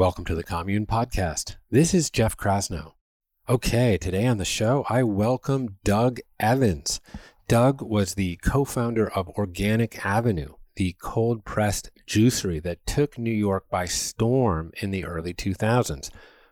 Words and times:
Welcome 0.00 0.24
to 0.24 0.34
the 0.34 0.42
Commune 0.42 0.86
Podcast. 0.86 1.56
This 1.70 1.92
is 1.92 2.08
Jeff 2.08 2.34
Krasnow. 2.34 2.92
Okay, 3.50 3.98
today 3.98 4.26
on 4.26 4.38
the 4.38 4.46
show, 4.46 4.86
I 4.88 5.02
welcome 5.02 5.76
Doug 5.84 6.20
Evans. 6.40 7.02
Doug 7.48 7.82
was 7.82 8.14
the 8.14 8.36
co 8.36 8.64
founder 8.64 9.10
of 9.10 9.28
Organic 9.28 10.06
Avenue, 10.06 10.54
the 10.76 10.96
cold 11.02 11.44
pressed 11.44 11.90
juicery 12.08 12.62
that 12.62 12.86
took 12.86 13.18
New 13.18 13.30
York 13.30 13.68
by 13.68 13.84
storm 13.84 14.72
in 14.80 14.90
the 14.90 15.04
early 15.04 15.34
2000s. 15.34 16.08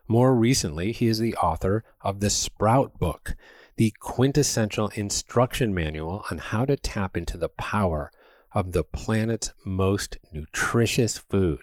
More 0.07 0.35
recently, 0.35 0.91
he 0.91 1.07
is 1.07 1.17
the 1.17 1.35
author 1.37 1.83
of 2.01 2.19
the 2.19 2.29
Sprout 2.29 2.99
Book, 2.99 3.35
the 3.77 3.95
quintessential 3.99 4.89
instruction 4.89 5.73
manual 5.73 6.23
on 6.29 6.37
how 6.37 6.65
to 6.65 6.77
tap 6.77 7.17
into 7.17 7.35
the 7.35 7.49
power 7.49 8.11
of 8.51 8.73
the 8.73 8.83
planet's 8.83 9.53
most 9.65 10.19
nutritious 10.31 11.17
food. 11.17 11.61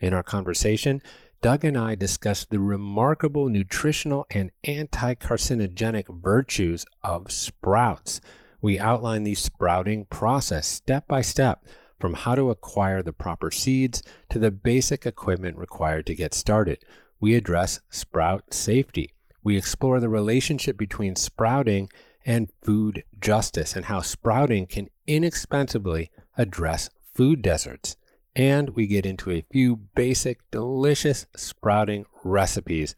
In 0.00 0.12
our 0.12 0.22
conversation, 0.22 1.00
Doug 1.42 1.64
and 1.64 1.76
I 1.76 1.94
discussed 1.94 2.50
the 2.50 2.58
remarkable 2.58 3.48
nutritional 3.48 4.26
and 4.30 4.50
anti 4.64 5.14
carcinogenic 5.14 6.06
virtues 6.22 6.86
of 7.02 7.30
sprouts. 7.30 8.20
We 8.60 8.78
outline 8.78 9.22
the 9.22 9.34
sprouting 9.34 10.06
process 10.06 10.66
step 10.66 11.06
by 11.06 11.20
step, 11.20 11.64
from 12.00 12.14
how 12.14 12.34
to 12.34 12.50
acquire 12.50 13.02
the 13.02 13.12
proper 13.12 13.50
seeds 13.50 14.02
to 14.30 14.38
the 14.38 14.50
basic 14.50 15.06
equipment 15.06 15.56
required 15.56 16.06
to 16.06 16.14
get 16.14 16.34
started. 16.34 16.84
We 17.20 17.34
address 17.34 17.80
sprout 17.90 18.52
safety. 18.52 19.12
We 19.42 19.56
explore 19.56 20.00
the 20.00 20.08
relationship 20.08 20.76
between 20.76 21.16
sprouting 21.16 21.88
and 22.24 22.50
food 22.62 23.04
justice 23.20 23.76
and 23.76 23.84
how 23.84 24.00
sprouting 24.00 24.66
can 24.66 24.88
inexpensively 25.06 26.10
address 26.36 26.90
food 27.14 27.42
deserts 27.42 27.96
and 28.36 28.70
we 28.70 28.86
get 28.86 29.06
into 29.06 29.30
a 29.32 29.44
few 29.50 29.76
basic, 29.96 30.38
delicious 30.52 31.26
sprouting 31.34 32.04
recipes 32.22 32.94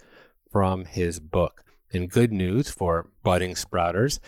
from 0.50 0.84
his 0.84 1.21
book. 1.21 1.65
And 1.91 2.10
good 2.10 2.32
news 2.32 2.69
for 2.69 3.09
budding 3.22 3.54
sprouters 3.54 4.19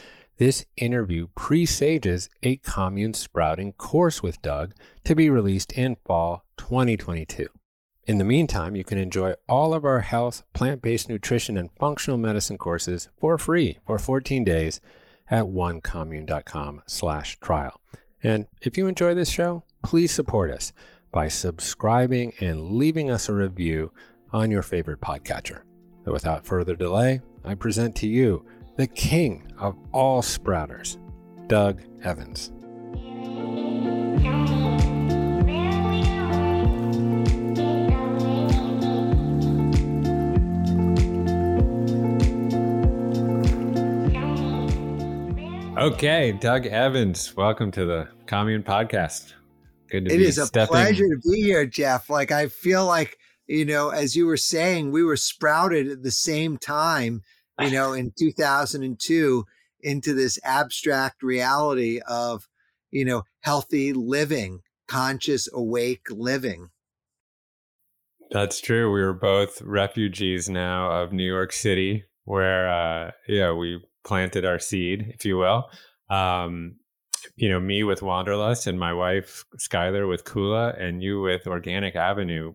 this 0.40 0.64
interview 0.78 1.26
presages 1.34 2.30
a 2.42 2.56
commune 2.56 3.12
sprouting 3.12 3.74
course 3.74 4.22
with 4.22 4.40
Doug 4.40 4.72
to 5.04 5.14
be 5.14 5.28
released 5.28 5.70
in 5.72 5.98
fall 6.06 6.46
2022. 6.56 7.46
In 8.06 8.16
the 8.16 8.24
meantime, 8.24 8.74
you 8.74 8.82
can 8.82 8.96
enjoy 8.96 9.34
all 9.46 9.74
of 9.74 9.84
our 9.84 10.00
health, 10.00 10.42
plant 10.54 10.80
based 10.80 11.10
nutrition, 11.10 11.58
and 11.58 11.68
functional 11.78 12.16
medicine 12.16 12.56
courses 12.56 13.10
for 13.18 13.36
free 13.36 13.80
for 13.86 13.98
14 13.98 14.42
days 14.42 14.80
at 15.30 15.44
onecommune.com 15.44 16.84
slash 16.86 17.38
trial. 17.40 17.78
And 18.22 18.46
if 18.62 18.78
you 18.78 18.86
enjoy 18.86 19.12
this 19.12 19.28
show, 19.28 19.64
please 19.82 20.10
support 20.10 20.50
us 20.50 20.72
by 21.12 21.28
subscribing 21.28 22.32
and 22.40 22.72
leaving 22.72 23.10
us 23.10 23.28
a 23.28 23.34
review 23.34 23.92
on 24.32 24.50
your 24.50 24.62
favorite 24.62 25.00
podcatcher. 25.00 25.62
So 26.04 26.12
without 26.12 26.46
further 26.46 26.76
delay, 26.76 27.20
I 27.44 27.54
present 27.54 27.96
to 27.96 28.06
you 28.06 28.44
the 28.76 28.86
king 28.86 29.52
of 29.58 29.76
all 29.92 30.22
sprouters, 30.22 30.98
Doug 31.48 31.82
Evans. 32.02 32.52
Okay, 45.76 46.32
Doug 46.32 46.66
Evans, 46.66 47.34
welcome 47.34 47.70
to 47.70 47.86
the 47.86 48.08
Commune 48.26 48.62
Podcast. 48.62 49.32
Good 49.90 50.06
to 50.06 50.14
it 50.14 50.20
is 50.20 50.38
a 50.38 50.46
stepping. 50.46 50.68
pleasure 50.68 51.08
to 51.08 51.20
be 51.30 51.42
here, 51.42 51.66
Jeff. 51.66 52.08
Like 52.08 52.30
I 52.30 52.46
feel 52.46 52.86
like 52.86 53.18
you 53.46 53.64
know, 53.64 53.88
as 53.88 54.14
you 54.14 54.26
were 54.26 54.36
saying, 54.36 54.92
we 54.92 55.02
were 55.02 55.16
sprouted 55.16 55.88
at 55.88 56.02
the 56.02 56.12
same 56.12 56.56
time. 56.56 57.22
You 57.58 57.70
know, 57.72 57.92
in 57.92 58.12
2002 58.18 59.44
into 59.82 60.14
this 60.14 60.38
abstract 60.44 61.22
reality 61.22 62.00
of 62.06 62.46
you 62.90 63.04
know 63.04 63.24
healthy 63.40 63.92
living, 63.92 64.60
conscious, 64.86 65.48
awake 65.52 66.06
living. 66.10 66.70
That's 68.30 68.60
true. 68.60 68.92
We 68.92 69.00
were 69.00 69.12
both 69.12 69.60
refugees 69.62 70.48
now 70.48 71.02
of 71.02 71.12
New 71.12 71.26
York 71.26 71.52
City, 71.52 72.04
where 72.24 72.68
uh, 72.68 73.10
yeah, 73.26 73.52
we 73.52 73.82
planted 74.04 74.44
our 74.44 74.60
seed, 74.60 75.12
if 75.14 75.24
you 75.24 75.36
will. 75.36 75.68
Um, 76.08 76.76
you 77.36 77.48
know, 77.48 77.60
me 77.60 77.82
with 77.84 78.02
Wanderlust 78.02 78.66
and 78.66 78.78
my 78.78 78.92
wife 78.92 79.44
Schuyler 79.58 80.06
with 80.06 80.24
Kula 80.24 80.80
and 80.80 81.02
you 81.02 81.20
with 81.20 81.46
Organic 81.46 81.96
Avenue 81.96 82.54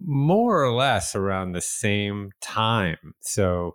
more 0.00 0.62
or 0.62 0.72
less 0.72 1.14
around 1.14 1.52
the 1.52 1.60
same 1.60 2.30
time. 2.40 3.14
So 3.20 3.74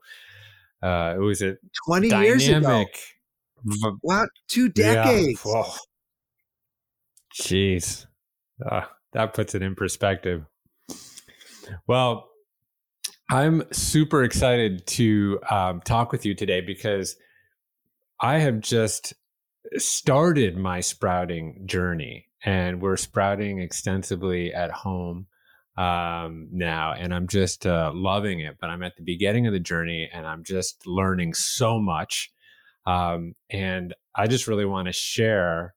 uh 0.82 1.14
it 1.16 1.20
was 1.20 1.42
a 1.42 1.58
20 1.88 2.10
years 2.10 2.48
ago. 2.48 2.86
Wow, 4.04 4.28
two 4.48 4.70
decades. 4.70 5.42
Yeah. 5.46 5.64
Jeez. 7.42 8.06
Uh, 8.66 8.82
that 9.14 9.34
puts 9.34 9.56
it 9.56 9.62
in 9.62 9.76
perspective. 9.76 10.46
Well, 11.88 12.30
I'm 13.32 13.64
super 13.72 14.24
excited 14.24 14.86
to 14.88 15.40
um, 15.50 15.82
talk 15.82 16.12
with 16.12 16.26
you 16.26 16.34
today 16.34 16.62
because 16.62 17.16
I 18.20 18.40
have 18.40 18.60
just 18.60 19.14
started 19.78 20.58
my 20.58 20.80
sprouting 20.80 21.64
journey 21.66 22.28
and 22.44 22.82
we're 22.82 22.98
sprouting 22.98 23.60
extensively 23.60 24.54
at 24.54 24.72
home 24.72 25.28
um, 25.78 26.48
now 26.52 26.94
and 26.94 27.14
i'm 27.14 27.28
just 27.28 27.66
uh, 27.66 27.92
loving 27.94 28.40
it 28.40 28.58
but 28.60 28.70
i'm 28.70 28.84
at 28.84 28.96
the 28.96 29.04
beginning 29.04 29.48
of 29.48 29.54
the 29.54 29.60
journey 29.60 30.10
and 30.14 30.26
i'm 30.26 30.44
just 30.44 30.86
learning 30.86 31.34
so 31.34 31.80
much 31.80 32.32
um, 32.86 33.34
and 33.50 33.94
i 34.16 34.28
just 34.28 34.48
really 34.48 34.66
want 34.66 34.88
to 34.88 34.94
share 34.94 35.74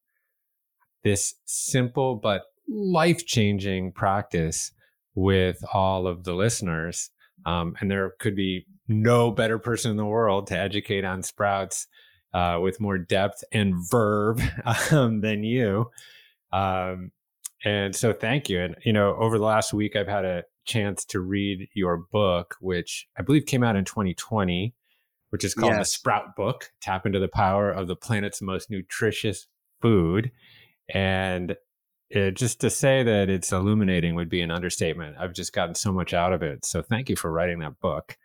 this 1.05 1.35
simple 1.44 2.17
but 2.17 2.43
life-changing 2.69 3.93
practice 3.93 4.73
with 5.14 5.62
all 5.75 6.06
of 6.06 6.25
the 6.25 6.32
listeners 6.32 7.11
um, 7.44 7.75
and 7.81 7.90
there 7.90 8.12
could 8.20 8.37
be 8.37 8.64
no 8.88 9.31
better 9.31 9.58
person 9.58 9.90
in 9.90 9.96
the 9.96 10.05
world 10.05 10.46
to 10.46 10.56
educate 10.56 11.05
on 11.05 11.23
sprouts 11.23 11.87
uh, 12.34 12.58
with 12.61 12.81
more 12.81 12.99
depth 12.99 13.44
and 13.52 13.75
verb 13.90 14.40
um, 14.90 15.20
than 15.20 15.43
you. 15.44 15.90
Um, 16.52 17.12
and 17.64 17.94
so 17.94 18.12
thank 18.12 18.49
you. 18.49 18.61
And, 18.61 18.76
you 18.84 18.93
know, 18.93 19.14
over 19.17 19.38
the 19.38 19.44
last 19.44 19.73
week, 19.73 19.96
I've 19.96 20.08
had 20.08 20.25
a 20.25 20.44
chance 20.64 21.05
to 21.06 21.20
read 21.20 21.69
your 21.75 21.96
book, 21.96 22.56
which 22.61 23.08
I 23.19 23.23
believe 23.23 23.46
came 23.46 23.62
out 23.62 23.76
in 23.76 23.84
2020, 23.84 24.75
which 25.31 25.44
is 25.44 25.55
called 25.55 25.73
yes. 25.73 25.81
the 25.81 25.93
Sprout 25.93 26.37
Book 26.37 26.73
Tap 26.81 27.06
into 27.06 27.19
the 27.19 27.29
Power 27.29 27.70
of 27.70 27.87
the 27.87 27.96
Planet's 27.96 28.43
Most 28.43 28.70
Nutritious 28.70 29.46
Food. 29.81 30.31
And 30.93 31.56
it, 32.11 32.37
just 32.37 32.61
to 32.61 32.70
say 32.70 33.02
that 33.02 33.31
it's 33.31 33.52
illuminating 33.52 34.14
would 34.14 34.28
be 34.28 34.43
an 34.43 34.50
understatement. 34.50 35.17
I've 35.19 35.32
just 35.32 35.52
gotten 35.52 35.75
so 35.75 35.93
much 35.93 36.12
out 36.12 36.32
of 36.32 36.43
it. 36.43 36.64
So 36.64 36.82
thank 36.82 37.08
you 37.08 37.17
for 37.17 37.32
writing 37.32 37.61
that 37.61 37.81
book. 37.81 38.17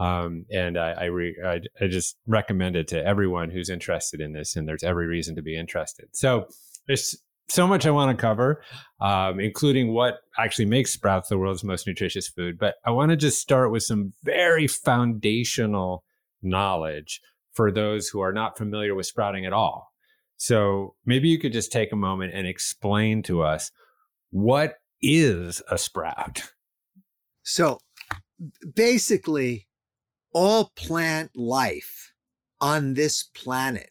Um, 0.00 0.44
and 0.50 0.78
I, 0.78 0.92
I, 0.92 1.04
re, 1.06 1.36
I, 1.44 1.60
I, 1.80 1.88
just 1.88 2.16
recommend 2.26 2.76
it 2.76 2.86
to 2.88 3.04
everyone 3.04 3.50
who's 3.50 3.68
interested 3.68 4.20
in 4.20 4.32
this, 4.32 4.54
and 4.54 4.68
there's 4.68 4.84
every 4.84 5.08
reason 5.08 5.34
to 5.34 5.42
be 5.42 5.58
interested. 5.58 6.06
So 6.12 6.46
there's 6.86 7.20
so 7.48 7.66
much 7.66 7.86
I 7.86 7.90
want 7.90 8.16
to 8.16 8.20
cover, 8.20 8.62
um, 9.00 9.40
including 9.40 9.92
what 9.92 10.18
actually 10.38 10.66
makes 10.66 10.92
sprouts 10.92 11.28
the 11.28 11.38
world's 11.38 11.64
most 11.64 11.86
nutritious 11.86 12.28
food. 12.28 12.58
But 12.58 12.76
I 12.84 12.90
want 12.90 13.10
to 13.10 13.16
just 13.16 13.40
start 13.40 13.72
with 13.72 13.82
some 13.82 14.12
very 14.22 14.66
foundational 14.66 16.04
knowledge 16.42 17.20
for 17.52 17.72
those 17.72 18.08
who 18.08 18.20
are 18.20 18.32
not 18.32 18.56
familiar 18.56 18.94
with 18.94 19.06
sprouting 19.06 19.46
at 19.46 19.52
all. 19.52 19.92
So 20.36 20.94
maybe 21.04 21.28
you 21.28 21.38
could 21.38 21.52
just 21.52 21.72
take 21.72 21.90
a 21.90 21.96
moment 21.96 22.32
and 22.34 22.46
explain 22.46 23.22
to 23.24 23.42
us 23.42 23.72
what 24.30 24.76
is 25.02 25.62
a 25.70 25.78
sprout. 25.78 26.52
So 27.42 27.78
basically, 28.74 29.67
all 30.32 30.72
plant 30.76 31.30
life 31.36 32.12
on 32.60 32.94
this 32.94 33.22
planet 33.22 33.90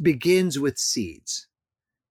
begins 0.00 0.58
with 0.58 0.78
seeds. 0.78 1.46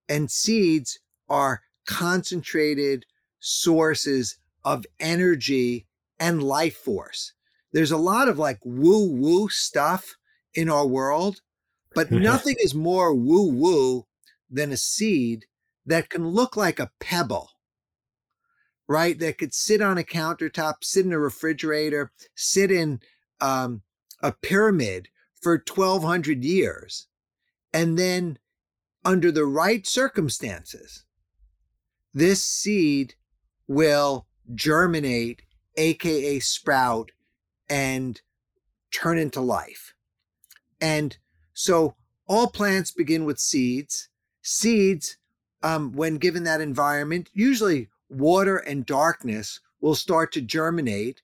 And 0.08 0.30
seeds 0.30 0.98
are 1.28 1.62
concentrated 1.86 3.04
sources 3.40 4.38
of 4.64 4.86
energy 5.00 5.86
and 6.18 6.42
life 6.42 6.76
force. 6.76 7.32
There's 7.72 7.92
a 7.92 7.98
lot 7.98 8.28
of 8.28 8.38
like 8.38 8.58
woo 8.64 9.10
woo 9.10 9.48
stuff 9.48 10.16
in 10.54 10.68
our 10.68 10.86
world, 10.86 11.40
but 11.94 12.10
nothing 12.10 12.56
is 12.58 12.74
more 12.74 13.14
woo 13.14 13.50
woo 13.50 14.06
than 14.50 14.72
a 14.72 14.76
seed 14.76 15.44
that 15.86 16.10
can 16.10 16.26
look 16.26 16.56
like 16.56 16.78
a 16.78 16.90
pebble, 17.00 17.50
right? 18.88 19.18
That 19.18 19.38
could 19.38 19.54
sit 19.54 19.82
on 19.82 19.98
a 19.98 20.02
countertop, 20.02 20.76
sit 20.82 21.04
in 21.04 21.12
a 21.12 21.18
refrigerator, 21.18 22.10
sit 22.34 22.70
in 22.70 23.00
um, 23.40 23.82
a 24.22 24.32
pyramid 24.32 25.08
for 25.40 25.62
1200 25.66 26.42
years. 26.44 27.06
And 27.72 27.98
then, 27.98 28.38
under 29.04 29.30
the 29.30 29.44
right 29.44 29.86
circumstances, 29.86 31.04
this 32.14 32.42
seed 32.42 33.14
will 33.68 34.26
germinate, 34.54 35.42
AKA 35.76 36.40
sprout, 36.40 37.12
and 37.68 38.20
turn 38.90 39.18
into 39.18 39.40
life. 39.40 39.94
And 40.80 41.16
so 41.52 41.94
all 42.26 42.48
plants 42.48 42.90
begin 42.90 43.24
with 43.24 43.38
seeds. 43.38 44.08
Seeds, 44.42 45.18
um, 45.62 45.92
when 45.92 46.16
given 46.16 46.44
that 46.44 46.60
environment, 46.60 47.28
usually 47.34 47.88
water 48.08 48.56
and 48.56 48.86
darkness 48.86 49.60
will 49.80 49.94
start 49.94 50.32
to 50.32 50.40
germinate 50.40 51.22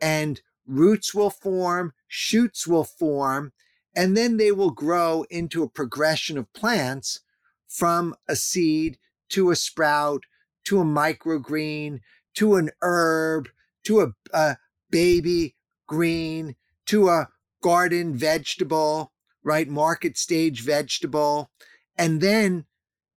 and 0.00 0.40
roots 0.66 1.14
will 1.14 1.30
form, 1.30 1.92
shoots 2.06 2.66
will 2.66 2.84
form, 2.84 3.52
and 3.94 4.16
then 4.16 4.36
they 4.36 4.52
will 4.52 4.70
grow 4.70 5.24
into 5.30 5.62
a 5.62 5.68
progression 5.68 6.36
of 6.36 6.52
plants 6.52 7.20
from 7.66 8.14
a 8.28 8.36
seed 8.36 8.98
to 9.28 9.50
a 9.50 9.56
sprout 9.56 10.24
to 10.64 10.80
a 10.80 10.84
microgreen 10.84 12.00
to 12.34 12.56
an 12.56 12.70
herb 12.82 13.48
to 13.84 14.00
a, 14.00 14.08
a 14.32 14.56
baby 14.90 15.54
green 15.86 16.54
to 16.84 17.08
a 17.08 17.28
garden 17.62 18.14
vegetable 18.14 19.12
right? 19.46 19.68
Market 19.68 20.18
stage 20.18 20.62
vegetable. 20.62 21.50
And 21.96 22.20
then, 22.20 22.66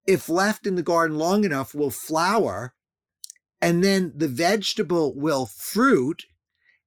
if 0.07 0.29
left 0.29 0.67
in 0.67 0.75
the 0.75 0.83
garden 0.83 1.17
long 1.17 1.43
enough, 1.43 1.75
will 1.75 1.91
flower. 1.91 2.75
And 3.61 3.83
then 3.83 4.13
the 4.15 4.29
vegetable 4.29 5.15
will 5.15 5.47
fruit. 5.47 6.25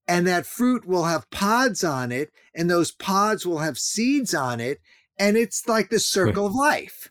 And 0.08 0.28
that 0.28 0.46
fruit 0.46 0.86
will 0.86 1.06
have 1.06 1.30
pods 1.30 1.84
on 1.84 2.12
it. 2.12 2.32
And 2.56 2.70
those 2.70 2.92
pods 2.92 3.46
will 3.46 3.60
have 3.60 3.78
seeds 3.78 4.34
on 4.34 4.60
it. 4.60 4.80
And 5.18 5.38
it's 5.38 5.68
like 5.68 5.90
the 5.90 6.00
circle 6.00 6.48
of 6.48 6.56
life. 6.56 7.10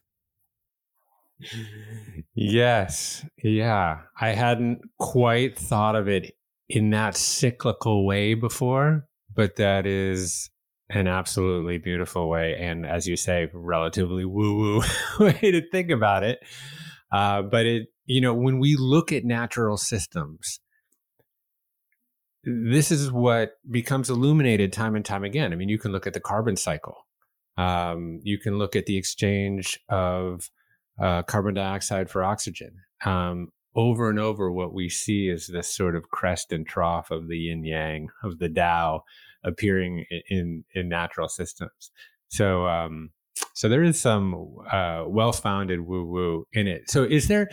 Yes. 2.35 3.25
Yeah. 3.43 4.01
I 4.21 4.31
hadn't 4.31 4.81
quite 4.99 5.59
thought 5.59 5.97
of 5.97 6.09
it 6.09 6.35
in 6.69 6.91
that 6.91 7.17
cyclical 7.17 8.07
way 8.07 8.35
before, 8.35 9.07
but 9.35 9.57
that 9.57 9.87
is 9.87 10.51
an 10.91 11.07
absolutely 11.07 11.79
beautiful 11.79 12.29
way, 12.29 12.57
and 12.59 12.85
as 12.85 13.07
you 13.07 13.17
say, 13.17 13.49
relatively 13.53 14.25
woo 14.25 14.57
woo 14.57 14.83
way 15.27 15.39
to 15.41 15.63
think 15.71 15.91
about 15.91 16.25
it. 16.25 16.41
Uh, 17.13 17.43
but 17.43 17.67
it, 17.67 17.89
you 18.07 18.21
know, 18.21 18.35
when 18.35 18.59
we 18.59 18.77
look 18.77 19.13
at 19.13 19.25
natural 19.25 19.77
systems, 19.77 20.61
this 22.45 22.91
is 22.91 23.13
what 23.13 23.53
becomes 23.71 24.09
illuminated 24.09 24.73
time 24.73 24.97
and 24.97 25.05
time 25.05 25.25
again. 25.25 25.53
I 25.53 25.57
mean, 25.57 25.69
you 25.69 25.79
can 25.79 25.93
look 25.93 26.07
at 26.07 26.15
the 26.15 26.21
carbon 26.21 26.57
cycle. 26.57 27.07
Um, 27.57 28.21
you 28.23 28.39
can 28.39 28.59
look 28.59 28.75
at 28.75 28.87
the 28.87 28.97
exchange 28.97 29.79
of 29.89 30.51
uh, 31.01 31.23
carbon 31.23 31.55
dioxide 31.55 32.09
for 32.11 32.25
oxygen. 32.25 32.73
Um, 33.05 33.49
over 33.75 34.11
and 34.11 34.19
over, 34.19 34.51
what 34.51 34.73
we 34.73 34.89
see 34.89 35.29
is 35.29 35.47
this 35.47 35.73
sort 35.73 35.95
of 35.95 36.11
crest 36.11 36.53
and 36.53 36.67
trough 36.67 37.11
of 37.11 37.29
the 37.29 37.39
yin 37.39 37.65
yang 37.65 38.09
of 38.23 38.39
the 38.39 38.49
Tao 38.49 39.05
appearing 39.45 40.05
in 40.29 40.65
in 40.75 40.89
natural 40.89 41.29
systems. 41.29 41.91
So 42.29 42.67
um, 42.67 43.11
so 43.55 43.69
there 43.69 43.83
is 43.83 44.01
some 44.01 44.35
uh, 44.71 45.05
well 45.07 45.33
founded 45.33 45.81
woo 45.81 46.05
woo 46.05 46.47
in 46.53 46.67
it. 46.67 46.91
So 46.91 47.05
is 47.05 47.29
there 47.29 47.49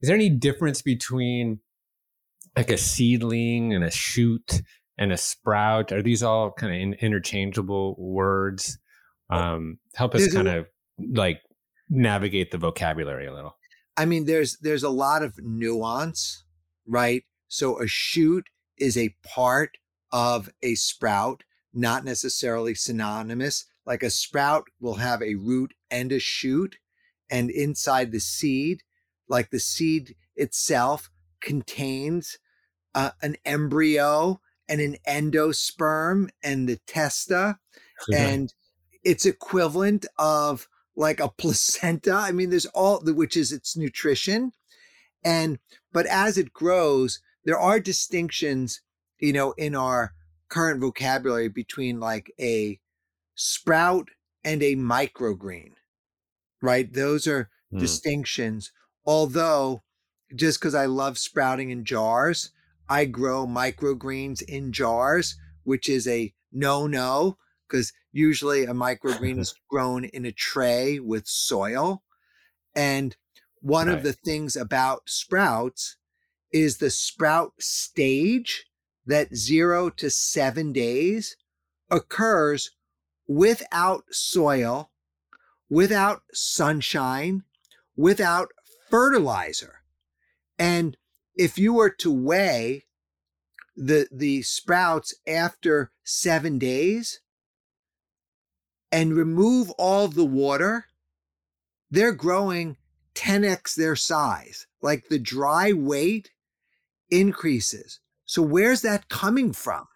is 0.00 0.08
there 0.08 0.14
any 0.14 0.28
difference 0.28 0.82
between 0.82 1.60
like 2.56 2.70
a 2.70 2.78
seedling 2.78 3.74
and 3.74 3.84
a 3.84 3.90
shoot 3.90 4.62
and 4.98 5.12
a 5.12 5.16
sprout? 5.16 5.92
Are 5.92 6.02
these 6.02 6.22
all 6.22 6.52
kind 6.52 6.74
of 6.74 6.80
in, 6.80 6.94
interchangeable 6.94 7.96
words? 7.98 8.78
Um, 9.30 9.78
help 9.94 10.14
us 10.14 10.32
kind 10.32 10.48
of 10.48 10.66
like 10.98 11.40
navigate 11.88 12.50
the 12.50 12.58
vocabulary 12.58 13.26
a 13.26 13.34
little. 13.34 13.56
I 13.96 14.04
mean, 14.04 14.26
there's 14.26 14.58
there's 14.60 14.82
a 14.82 14.90
lot 14.90 15.22
of 15.22 15.34
nuance, 15.38 16.44
right? 16.86 17.24
So 17.48 17.80
a 17.80 17.86
shoot 17.86 18.46
is 18.78 18.96
a 18.96 19.14
part 19.24 19.78
of 20.12 20.50
a 20.62 20.74
sprout, 20.74 21.42
not 21.72 22.04
necessarily 22.04 22.74
synonymous. 22.74 23.66
Like 23.86 24.02
a 24.02 24.10
sprout 24.10 24.64
will 24.80 24.94
have 24.94 25.22
a 25.22 25.36
root 25.36 25.74
and 25.90 26.10
a 26.12 26.18
shoot, 26.18 26.76
and 27.30 27.50
inside 27.50 28.12
the 28.12 28.20
seed, 28.20 28.82
like 29.28 29.50
the 29.50 29.60
seed 29.60 30.16
itself 30.34 31.10
contains 31.40 32.38
uh, 32.94 33.10
an 33.22 33.36
embryo 33.44 34.40
and 34.68 34.80
an 34.80 34.96
endosperm 35.08 36.28
and 36.42 36.68
the 36.68 36.80
testa, 36.86 37.58
and 38.12 38.52
it's 39.04 39.24
equivalent 39.24 40.06
of 40.18 40.68
like 40.96 41.20
a 41.20 41.28
placenta. 41.28 42.12
I 42.12 42.32
mean, 42.32 42.50
there's 42.50 42.66
all 42.66 43.00
which 43.00 43.36
is 43.36 43.52
its 43.52 43.76
nutrition, 43.76 44.52
and 45.24 45.58
but 45.92 46.06
as 46.06 46.36
it 46.36 46.52
grows, 46.52 47.20
there 47.44 47.58
are 47.58 47.78
distinctions 47.78 48.80
you 49.18 49.32
know, 49.32 49.52
in 49.52 49.74
our 49.74 50.12
current 50.48 50.80
vocabulary 50.80 51.48
between 51.48 52.00
like 52.00 52.32
a 52.40 52.78
sprout 53.36 54.08
and 54.42 54.62
a 54.62 54.74
microgreen, 54.74 55.72
right? 56.60 56.92
Those 56.92 57.28
are 57.28 57.50
mm. 57.72 57.78
distinctions. 57.78 58.72
Although, 59.04 59.82
just 60.34 60.58
because 60.58 60.74
I 60.74 60.86
love 60.86 61.18
sprouting 61.18 61.70
in 61.70 61.84
jars, 61.84 62.50
I 62.88 63.04
grow 63.04 63.46
microgreens 63.46 64.42
in 64.42 64.72
jars, 64.72 65.36
which 65.62 65.88
is 65.88 66.08
a 66.08 66.34
no 66.52 66.86
no, 66.86 67.38
because 67.68 67.92
usually 68.12 68.64
a 68.64 68.72
microgreen 68.72 69.38
is 69.38 69.54
grown 69.70 70.04
in 70.04 70.24
a 70.24 70.32
tray 70.32 70.98
with 70.98 71.26
soil. 71.26 72.02
And 72.74 73.16
one 73.60 73.88
right. 73.88 73.96
of 73.96 74.02
the 74.02 74.12
things 74.12 74.56
about 74.56 75.08
sprouts 75.08 75.96
is 76.52 76.78
the 76.78 76.90
sprout 76.90 77.52
stage 77.58 78.66
that 79.04 79.34
zero 79.34 79.90
to 79.90 80.10
seven 80.10 80.72
days 80.72 81.36
occurs 81.90 82.70
without 83.26 84.04
soil, 84.10 84.90
without 85.68 86.22
sunshine, 86.32 87.42
without 87.96 88.48
fertilizer. 88.90 89.80
And 90.58 90.96
if 91.34 91.58
you 91.58 91.74
were 91.74 91.90
to 91.90 92.12
weigh 92.12 92.84
the, 93.76 94.08
the 94.10 94.42
sprouts 94.42 95.14
after 95.26 95.92
seven 96.04 96.58
days 96.58 97.20
and 98.90 99.14
remove 99.14 99.70
all 99.72 100.08
the 100.08 100.24
water 100.24 100.86
they're 101.90 102.12
growing 102.12 102.76
10x 103.14 103.74
their 103.74 103.96
size. 103.96 104.66
Like 104.82 105.08
the 105.08 105.18
dry 105.18 105.72
weight 105.72 106.30
increases. 107.10 108.00
So 108.24 108.42
where's 108.42 108.82
that 108.82 109.08
coming 109.08 109.52
from? 109.52 109.86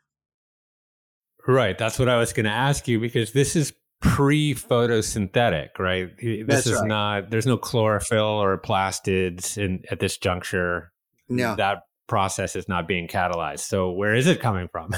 Right. 1.51 1.77
That's 1.77 1.99
what 1.99 2.09
I 2.09 2.17
was 2.17 2.33
going 2.33 2.45
to 2.45 2.53
ask 2.53 2.87
you 2.87 3.01
because 3.01 3.33
this 3.33 3.57
is 3.57 3.73
pre 4.01 4.55
photosynthetic, 4.55 5.79
right? 5.81 6.17
This 6.17 6.47
That's 6.47 6.67
is 6.67 6.81
right. 6.81 6.87
not, 6.87 7.31
there's 7.31 7.47
no 7.47 7.57
chlorophyll 7.57 8.23
or 8.23 8.57
plastids 8.57 9.59
in, 9.59 9.83
at 9.91 9.99
this 9.99 10.17
juncture. 10.17 10.93
No. 11.29 11.57
That 11.57 11.83
process 12.07 12.55
is 12.55 12.69
not 12.69 12.87
being 12.87 13.09
catalyzed. 13.09 13.61
So 13.61 13.91
where 13.91 14.15
is 14.15 14.29
it 14.29 14.41
coming 14.41 14.69
from? 14.69 14.95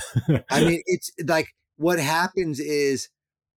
I 0.51 0.65
mean, 0.65 0.83
it's 0.87 1.11
like 1.27 1.49
what 1.77 1.99
happens 1.99 2.61
is 2.61 3.09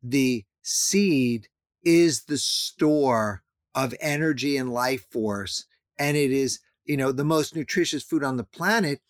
the 0.02 0.46
seed 0.62 1.48
is 1.84 2.24
the 2.24 2.38
store 2.38 3.44
of 3.74 3.94
energy 4.00 4.56
and 4.56 4.72
life 4.72 5.06
force. 5.12 5.66
And 6.00 6.16
it 6.16 6.32
is, 6.32 6.60
you 6.86 6.96
know, 6.96 7.12
the 7.12 7.26
most 7.26 7.58
nutritious 7.58 8.04
food 8.04 8.24
on 8.24 8.38
the 8.38 8.46
planet 8.46 9.02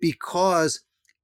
because 0.00 0.80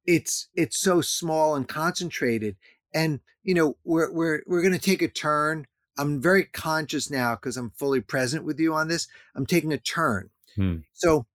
it's 0.08 0.48
it's 0.54 0.80
so 0.80 1.02
small 1.02 1.54
and 1.54 1.68
concentrated. 1.68 2.56
And, 2.94 3.20
you 3.42 3.52
know, 3.52 3.76
we're 3.84 4.10
we're 4.10 4.42
we're 4.46 4.62
gonna 4.62 4.78
take 4.78 5.02
a 5.02 5.08
turn. 5.08 5.66
I'm 5.98 6.18
very 6.18 6.44
conscious 6.44 7.10
now 7.10 7.34
because 7.34 7.58
I'm 7.58 7.72
fully 7.76 8.00
present 8.00 8.44
with 8.44 8.58
you 8.58 8.72
on 8.72 8.88
this. 8.88 9.06
I'm 9.36 9.44
taking 9.44 9.72
a 9.72 9.78
turn. 9.78 10.30
Hmm. 10.56 10.76
So 10.94 11.26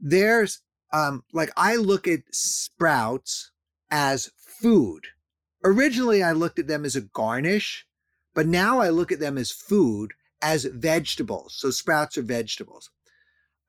there's 0.00 0.62
um 0.92 1.22
like 1.32 1.52
I 1.56 1.76
look 1.76 2.08
at 2.08 2.22
sprouts 2.32 3.52
as 3.88 4.32
food. 4.36 5.06
Originally 5.64 6.24
I 6.24 6.32
looked 6.32 6.58
at 6.58 6.66
them 6.66 6.84
as 6.84 6.96
a 6.96 7.02
garnish, 7.02 7.86
but 8.34 8.48
now 8.48 8.80
I 8.80 8.88
look 8.88 9.12
at 9.12 9.20
them 9.20 9.38
as 9.38 9.52
food 9.52 10.12
as 10.42 10.64
vegetables. 10.64 11.54
So 11.56 11.70
sprouts 11.70 12.18
are 12.18 12.22
vegetables. 12.22 12.90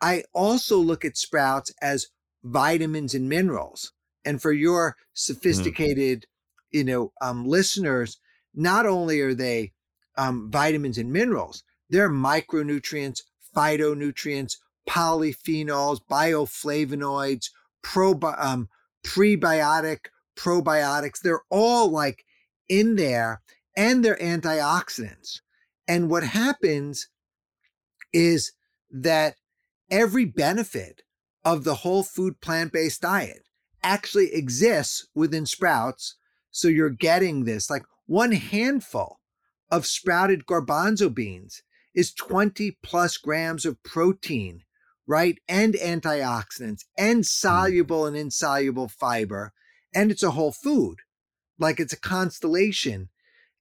I 0.02 0.24
also 0.34 0.80
look 0.80 1.06
at 1.06 1.18
sprouts 1.18 1.72
as 1.84 2.08
vitamins 2.44 3.14
and 3.14 3.30
minerals. 3.30 3.94
And 4.26 4.42
for 4.42 4.52
your 4.52 4.92
mm. 4.92 4.94
sophisticated, 5.14 6.22
mm. 6.22 6.78
you 6.78 6.84
know, 6.84 7.12
um, 7.22 7.46
listeners, 7.46 8.18
not 8.54 8.86
only 8.86 9.22
are 9.22 9.34
they 9.34 9.74
um, 10.18 10.50
vitamins 10.52 10.98
and 10.98 11.12
minerals, 11.12 11.64
they're 11.90 12.10
micronutrients, 12.10 13.22
phytonutrients, 13.56 14.58
polyphenols, 14.90 16.00
bioflavonoids, 16.10 17.50
probi- 17.84 18.44
um, 18.44 18.70
prebiotic, 19.06 20.06
probiotics. 20.36 21.20
They're 21.22 21.44
all 21.50 21.90
like 21.90 22.26
in 22.70 22.96
there 22.96 23.42
and 23.76 24.04
they're 24.04 24.18
antioxidants. 24.18 25.42
And 25.88 26.10
what 26.10 26.24
happens 26.24 27.10
is 28.12 28.54
that 28.90 29.36
every 29.90 30.26
benefit 30.26 31.02
of 31.44 31.64
the 31.64 31.76
whole 31.76 32.04
food 32.04 32.40
plant 32.40 32.72
based 32.72 33.02
diet 33.02 33.44
actually 33.84 34.34
exists 34.34 35.08
within 35.14 35.46
sprouts. 35.46 36.16
So 36.52 36.68
you're 36.68 36.90
getting 36.90 37.44
this 37.44 37.70
like 37.70 37.84
one 38.06 38.32
handful 38.32 39.20
of 39.70 39.86
sprouted 39.86 40.46
garbanzo 40.46 41.14
beans 41.14 41.62
is 41.94 42.14
20 42.14 42.78
plus 42.84 43.18
grams 43.18 43.66
of 43.66 43.82
protein, 43.84 44.62
right? 45.08 45.38
And 45.48 45.76
antioxidants 45.76 46.82
and 46.98 47.20
hmm. 47.20 47.24
soluble 47.24 48.06
and 48.06 48.16
insoluble 48.16 48.88
fiber. 48.88 49.52
And 49.94 50.12
it's 50.12 50.24
a 50.24 50.32
whole 50.32 50.52
food, 50.52 50.98
like 51.60 51.80
it's 51.80 51.94
a 51.94 52.00
constellation. 52.00 53.10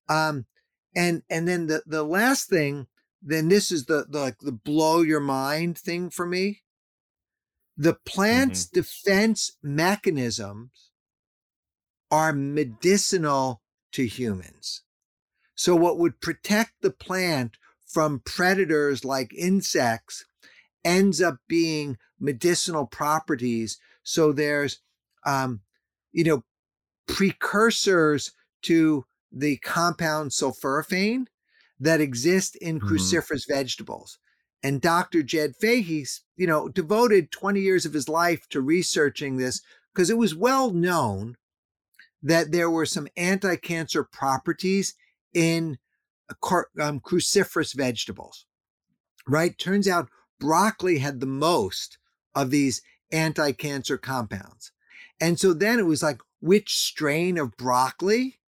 Um, 0.09 0.47
and 0.95 1.23
and 1.31 1.49
then 1.49 1.67
the 1.67 1.83
the 1.87 2.03
last 2.03 2.49
thing 2.49 2.87
then 3.23 3.49
this 3.49 3.71
is 3.71 3.87
the 3.87 4.07
the 4.09 4.21
like 4.21 4.39
the 4.41 4.53
blow 4.53 5.01
your 5.01 5.21
mind 5.21 5.79
thing 5.79 6.11
for 6.11 6.27
me 6.27 6.62
the 7.77 7.97
plant's 8.07 8.67
mm-hmm. 8.67 8.81
defense 8.81 9.53
mechanisms 9.63 10.91
are 12.11 12.33
medicinal 12.33 13.63
to 13.93 14.07
humans 14.07 14.83
so 15.55 15.75
what 15.75 15.99
would 15.99 16.21
protect 16.21 16.73
the 16.83 16.91
plant 16.91 17.57
from 17.87 18.21
predators 18.25 19.05
like 19.05 19.33
insects 19.35 20.25
ends 20.85 21.21
up 21.21 21.37
being 21.49 21.97
medicinal 22.19 22.87
properties 22.87 23.79
so 24.03 24.33
there's 24.33 24.81
um 25.25 25.61
you 26.13 26.25
know 26.25 26.43
precursors 27.07 28.33
to 28.63 29.05
the 29.31 29.57
compound 29.59 30.31
sulforaphane 30.31 31.27
that 31.81 32.01
exist 32.01 32.57
in 32.57 32.79
mm-hmm. 32.79 32.89
cruciferous 32.89 33.47
vegetables. 33.47 34.19
And 34.63 34.81
Dr. 34.81 35.23
Jed 35.23 35.57
Fahey, 35.57 36.07
you 36.37 36.47
know, 36.47 36.69
devoted 36.69 37.33
20 37.33 37.61
years 37.61 37.85
of 37.85 37.93
his 37.93 38.09
life 38.09 38.49
to 38.51 38.61
researching 38.61 39.37
this 39.37 39.61
because 39.93 40.11
it 40.11 40.19
was 40.19 40.35
well 40.35 40.71
known 40.71 41.37
that 42.23 42.53
there 42.53 42.71
were 42.71 42.87
some 42.87 43.09
anti-cancer 43.17 44.05
properties 44.05 44.95
in 45.35 45.79
um, 46.81 47.01
cruciferous 47.01 47.75
vegetables. 47.75 48.47
Right? 49.27 49.59
Turns 49.59 49.89
out 49.89 50.11
broccoli 50.39 50.99
had 50.99 51.21
the 51.21 51.27
most 51.27 51.99
of 52.35 52.51
these 52.51 52.83
anti-cancer 53.11 53.99
compounds. 53.99 54.73
And 55.21 55.39
so 55.39 55.53
then 55.53 55.79
it 55.79 55.87
was 55.87 56.03
like, 56.03 56.21
which 56.41 56.77
strain 56.77 57.39
of 57.39 57.57
broccoli 57.57 58.41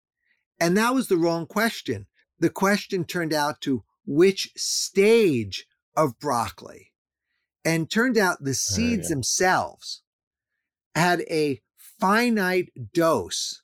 and 0.63 0.77
that 0.77 0.93
was 0.93 1.10
the 1.10 1.17
wrong 1.17 1.46
question. 1.46 2.08
The 2.39 2.50
question 2.50 3.03
turned 3.03 3.34
out 3.34 3.60
to 3.62 3.84
which 4.05 4.51
stage 4.55 5.67
of 5.96 6.20
broccoli. 6.20 6.92
And 7.66 7.90
turned 7.90 8.18
out 8.18 8.38
the 8.42 8.54
seeds 8.54 9.10
yeah. 9.10 9.16
themselves 9.16 10.04
had 10.96 11.22
a 11.30 11.62
finite 12.00 12.70
dose 12.94 13.62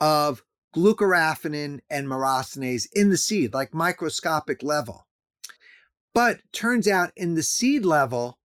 of 0.00 0.42
glucoraphanin 0.74 1.80
and 1.88 2.06
myrosinase 2.08 2.86
in 2.92 3.10
the 3.10 3.16
seed, 3.16 3.54
like 3.54 3.72
microscopic 3.72 4.62
level. 4.62 5.06
But 6.14 6.40
turns 6.52 6.88
out 6.88 7.12
in 7.16 7.34
the 7.34 7.42
seed 7.42 7.84
level, 7.84 8.38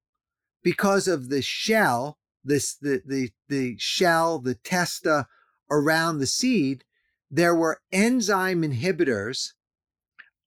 because 0.64 1.08
of 1.08 1.30
the 1.30 1.42
shell, 1.42 2.18
this 2.44 2.76
the 2.76 3.02
the 3.06 3.32
the 3.50 3.76
shell, 3.78 4.40
the 4.40 4.56
testa 4.56 5.28
around 5.70 6.20
the 6.20 6.28
seed, 6.28 6.84
there 7.30 7.56
were 7.56 7.82
enzyme 7.92 8.62
inhibitors 8.62 9.54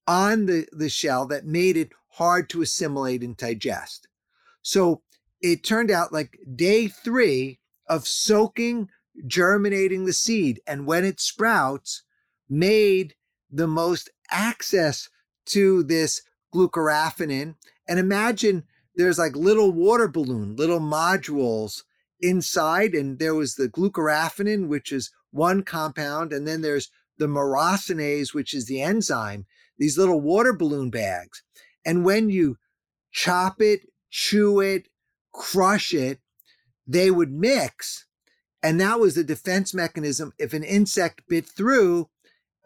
on 0.06 0.46
the, 0.46 0.66
the 0.72 0.88
shell 0.88 1.26
that 1.26 1.44
made 1.44 1.76
it 1.76 1.92
hard 2.10 2.48
to 2.50 2.62
assimilate 2.62 3.22
and 3.22 3.36
digest. 3.36 4.08
So 4.62 5.02
it 5.40 5.64
turned 5.64 5.90
out 5.90 6.12
like 6.12 6.38
day 6.54 6.88
three 6.88 7.60
of 7.88 8.06
soaking, 8.06 8.88
germinating 9.26 10.04
the 10.04 10.12
seed, 10.12 10.60
and 10.66 10.86
when 10.86 11.04
it 11.04 11.20
sprouts, 11.20 12.02
made 12.48 13.14
the 13.50 13.66
most 13.66 14.10
access 14.30 15.08
to 15.46 15.82
this 15.82 16.22
glucoraphanin. 16.54 17.56
And 17.88 17.98
imagine 17.98 18.64
there's 18.94 19.18
like 19.18 19.34
little 19.34 19.72
water 19.72 20.08
balloon, 20.08 20.56
little 20.56 20.80
modules 20.80 21.82
inside, 22.20 22.94
and 22.94 23.18
there 23.18 23.34
was 23.34 23.54
the 23.54 23.68
glucoraphanin, 23.68 24.68
which 24.68 24.92
is 24.92 25.10
one 25.30 25.62
compound, 25.62 26.32
and 26.32 26.46
then 26.46 26.60
there's 26.60 26.90
the 27.18 27.26
myrosinase, 27.26 28.34
which 28.34 28.54
is 28.54 28.66
the 28.66 28.82
enzyme, 28.82 29.46
these 29.78 29.96
little 29.96 30.20
water 30.20 30.52
balloon 30.52 30.90
bags. 30.90 31.42
And 31.84 32.04
when 32.04 32.30
you 32.30 32.58
chop 33.12 33.60
it, 33.60 33.82
chew 34.10 34.60
it, 34.60 34.88
crush 35.32 35.94
it, 35.94 36.20
they 36.86 37.10
would 37.10 37.32
mix. 37.32 38.06
And 38.62 38.80
that 38.80 39.00
was 39.00 39.14
the 39.14 39.24
defense 39.24 39.72
mechanism 39.72 40.32
if 40.38 40.52
an 40.52 40.64
insect 40.64 41.22
bit 41.28 41.46
through 41.46 42.10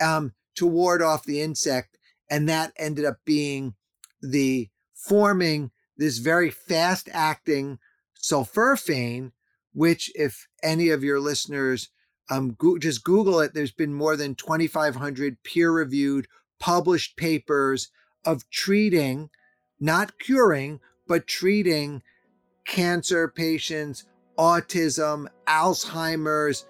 um, 0.00 0.32
to 0.56 0.66
ward 0.66 1.02
off 1.02 1.24
the 1.24 1.40
insect. 1.40 1.98
And 2.30 2.48
that 2.48 2.72
ended 2.76 3.04
up 3.04 3.18
being 3.24 3.74
the 4.20 4.70
forming 4.94 5.70
this 5.96 6.18
very 6.18 6.50
fast 6.50 7.08
acting 7.12 7.78
sulforaphane, 8.20 9.32
which, 9.72 10.10
if 10.14 10.48
any 10.62 10.88
of 10.88 11.04
your 11.04 11.20
listeners 11.20 11.90
um, 12.30 12.56
go- 12.58 12.78
just 12.78 13.04
Google 13.04 13.40
it. 13.40 13.54
There's 13.54 13.72
been 13.72 13.94
more 13.94 14.16
than 14.16 14.34
2,500 14.34 15.42
peer 15.42 15.70
reviewed 15.70 16.26
published 16.58 17.16
papers 17.16 17.90
of 18.24 18.48
treating, 18.50 19.30
not 19.80 20.18
curing, 20.18 20.80
but 21.06 21.26
treating 21.26 22.02
cancer 22.66 23.28
patients, 23.28 24.04
autism, 24.38 25.26
Alzheimer's, 25.46 26.66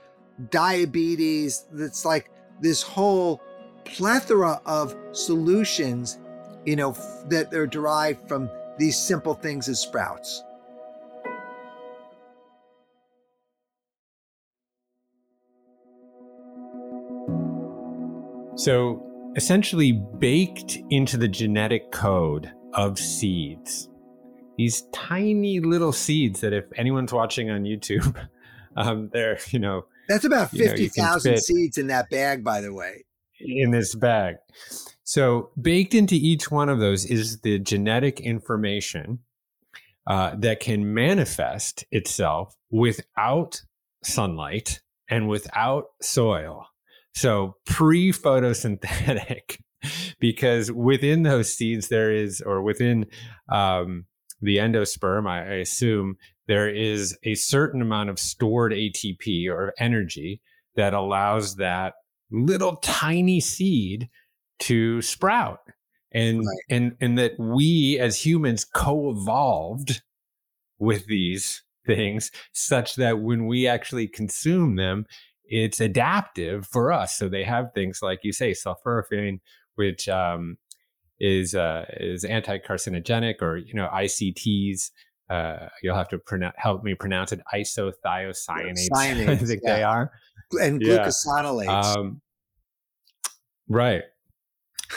diabetes. 0.50 1.66
That's 1.72 2.04
like 2.04 2.30
this 2.60 2.82
whole 2.82 3.40
plethora 3.84 4.60
of 4.66 4.96
solutions, 5.12 6.18
you 6.64 6.76
know, 6.76 6.92
that 7.28 7.52
are 7.54 7.66
derived 7.66 8.28
from 8.28 8.50
these 8.78 8.98
simple 8.98 9.34
things 9.34 9.68
as 9.68 9.80
sprouts. 9.80 10.42
So 18.56 19.13
essentially 19.36 19.92
baked 20.18 20.78
into 20.90 21.16
the 21.16 21.28
genetic 21.28 21.90
code 21.90 22.52
of 22.74 22.98
seeds. 22.98 23.88
These 24.56 24.82
tiny 24.92 25.60
little 25.60 25.92
seeds 25.92 26.40
that, 26.40 26.52
if 26.52 26.64
anyone's 26.76 27.12
watching 27.12 27.50
on 27.50 27.64
YouTube, 27.64 28.28
um, 28.76 29.10
they're, 29.12 29.38
you 29.48 29.58
know, 29.58 29.86
that's 30.08 30.24
about 30.24 30.50
50,000 30.50 31.38
seeds 31.38 31.78
in 31.78 31.86
that 31.88 32.10
bag, 32.10 32.44
by 32.44 32.60
the 32.60 32.72
way. 32.72 33.04
In 33.40 33.70
this 33.70 33.94
bag. 33.94 34.36
So, 35.02 35.50
baked 35.60 35.94
into 35.94 36.14
each 36.14 36.50
one 36.50 36.68
of 36.68 36.78
those 36.78 37.04
is 37.04 37.40
the 37.40 37.58
genetic 37.58 38.20
information 38.20 39.20
uh, 40.06 40.34
that 40.36 40.60
can 40.60 40.94
manifest 40.94 41.84
itself 41.90 42.54
without 42.70 43.62
sunlight 44.02 44.80
and 45.08 45.28
without 45.28 45.86
soil. 46.00 46.66
So 47.14 47.56
pre 47.66 48.12
photosynthetic, 48.12 49.58
because 50.20 50.70
within 50.72 51.22
those 51.22 51.52
seeds, 51.52 51.88
there 51.88 52.12
is, 52.12 52.40
or 52.40 52.62
within 52.62 53.06
um, 53.48 54.04
the 54.40 54.56
endosperm, 54.56 55.28
I, 55.28 55.38
I 55.40 55.54
assume, 55.56 56.16
there 56.46 56.68
is 56.68 57.16
a 57.22 57.34
certain 57.34 57.80
amount 57.80 58.10
of 58.10 58.18
stored 58.18 58.72
ATP 58.72 59.48
or 59.48 59.72
energy 59.78 60.40
that 60.76 60.92
allows 60.92 61.56
that 61.56 61.94
little 62.30 62.76
tiny 62.76 63.40
seed 63.40 64.08
to 64.58 65.00
sprout 65.02 65.60
and 66.12 66.38
right. 66.38 66.46
and 66.70 66.96
and 67.00 67.18
that 67.18 67.32
we 67.38 67.98
as 67.98 68.24
humans 68.24 68.64
co-evolved 68.64 70.02
with 70.78 71.06
these 71.06 71.62
things 71.86 72.30
such 72.52 72.96
that 72.96 73.20
when 73.20 73.46
we 73.46 73.66
actually 73.66 74.08
consume 74.08 74.76
them 74.76 75.04
it's 75.46 75.80
adaptive 75.80 76.66
for 76.66 76.92
us 76.92 77.16
so 77.16 77.28
they 77.28 77.44
have 77.44 77.66
things 77.74 78.00
like 78.02 78.20
you 78.22 78.32
say 78.32 78.52
sulforaphane 78.52 79.40
which 79.74 80.08
um, 80.08 80.56
is 81.20 81.54
uh, 81.54 81.84
is 82.00 82.24
anti-carcinogenic 82.24 83.42
or 83.42 83.56
you 83.56 83.74
know 83.74 83.88
ICTs 83.92 84.90
uh, 85.30 85.68
you'll 85.82 85.96
have 85.96 86.08
to 86.08 86.20
help 86.56 86.82
me 86.82 86.94
pronounce 86.94 87.32
it 87.32 87.40
isothiocyanates 87.54 88.88
I 88.94 89.36
think 89.36 89.60
yeah. 89.64 89.76
they 89.76 89.82
are 89.82 90.12
and 90.52 90.80
glucosinolates 90.80 91.64
yeah. 91.64 91.80
um, 91.80 92.20
right 93.68 94.02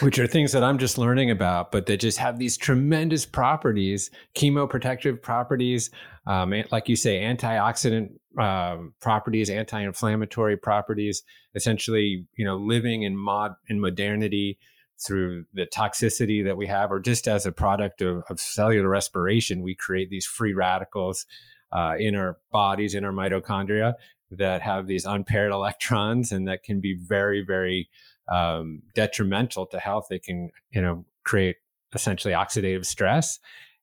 which 0.01 0.19
are 0.19 0.27
things 0.27 0.51
that 0.51 0.63
I'm 0.63 0.77
just 0.77 0.97
learning 0.97 1.31
about, 1.31 1.71
but 1.71 1.85
that 1.87 1.99
just 1.99 2.17
have 2.19 2.37
these 2.37 2.57
tremendous 2.57 3.25
properties, 3.25 4.11
chemoprotective 4.35 5.21
properties, 5.21 5.89
um, 6.27 6.53
like 6.71 6.87
you 6.87 6.95
say, 6.95 7.21
antioxidant 7.21 8.11
um, 8.37 8.93
properties, 9.01 9.49
anti-inflammatory 9.49 10.57
properties. 10.57 11.23
Essentially, 11.55 12.25
you 12.35 12.45
know, 12.45 12.57
living 12.57 13.03
in 13.03 13.17
mod 13.17 13.55
in 13.67 13.79
modernity 13.79 14.59
through 14.99 15.45
the 15.53 15.65
toxicity 15.65 16.43
that 16.43 16.57
we 16.57 16.67
have, 16.67 16.91
or 16.91 16.99
just 16.99 17.27
as 17.27 17.45
a 17.45 17.51
product 17.51 18.01
of, 18.01 18.23
of 18.29 18.39
cellular 18.39 18.89
respiration, 18.89 19.61
we 19.61 19.75
create 19.75 20.09
these 20.09 20.25
free 20.25 20.53
radicals 20.53 21.25
uh, 21.71 21.93
in 21.99 22.15
our 22.15 22.37
bodies, 22.51 22.95
in 22.95 23.03
our 23.03 23.11
mitochondria, 23.11 23.93
that 24.31 24.61
have 24.61 24.87
these 24.87 25.05
unpaired 25.05 25.51
electrons, 25.53 26.31
and 26.31 26.47
that 26.47 26.63
can 26.63 26.79
be 26.79 26.95
very, 26.95 27.43
very 27.45 27.89
um, 28.29 28.81
detrimental 28.93 29.65
to 29.67 29.79
health. 29.79 30.07
They 30.09 30.19
can, 30.19 30.49
you 30.71 30.81
know, 30.81 31.05
create 31.23 31.57
essentially 31.93 32.33
oxidative 32.33 32.85
stress. 32.85 33.39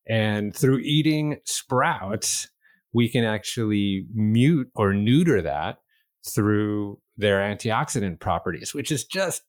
And 0.07 0.55
through 0.55 0.81
eating 0.81 1.39
sprouts, 1.45 2.49
we 2.95 3.09
can 3.09 3.25
actually 3.25 4.07
mute 4.15 4.71
or 4.75 4.95
neuter 4.95 5.43
that 5.43 5.79
through 6.27 6.99
their 7.17 7.39
antioxidant 7.39 8.21
properties, 8.21 8.73
which 8.73 8.91
is 8.91 9.05
just 9.05 9.43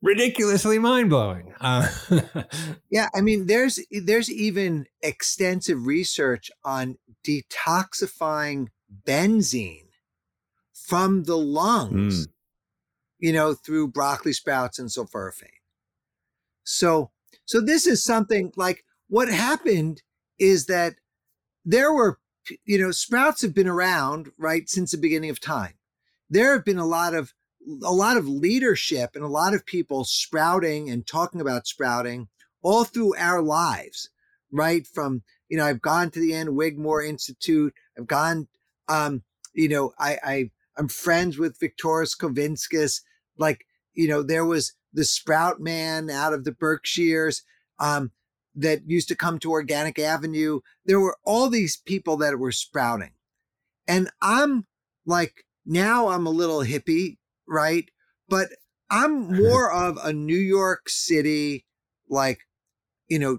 ridiculously 0.00 0.78
mind 0.78 1.10
blowing. 1.10 1.52
Uh, 1.60 1.88
yeah, 2.90 3.08
I 3.14 3.20
mean, 3.20 3.46
there's 3.46 3.78
there's 3.90 4.30
even 4.30 4.86
extensive 5.02 5.86
research 5.86 6.50
on 6.64 6.96
detoxifying 7.26 8.68
benzene 9.06 9.88
from 10.72 11.24
the 11.24 11.36
lungs. 11.36 12.26
Mm 12.26 12.32
you 13.20 13.32
know, 13.32 13.54
through 13.54 13.88
broccoli 13.88 14.32
sprouts 14.32 14.78
and 14.78 14.88
sulforaphane. 14.88 15.48
So, 16.64 17.10
so 17.44 17.60
this 17.60 17.86
is 17.86 18.02
something 18.02 18.52
like 18.56 18.84
what 19.08 19.28
happened 19.28 20.02
is 20.38 20.66
that 20.66 20.94
there 21.64 21.92
were, 21.92 22.18
you 22.64 22.78
know, 22.78 22.90
sprouts 22.90 23.42
have 23.42 23.54
been 23.54 23.68
around, 23.68 24.30
right, 24.38 24.68
since 24.68 24.90
the 24.90 24.98
beginning 24.98 25.30
of 25.30 25.40
time. 25.40 25.74
There 26.28 26.52
have 26.52 26.64
been 26.64 26.78
a 26.78 26.86
lot 26.86 27.14
of, 27.14 27.32
a 27.84 27.92
lot 27.92 28.16
of 28.16 28.28
leadership 28.28 29.10
and 29.14 29.24
a 29.24 29.28
lot 29.28 29.54
of 29.54 29.66
people 29.66 30.04
sprouting 30.04 30.88
and 30.88 31.06
talking 31.06 31.40
about 31.40 31.66
sprouting 31.66 32.28
all 32.62 32.84
through 32.84 33.16
our 33.16 33.42
lives, 33.42 34.10
right? 34.52 34.86
From, 34.86 35.22
you 35.48 35.56
know, 35.56 35.64
I've 35.66 35.82
gone 35.82 36.10
to 36.10 36.20
the 36.20 36.34
Ann 36.34 36.54
Wigmore 36.54 37.02
Institute. 37.02 37.74
I've 37.98 38.06
gone, 38.06 38.48
um, 38.88 39.22
you 39.54 39.68
know, 39.68 39.92
I, 39.98 40.18
I, 40.22 40.50
I'm 40.76 40.88
friends 40.88 41.38
with 41.38 41.58
Viktoras 41.58 42.16
Kulvinskas 42.18 43.00
like, 43.36 43.66
you 43.94 44.06
know, 44.06 44.22
there 44.22 44.44
was 44.44 44.74
the 44.92 45.04
sprout 45.04 45.60
man 45.60 46.10
out 46.10 46.32
of 46.32 46.44
the 46.44 46.52
Berkshires 46.52 47.42
um, 47.78 48.12
that 48.60 48.88
used 48.88 49.08
to 49.08 49.16
come 49.16 49.38
to 49.40 49.50
Organic 49.50 49.98
Avenue. 49.98 50.60
There 50.84 51.00
were 51.00 51.16
all 51.24 51.48
these 51.48 51.76
people 51.76 52.16
that 52.18 52.38
were 52.38 52.52
sprouting. 52.52 53.12
And 53.86 54.10
I'm 54.22 54.66
like, 55.06 55.44
now 55.66 56.08
I'm 56.08 56.26
a 56.26 56.30
little 56.30 56.60
hippie, 56.60 57.18
right? 57.48 57.90
But 58.28 58.48
I'm 58.90 59.36
more 59.42 59.72
of 59.72 59.98
a 60.02 60.12
New 60.12 60.38
York 60.38 60.88
City, 60.88 61.66
like, 62.08 62.40
you 63.08 63.18
know, 63.18 63.38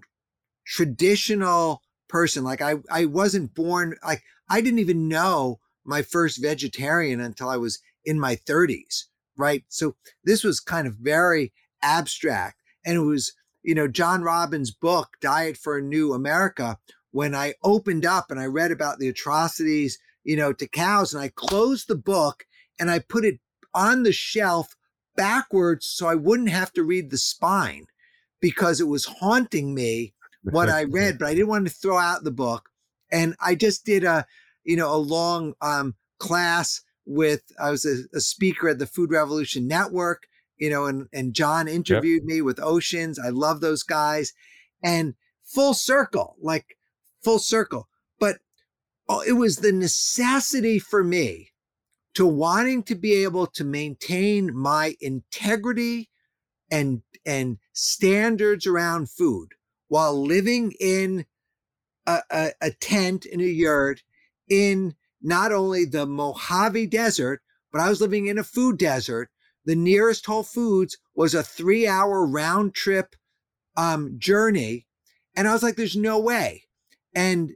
traditional 0.66 1.82
person. 2.10 2.44
Like 2.44 2.62
I, 2.62 2.76
I 2.90 3.06
wasn't 3.06 3.56
born, 3.56 3.96
like 4.06 4.24
I 4.50 4.62
didn't 4.62 4.80
even 4.80 5.08
know 5.08 5.60
my 5.86 6.02
first 6.02 6.42
vegetarian 6.42 7.20
until 7.20 7.50
I 7.50 7.58
was 7.58 7.80
in 8.06 8.20
my 8.20 8.36
30s 8.36 9.06
right? 9.42 9.64
So 9.70 9.96
this 10.24 10.44
was 10.44 10.60
kind 10.60 10.88
of 10.88 10.96
very 10.96 11.52
abstract. 11.82 12.58
And 12.86 12.96
it 12.96 13.02
was, 13.02 13.34
you 13.64 13.76
know, 13.76 13.88
John 13.88 14.24
Robbins' 14.24 14.72
book, 14.72 15.18
Diet 15.22 15.58
for 15.58 15.78
a 15.78 15.82
New 15.82 16.14
America, 16.14 16.78
when 17.12 17.36
I 17.36 17.56
opened 17.64 18.06
up 18.06 18.32
and 18.32 18.40
I 18.40 18.46
read 18.46 18.72
about 18.72 19.00
the 19.00 19.08
atrocities, 19.08 20.00
you 20.24 20.36
know, 20.36 20.54
to 20.54 20.68
cows, 20.68 21.14
and 21.14 21.22
I 21.22 21.30
closed 21.30 21.88
the 21.88 21.96
book 21.96 22.46
and 22.80 22.90
I 22.90 23.00
put 23.00 23.26
it 23.26 23.40
on 23.74 24.04
the 24.04 24.14
shelf 24.14 24.76
backwards 25.16 25.86
so 25.86 26.08
I 26.08 26.16
wouldn't 26.16 26.50
have 26.50 26.72
to 26.74 26.84
read 26.84 27.10
the 27.10 27.18
spine 27.18 27.86
because 28.40 28.82
it 28.82 28.88
was 28.88 29.06
haunting 29.06 29.74
me 29.74 30.14
what 30.44 30.70
I 30.70 30.84
read, 30.90 31.20
but 31.20 31.28
I 31.28 31.34
didn't 31.34 31.50
want 31.50 31.68
to 31.68 31.74
throw 31.74 31.98
out 31.98 32.24
the 32.24 32.32
book. 32.32 32.70
And 33.12 33.36
I 33.42 33.56
just 33.56 33.86
did 33.86 34.04
a, 34.04 34.26
you 34.64 34.76
know, 34.76 34.94
a 34.94 34.98
long 34.98 35.54
um, 35.62 35.96
class 36.20 36.82
with 37.06 37.44
I 37.60 37.72
was 37.72 37.86
a, 37.86 38.04
a, 38.16 38.22
speaker 38.22 38.70
at 38.70 38.80
the 38.80 38.86
Food 38.86 39.12
Revolution 39.12 39.68
Network, 39.68 40.28
you 40.62 40.70
know, 40.70 40.86
and 40.86 41.08
and 41.12 41.34
John 41.34 41.68
interviewed 41.68 42.22
yep. 42.22 42.28
me 42.28 42.42
with 42.42 42.62
Oceans. 42.62 43.18
I 43.18 43.30
love 43.30 43.62
those 43.62 43.82
guys, 43.82 44.32
and 44.84 45.16
full 45.44 45.74
circle, 45.74 46.36
like 46.40 46.78
full 47.24 47.40
circle. 47.40 47.90
But 48.20 48.38
oh, 49.10 49.24
it 49.28 49.34
was 49.34 49.58
the 49.58 49.72
necessity 49.72 50.78
for 50.78 51.04
me 51.04 51.50
to 52.14 52.28
wanting 52.28 52.84
to 52.84 52.96
be 52.96 53.24
able 53.24 53.48
to 53.48 53.64
maintain 53.64 54.56
my 54.56 54.96
integrity 55.02 56.10
and 56.70 57.02
and 57.26 57.58
standards 57.74 58.68
around 58.68 59.10
food 59.10 59.54
while 59.88 60.14
living 60.14 60.74
in 60.80 61.26
a, 62.06 62.20
a, 62.30 62.52
a 62.62 62.70
tent 62.70 63.26
in 63.26 63.42
a 63.42 63.46
yurt 63.46 64.04
in 64.48 64.94
not 65.24 65.52
only 65.52 65.86
the 65.86 66.06
Mojave 66.06 66.86
Desert, 66.86 67.42
but 67.72 67.82
I 67.82 67.90
was 67.90 68.00
living 68.00 68.28
in 68.28 68.38
a 68.38 68.44
food 68.44 68.78
desert. 68.78 69.31
The 69.66 69.76
nearest 69.76 70.26
Whole 70.26 70.44
Foods 70.44 70.98
was 71.16 71.34
a 71.34 71.44
three 71.44 71.88
hour 71.88 72.26
round 72.26 72.74
trip 72.74 73.16
um, 73.78 74.16
journey. 74.18 74.88
And 75.36 75.48
I 75.48 75.54
was 75.54 75.64
like, 75.64 75.76
there's 75.76 75.96
no 75.96 76.20
way. 76.20 76.64
And 77.16 77.52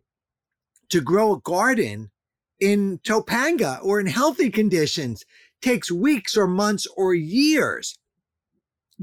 to 0.89 1.01
grow 1.01 1.33
a 1.33 1.39
garden 1.39 2.11
in 2.59 2.99
Topanga 2.99 3.83
or 3.83 3.99
in 3.99 4.07
healthy 4.07 4.49
conditions 4.49 5.25
takes 5.61 5.91
weeks 5.91 6.37
or 6.37 6.47
months 6.47 6.87
or 6.95 7.13
years 7.13 7.97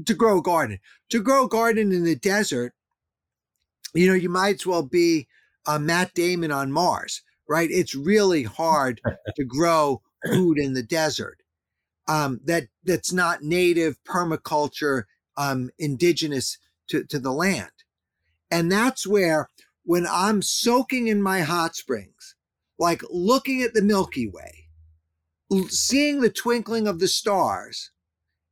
to 0.05 0.13
grow 0.13 0.39
a 0.39 0.41
garden. 0.41 0.79
To 1.09 1.21
grow 1.21 1.45
a 1.45 1.49
garden 1.49 1.91
in 1.91 2.03
the 2.03 2.15
desert, 2.15 2.73
you 3.93 4.07
know, 4.07 4.13
you 4.13 4.29
might 4.29 4.55
as 4.55 4.65
well 4.65 4.83
be 4.83 5.27
uh, 5.67 5.77
Matt 5.77 6.13
Damon 6.13 6.51
on 6.51 6.71
Mars 6.71 7.21
right? 7.47 7.69
It's 7.71 7.95
really 7.95 8.43
hard 8.43 9.01
to 9.35 9.43
grow 9.43 10.01
food 10.25 10.57
in 10.57 10.73
the 10.73 10.83
desert. 10.83 11.42
Um, 12.07 12.41
that 12.45 12.67
that's 12.83 13.13
not 13.13 13.43
native 13.43 13.97
permaculture, 14.03 15.03
um, 15.37 15.69
indigenous 15.79 16.57
to, 16.89 17.05
to 17.05 17.19
the 17.19 17.31
land. 17.31 17.71
And 18.51 18.71
that's 18.71 19.07
where 19.07 19.49
when 19.83 20.05
I'm 20.09 20.41
soaking 20.41 21.07
in 21.07 21.21
my 21.21 21.41
hot 21.41 21.75
springs, 21.75 22.35
like 22.77 23.01
looking 23.09 23.61
at 23.61 23.73
the 23.73 23.81
Milky 23.81 24.27
Way, 24.27 24.67
seeing 25.69 26.21
the 26.21 26.29
twinkling 26.29 26.87
of 26.87 26.99
the 26.99 27.07
stars, 27.07 27.91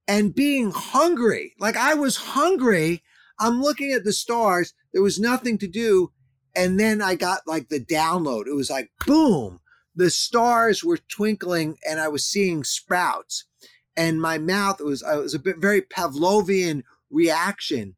and 0.07 0.35
being 0.35 0.71
hungry. 0.71 1.53
Like 1.57 1.77
I 1.77 1.93
was 1.93 2.17
hungry. 2.17 3.01
I'm 3.39 3.61
looking 3.61 3.93
at 3.93 4.03
the 4.03 4.11
stars. 4.11 4.73
There 4.91 5.01
was 5.01 5.19
nothing 5.19 5.57
to 5.59 5.67
do. 5.67 6.11
And 6.53 6.77
then 6.77 7.01
I 7.01 7.15
got 7.15 7.47
like 7.47 7.69
the 7.69 7.79
download. 7.79 8.47
It 8.47 8.53
was 8.53 8.69
like, 8.69 8.91
boom, 9.07 9.60
the 9.95 10.09
stars 10.09 10.83
were 10.83 10.97
twinkling 10.97 11.77
and 11.87 11.99
I 11.99 12.07
was 12.07 12.25
seeing 12.25 12.63
sprouts. 12.63 13.45
And 13.97 14.21
my 14.21 14.37
mouth 14.37 14.79
was, 14.79 15.01
it 15.01 15.17
was 15.17 15.33
a 15.33 15.39
bit 15.39 15.57
very 15.57 15.81
Pavlovian 15.81 16.83
reaction. 17.09 17.95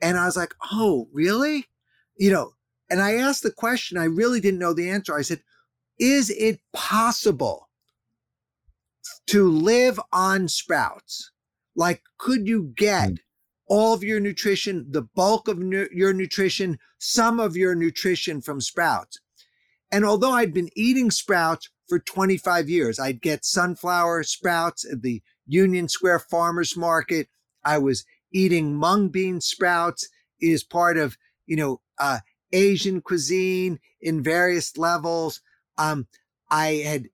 And 0.00 0.16
I 0.16 0.26
was 0.26 0.36
like, 0.36 0.54
oh, 0.72 1.08
really? 1.12 1.66
You 2.16 2.30
know, 2.30 2.52
and 2.88 3.00
I 3.00 3.14
asked 3.14 3.42
the 3.42 3.50
question, 3.50 3.98
I 3.98 4.04
really 4.04 4.40
didn't 4.40 4.60
know 4.60 4.72
the 4.72 4.88
answer. 4.88 5.16
I 5.16 5.22
said, 5.22 5.42
is 5.98 6.30
it 6.30 6.60
possible 6.72 7.68
to 9.26 9.48
live 9.50 9.98
on 10.12 10.48
sprouts? 10.48 11.32
Like, 11.74 12.02
could 12.18 12.46
you 12.46 12.72
get 12.76 13.08
hmm. 13.08 13.14
all 13.66 13.94
of 13.94 14.04
your 14.04 14.20
nutrition, 14.20 14.86
the 14.90 15.02
bulk 15.02 15.48
of 15.48 15.58
nu- 15.58 15.88
your 15.92 16.12
nutrition, 16.12 16.78
some 16.98 17.40
of 17.40 17.56
your 17.56 17.74
nutrition 17.74 18.40
from 18.40 18.60
sprouts? 18.60 19.18
And 19.94 20.04
although 20.04 20.32
I'd 20.32 20.52
been 20.52 20.70
eating 20.74 21.12
sprouts 21.12 21.70
for 21.86 22.00
25 22.00 22.68
years, 22.68 22.98
I'd 22.98 23.22
get 23.22 23.44
sunflower 23.44 24.24
sprouts 24.24 24.84
at 24.84 25.02
the 25.02 25.22
Union 25.46 25.88
Square 25.88 26.18
Farmers 26.18 26.76
Market. 26.76 27.28
I 27.64 27.78
was 27.78 28.04
eating 28.32 28.74
mung 28.74 29.08
bean 29.08 29.40
sprouts 29.40 30.08
is 30.40 30.64
part 30.64 30.98
of, 30.98 31.16
you 31.46 31.54
know, 31.54 31.80
uh, 32.00 32.18
Asian 32.52 33.02
cuisine 33.02 33.78
in 34.00 34.20
various 34.20 34.76
levels. 34.76 35.40
Um, 35.78 36.08
I 36.50 36.82
had 36.84 37.04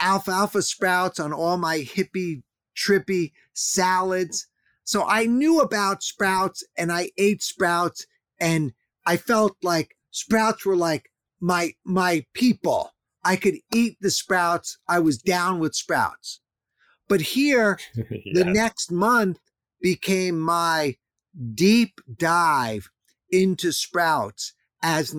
alfalfa 0.00 0.62
sprouts 0.62 1.20
on 1.20 1.34
all 1.34 1.58
my 1.58 1.80
hippie, 1.80 2.44
trippy 2.74 3.32
salads. 3.52 4.46
So 4.84 5.04
I 5.06 5.26
knew 5.26 5.60
about 5.60 6.02
sprouts 6.02 6.64
and 6.78 6.90
I 6.90 7.10
ate 7.18 7.42
sprouts 7.42 8.06
and 8.40 8.72
I 9.04 9.18
felt 9.18 9.54
like 9.62 9.98
sprouts 10.12 10.64
were 10.64 10.76
like 10.76 11.11
my, 11.42 11.74
my 11.84 12.24
people. 12.32 12.92
I 13.24 13.36
could 13.36 13.56
eat 13.74 13.98
the 14.00 14.10
sprouts. 14.10 14.78
I 14.88 15.00
was 15.00 15.18
down 15.18 15.58
with 15.58 15.74
sprouts. 15.74 16.40
But 17.08 17.20
here, 17.20 17.78
yes. 17.94 18.06
the 18.32 18.44
next 18.44 18.90
month 18.90 19.38
became 19.82 20.40
my 20.40 20.96
deep 21.54 22.00
dive 22.16 22.88
into 23.30 23.72
sprouts 23.72 24.54
as 24.82 25.14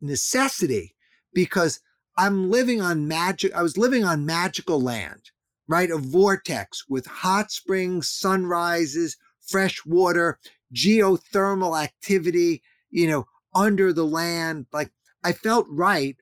necessity 0.00 0.94
because 1.32 1.80
I'm 2.16 2.50
living 2.50 2.80
on 2.80 3.08
magic. 3.08 3.54
I 3.54 3.62
was 3.62 3.76
living 3.76 4.04
on 4.04 4.26
magical 4.26 4.80
land, 4.80 5.30
right? 5.68 5.90
A 5.90 5.98
vortex 5.98 6.84
with 6.88 7.06
hot 7.06 7.50
springs, 7.50 8.08
sunrises, 8.08 9.16
fresh 9.46 9.84
water, 9.84 10.38
geothermal 10.74 11.82
activity, 11.82 12.62
you 12.90 13.08
know, 13.08 13.26
under 13.54 13.92
the 13.92 14.06
land. 14.06 14.66
Like 14.72 14.92
I 15.24 15.32
felt 15.32 15.66
right. 15.68 16.16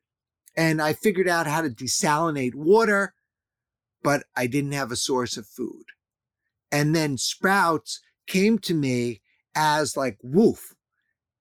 And 0.57 0.81
I 0.81 0.93
figured 0.93 1.29
out 1.29 1.47
how 1.47 1.63
to 1.63 1.71
desalinate 1.71 2.55
water, 2.55 3.15
but 4.03 4.25
I 4.37 4.47
didn't 4.47 4.73
have 4.73 4.93
a 4.93 4.97
source 4.97 5.37
of 5.37 5.47
food. 5.47 5.85
And 6.71 6.95
then 6.95 7.19
sprouts 7.19 8.01
came 8.27 8.59
to 8.61 8.75
me 8.75 9.21
as 9.55 9.97
like 9.97 10.19
woof. 10.23 10.75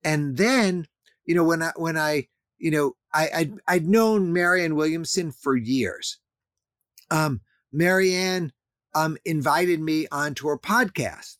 And 0.04 0.38
then, 0.38 0.88
you 1.26 1.36
know, 1.36 1.44
when 1.44 1.62
I, 1.62 1.72
when 1.76 1.98
I, 1.98 2.28
you 2.58 2.72
know, 2.72 2.94
I, 3.14 3.30
I'd, 3.36 3.54
I'd 3.68 3.88
known 3.88 4.34
Marianne 4.34 4.76
Williamson 4.76 5.32
for 5.32 5.56
years. 5.56 6.20
Um, 7.10 7.42
Marianne 7.72 8.54
um, 8.94 9.18
invited 9.26 9.82
me 9.82 10.08
onto 10.12 10.48
her 10.48 10.58
podcast 10.58 11.38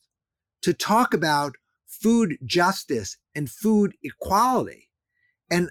to 0.62 0.72
talk 0.72 1.14
about 1.14 1.56
food 1.86 2.38
justice 2.44 3.16
and 3.34 3.50
food 3.50 3.94
equality. 4.02 4.88
And 5.50 5.70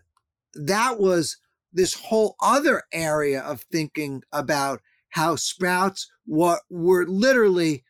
that 0.54 1.00
was 1.00 1.38
this 1.74 1.94
whole 1.94 2.36
other 2.42 2.84
area 2.94 3.42
of 3.42 3.62
thinking 3.72 4.24
about 4.32 4.82
how 5.10 5.36
sprouts 5.36 6.10
were, 6.26 6.60
were 6.70 7.06
literally 7.06 7.84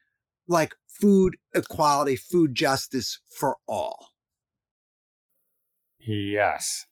like 0.47 0.76
food 0.88 1.38
equality, 1.56 2.15
food 2.15 2.56
justice 2.56 3.19
for 3.38 3.58
all. 3.67 4.10
Yes. 6.00 6.86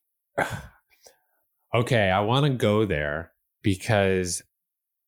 okay, 1.75 2.09
I 2.09 2.19
want 2.21 2.45
to 2.45 2.51
go 2.51 2.85
there 2.85 3.31
because 3.61 4.41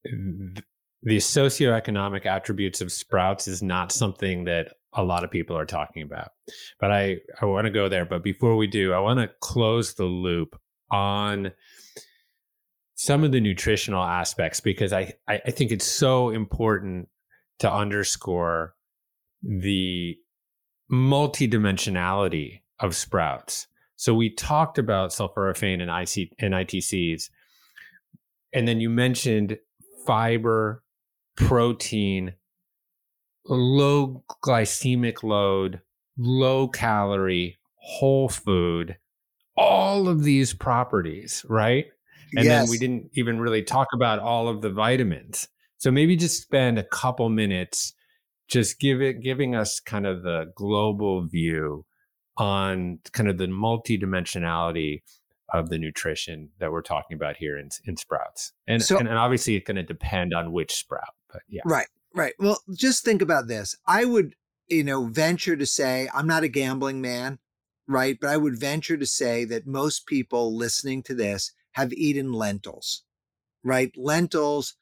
the 0.04 1.18
socioeconomic 1.18 2.26
attributes 2.26 2.82
of 2.82 2.92
sprouts 2.92 3.48
is 3.48 3.62
not 3.64 3.92
something 3.92 4.46
that 4.46 4.74
a 4.94 5.04
lot 5.04 5.24
of 5.24 5.32
people 5.32 5.58
are 5.58 5.66
talking 5.66 6.04
about. 6.04 6.32
But 6.80 6.92
I, 6.92 7.18
I 7.42 7.46
want 7.46 7.66
to 7.66 7.72
go 7.72 7.88
there. 7.90 8.06
But 8.06 8.24
before 8.24 8.56
we 8.56 8.68
do, 8.68 8.94
I 8.94 9.00
want 9.00 9.20
to 9.20 9.30
close 9.40 9.94
the 9.94 10.06
loop 10.06 10.60
on 10.90 11.52
some 12.96 13.24
of 13.24 13.32
the 13.32 13.42
nutritional 13.42 14.04
aspects 14.04 14.60
because 14.60 14.94
I, 14.94 15.14
I, 15.28 15.42
I 15.46 15.52
think 15.52 15.72
it's 15.72 15.86
so 15.86 16.30
important 16.30 17.08
to 17.60 17.72
underscore 17.72 18.76
the 19.42 20.18
multidimensionality 20.92 22.62
of 22.80 22.96
sprouts. 22.96 23.68
So 23.96 24.14
we 24.14 24.30
talked 24.30 24.78
about 24.78 25.12
sulforaphane 25.12 25.82
and, 25.82 25.90
IC, 25.90 26.34
and 26.40 26.54
ITCs. 26.54 27.30
And 28.54 28.68
then 28.68 28.82
you 28.82 28.90
mentioned 28.90 29.58
fiber, 30.06 30.84
protein, 31.38 32.34
low 33.46 34.24
glycemic 34.44 35.24
load, 35.24 35.82
low 36.18 36.68
calorie, 36.68 37.58
whole 37.76 38.30
food, 38.30 38.98
all 39.58 40.08
of 40.08 40.24
these 40.24 40.54
properties, 40.54 41.46
right? 41.50 41.88
And 42.36 42.46
yes. 42.46 42.64
then 42.64 42.72
we 42.72 42.78
didn't 42.78 43.12
even 43.14 43.40
really 43.40 43.64
talk 43.64 43.88
about 43.94 44.20
all 44.20 44.48
of 44.48 44.62
the 44.62 44.70
vitamins. 44.70 45.48
So 45.78 45.92
maybe 45.92 46.16
just 46.16 46.42
spend 46.42 46.80
a 46.80 46.84
couple 46.84 47.30
minutes 47.30 47.94
just 48.52 48.80
give 48.80 49.02
it 49.02 49.22
giving 49.22 49.56
us 49.56 49.80
kind 49.80 50.06
of 50.06 50.24
the 50.24 50.52
global 50.56 51.26
view 51.26 51.86
on 52.38 53.00
kind 53.14 53.30
of 53.30 53.38
the 53.38 53.48
multidimensionality 53.48 55.02
of 55.54 55.70
the 55.70 55.78
nutrition 55.78 56.50
that 56.60 56.72
we're 56.72 56.82
talking 56.82 57.16
about 57.16 57.38
here 57.38 57.58
in, 57.58 57.70
in 57.86 57.96
sprouts. 57.96 58.52
And, 58.68 58.84
so, 58.84 58.98
and, 58.98 59.08
and 59.08 59.18
obviously 59.18 59.56
it's 59.56 59.66
going 59.66 59.78
to 59.78 59.84
depend 59.84 60.34
on 60.34 60.52
which 60.52 60.74
sprout, 60.74 61.16
but 61.32 61.42
yeah. 61.50 61.62
Right, 61.66 61.88
right. 62.14 62.34
Well, 62.40 62.62
just 62.74 63.04
think 63.04 63.22
about 63.22 63.48
this. 63.48 63.76
I 63.86 64.06
would, 64.06 64.36
you 64.68 64.84
know, 64.84 65.06
venture 65.06 65.56
to 65.56 65.66
say 65.66 66.10
I'm 66.14 66.28
not 66.28 66.44
a 66.44 66.48
gambling 66.48 67.02
man, 67.02 67.40
right? 67.88 68.18
But 68.20 68.30
I 68.30 68.38
would 68.38 68.60
venture 68.60 68.98
to 68.98 69.06
say 69.06 69.46
that 69.46 69.68
most 69.68 70.06
people 70.06 70.56
listening 70.56 71.04
to 71.04 71.14
this 71.14 71.52
have 71.74 71.94
eaten 71.94 72.34
lentils, 72.34 73.04
right? 73.64 73.92
Lentils 73.98 74.76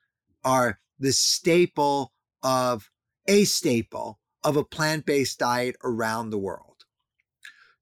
are 0.43 0.79
the 0.99 1.11
staple 1.11 2.13
of 2.43 2.89
a 3.27 3.45
staple 3.45 4.19
of 4.43 4.57
a 4.57 4.63
plant 4.63 5.05
based 5.05 5.39
diet 5.39 5.75
around 5.83 6.29
the 6.29 6.37
world. 6.37 6.85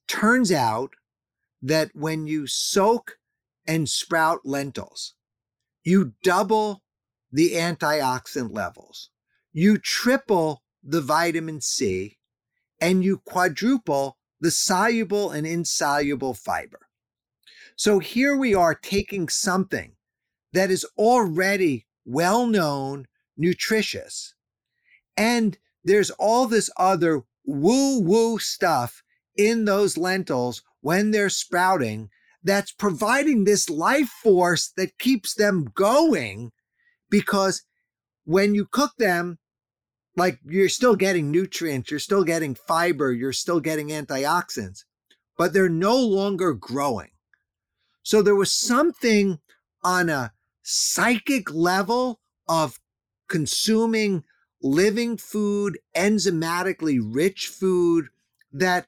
Turns 0.07 0.51
out 0.51 0.93
that 1.62 1.91
when 1.93 2.27
you 2.27 2.47
soak 2.47 3.17
and 3.65 3.89
sprout 3.89 4.45
lentils, 4.45 5.13
you 5.83 6.13
double 6.23 6.83
the 7.31 7.53
antioxidant 7.53 8.53
levels, 8.53 9.10
you 9.57 9.75
triple 9.79 10.61
the 10.83 11.01
vitamin 11.01 11.59
C, 11.59 12.19
and 12.79 13.03
you 13.03 13.17
quadruple 13.17 14.19
the 14.39 14.51
soluble 14.51 15.31
and 15.31 15.47
insoluble 15.47 16.35
fiber. 16.35 16.81
So 17.75 17.97
here 17.97 18.37
we 18.37 18.53
are 18.53 18.75
taking 18.75 19.29
something 19.29 19.93
that 20.53 20.69
is 20.69 20.85
already 20.95 21.87
well 22.05 22.45
known, 22.45 23.07
nutritious, 23.35 24.35
and 25.17 25.57
there's 25.83 26.11
all 26.11 26.45
this 26.45 26.69
other 26.77 27.23
woo 27.43 27.99
woo 27.99 28.37
stuff 28.37 29.01
in 29.35 29.65
those 29.65 29.97
lentils 29.97 30.61
when 30.81 31.09
they're 31.09 31.31
sprouting 31.31 32.11
that's 32.43 32.71
providing 32.71 33.45
this 33.45 33.71
life 33.71 34.09
force 34.09 34.71
that 34.77 34.99
keeps 34.99 35.33
them 35.33 35.71
going 35.73 36.51
because 37.09 37.63
when 38.23 38.53
you 38.53 38.67
cook 38.69 38.91
them, 38.99 39.39
like 40.17 40.39
you're 40.43 40.67
still 40.67 40.95
getting 40.95 41.32
nutrients, 41.32 41.91
you're 41.91 41.99
still 41.99 42.23
getting 42.23 42.56
fiber, 42.56 43.13
you're 43.13 43.32
still 43.32 43.60
getting 43.60 43.89
antioxidants, 43.89 44.84
but 45.38 45.53
they're 45.53 45.69
no 45.69 45.95
longer 45.95 46.53
growing. 46.53 47.12
So 48.01 48.21
there 48.21 48.36
was 48.36 48.51
something 48.51 49.39
on 49.84 50.10
a 50.10 50.34
psychic 50.63 51.53
level 51.53 52.19
of 52.49 52.80
consuming 53.30 54.23
living 54.62 55.17
food, 55.17 55.77
enzymatically 55.95 56.99
rich 56.99 57.47
food 57.47 58.08
that 58.51 58.88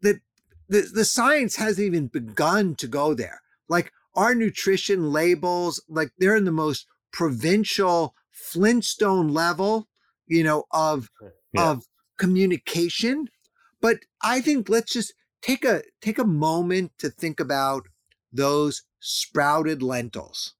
that 0.00 0.20
the, 0.68 0.88
the 0.92 1.04
science 1.04 1.56
hasn't 1.56 1.86
even 1.86 2.06
begun 2.06 2.76
to 2.76 2.86
go 2.86 3.14
there. 3.14 3.40
Like 3.68 3.92
our 4.14 4.34
nutrition 4.34 5.12
labels, 5.12 5.82
like 5.88 6.12
they're 6.18 6.36
in 6.36 6.44
the 6.44 6.52
most 6.52 6.86
provincial 7.10 8.14
Flintstone 8.30 9.28
level, 9.28 9.88
you 10.28 10.44
know, 10.44 10.64
of 10.70 11.10
yeah. 11.52 11.70
of 11.70 11.84
communication. 12.18 13.28
But 13.80 14.00
I 14.22 14.40
think 14.40 14.68
let's 14.68 14.92
just 14.92 15.14
take 15.42 15.64
a 15.64 15.82
take 16.00 16.18
a 16.18 16.24
moment 16.24 16.92
to 16.98 17.10
think 17.10 17.40
about 17.40 17.84
those 18.32 18.82
sprouted 19.00 19.82
lentils. 19.82 20.54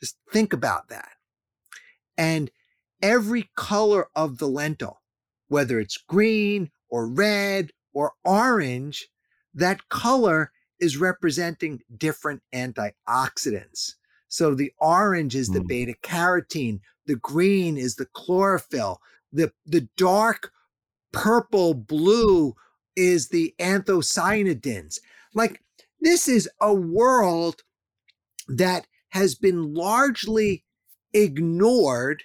Just 0.00 0.16
think 0.32 0.52
about 0.52 0.88
that. 0.88 1.10
And 2.18 2.50
every 3.00 3.50
color 3.56 4.08
of 4.14 4.38
the 4.38 4.48
lentil, 4.48 5.00
whether 5.48 5.78
it's 5.78 5.96
green 5.96 6.70
or 6.88 7.06
red 7.06 7.70
or 7.92 8.12
orange, 8.24 9.08
that 9.54 9.88
color 9.88 10.50
is 10.80 10.96
representing 10.96 11.80
different 11.96 12.42
antioxidants. 12.52 13.94
So 14.32 14.54
the 14.54 14.72
orange 14.78 15.36
is 15.36 15.50
the 15.50 15.60
mm. 15.60 15.66
beta 15.66 15.94
carotene, 16.02 16.80
the 17.04 17.16
green 17.16 17.76
is 17.76 17.96
the 17.96 18.06
chlorophyll, 18.06 19.02
the, 19.30 19.52
the 19.66 19.86
dark 19.98 20.52
purple 21.12 21.74
blue 21.74 22.54
is 22.96 23.28
the 23.28 23.54
anthocyanidins. 23.60 25.00
Like 25.34 25.60
this 26.00 26.28
is 26.28 26.48
a 26.62 26.72
world 26.72 27.62
that 28.48 28.86
has 29.10 29.34
been 29.34 29.74
largely 29.74 30.64
ignored 31.12 32.22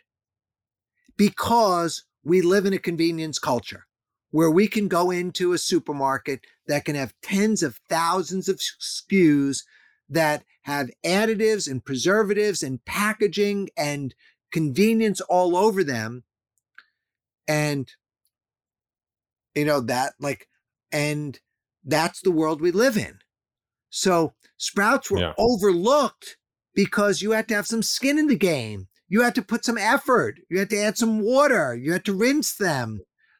because 1.17 2.05
we 2.23 2.39
live 2.39 2.65
in 2.65 2.71
a 2.71 2.79
convenience 2.79 3.37
culture 3.37 3.85
where 4.31 4.51
we 4.51 4.69
can 4.69 4.87
go 4.87 5.11
into 5.11 5.51
a 5.51 5.57
supermarket 5.57 6.39
that 6.67 6.85
can 6.85 6.95
have 6.95 7.13
tens 7.21 7.61
of 7.61 7.81
thousands 7.89 8.47
of 8.47 8.61
SKUs 8.79 9.63
that 10.09 10.43
have 10.63 10.89
additives 11.05 11.69
and 11.69 11.83
preservatives 11.83 12.63
and 12.63 12.83
packaging 12.85 13.69
and 13.77 14.13
convenience 14.51 15.21
all 15.21 15.55
over 15.55 15.83
them. 15.83 16.23
And, 17.47 17.91
you 19.55 19.65
know, 19.65 19.81
that 19.81 20.13
like, 20.19 20.47
and 20.91 21.39
that's 21.83 22.21
the 22.21 22.31
world 22.31 22.61
we 22.61 22.71
live 22.71 22.97
in. 22.97 23.19
So 23.89 24.33
sprouts 24.57 25.09
were 25.09 25.19
yeah. 25.19 25.33
overlooked 25.37 26.37
because 26.75 27.21
you 27.21 27.31
had 27.31 27.47
to 27.47 27.55
have 27.55 27.67
some 27.67 27.83
skin 27.83 28.19
in 28.19 28.27
the 28.27 28.37
game. 28.37 28.87
You 29.09 29.21
had 29.21 29.35
to 29.35 29.41
put 29.41 29.63
some 29.63 29.77
effort. 29.77 30.39
You 30.49 30.59
had 30.59 30.69
to 30.71 30.77
add 30.77 30.97
some 30.97 31.21
water. 31.21 31.75
You 31.75 31.93
had 31.93 32.05
to 32.05 32.13
rinse 32.13 32.55
them. 32.55 32.99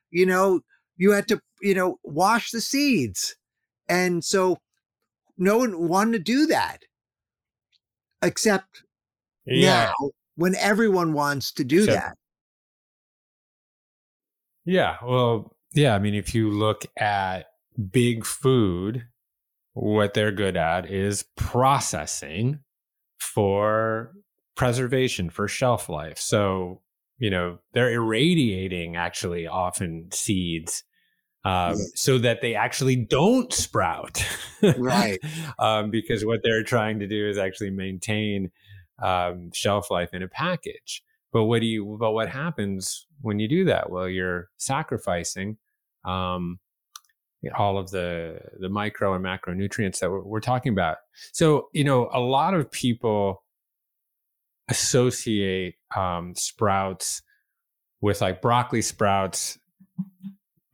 You 0.10 0.26
know, 0.26 0.62
you 0.96 1.12
had 1.12 1.28
to, 1.28 1.42
you 1.62 1.76
know, 1.76 2.00
wash 2.04 2.52
the 2.52 2.62
seeds. 2.62 3.36
And 3.90 4.24
so 4.24 4.60
no 5.38 5.58
one 5.58 5.88
wanted 5.88 6.14
to 6.14 6.20
do 6.20 6.46
that 6.48 6.84
except 8.22 8.84
yeah. 9.46 9.92
now 10.00 10.10
when 10.36 10.56
everyone 10.56 11.14
wants 11.14 11.52
to 11.54 11.64
do 11.64 11.84
except, 11.84 12.02
that. 12.02 12.18
Yeah. 14.66 14.98
Well, 15.04 15.56
yeah. 15.74 15.96
I 15.96 16.00
mean, 16.00 16.14
if 16.14 16.36
you 16.36 16.50
look 16.50 16.86
at 16.98 17.46
big 17.92 18.26
food, 18.26 19.06
what 19.74 20.14
they're 20.14 20.32
good 20.32 20.58
at 20.58 20.90
is 20.90 21.26
processing 21.36 22.60
for 23.20 24.14
preservation, 24.56 25.30
for 25.30 25.48
shelf 25.48 25.88
life. 25.88 26.18
So, 26.18 26.82
you 27.18 27.30
know, 27.30 27.60
they're 27.74 27.92
irradiating 27.92 28.96
actually 28.96 29.48
often 29.48 30.10
seeds 30.12 30.84
um, 31.48 31.78
yes. 31.78 31.92
so 31.96 32.18
that 32.18 32.42
they 32.42 32.56
actually 32.56 32.98
don't 32.98 33.54
sprout. 33.54 34.22
right. 34.78 35.18
um, 35.60 35.90
because 35.90 36.26
what 36.26 36.42
they're 36.44 36.64
trying 36.64 37.00
to 37.00 37.08
do 37.08 37.28
is 37.30 37.38
actually 37.38 37.70
maintain 37.70 38.52
um, 39.02 39.52
shelf 39.54 39.90
life 39.90 40.10
in 40.14 40.22
a 40.22 40.28
package. 40.28 41.04
But 41.32 41.46
what 41.46 41.62
do 41.62 41.68
you? 41.68 41.98
But 42.00 42.12
what 42.12 42.30
happens 42.30 43.08
when 43.22 43.40
you 43.40 43.48
do 43.48 43.66
that? 43.66 43.90
Well, 43.90 44.10
you're 44.10 44.50
sacrificing 44.58 45.58
um, 46.04 46.60
all 47.56 47.78
of 47.78 47.92
the 47.92 48.40
the 48.60 48.70
micro 48.70 49.14
and 49.14 49.24
macronutrients 49.24 50.00
that 50.00 50.10
we're, 50.10 50.24
we're 50.24 50.42
talking 50.42 50.74
about. 50.74 50.98
So 51.32 51.70
you 51.74 51.84
know, 51.84 52.10
a 52.12 52.20
lot 52.20 52.56
of 52.56 52.72
people 52.72 53.44
associate 54.68 55.76
um, 55.96 56.34
sprouts 56.36 57.22
with 58.02 58.20
like 58.20 58.42
broccoli 58.42 58.82
sprouts 58.82 59.58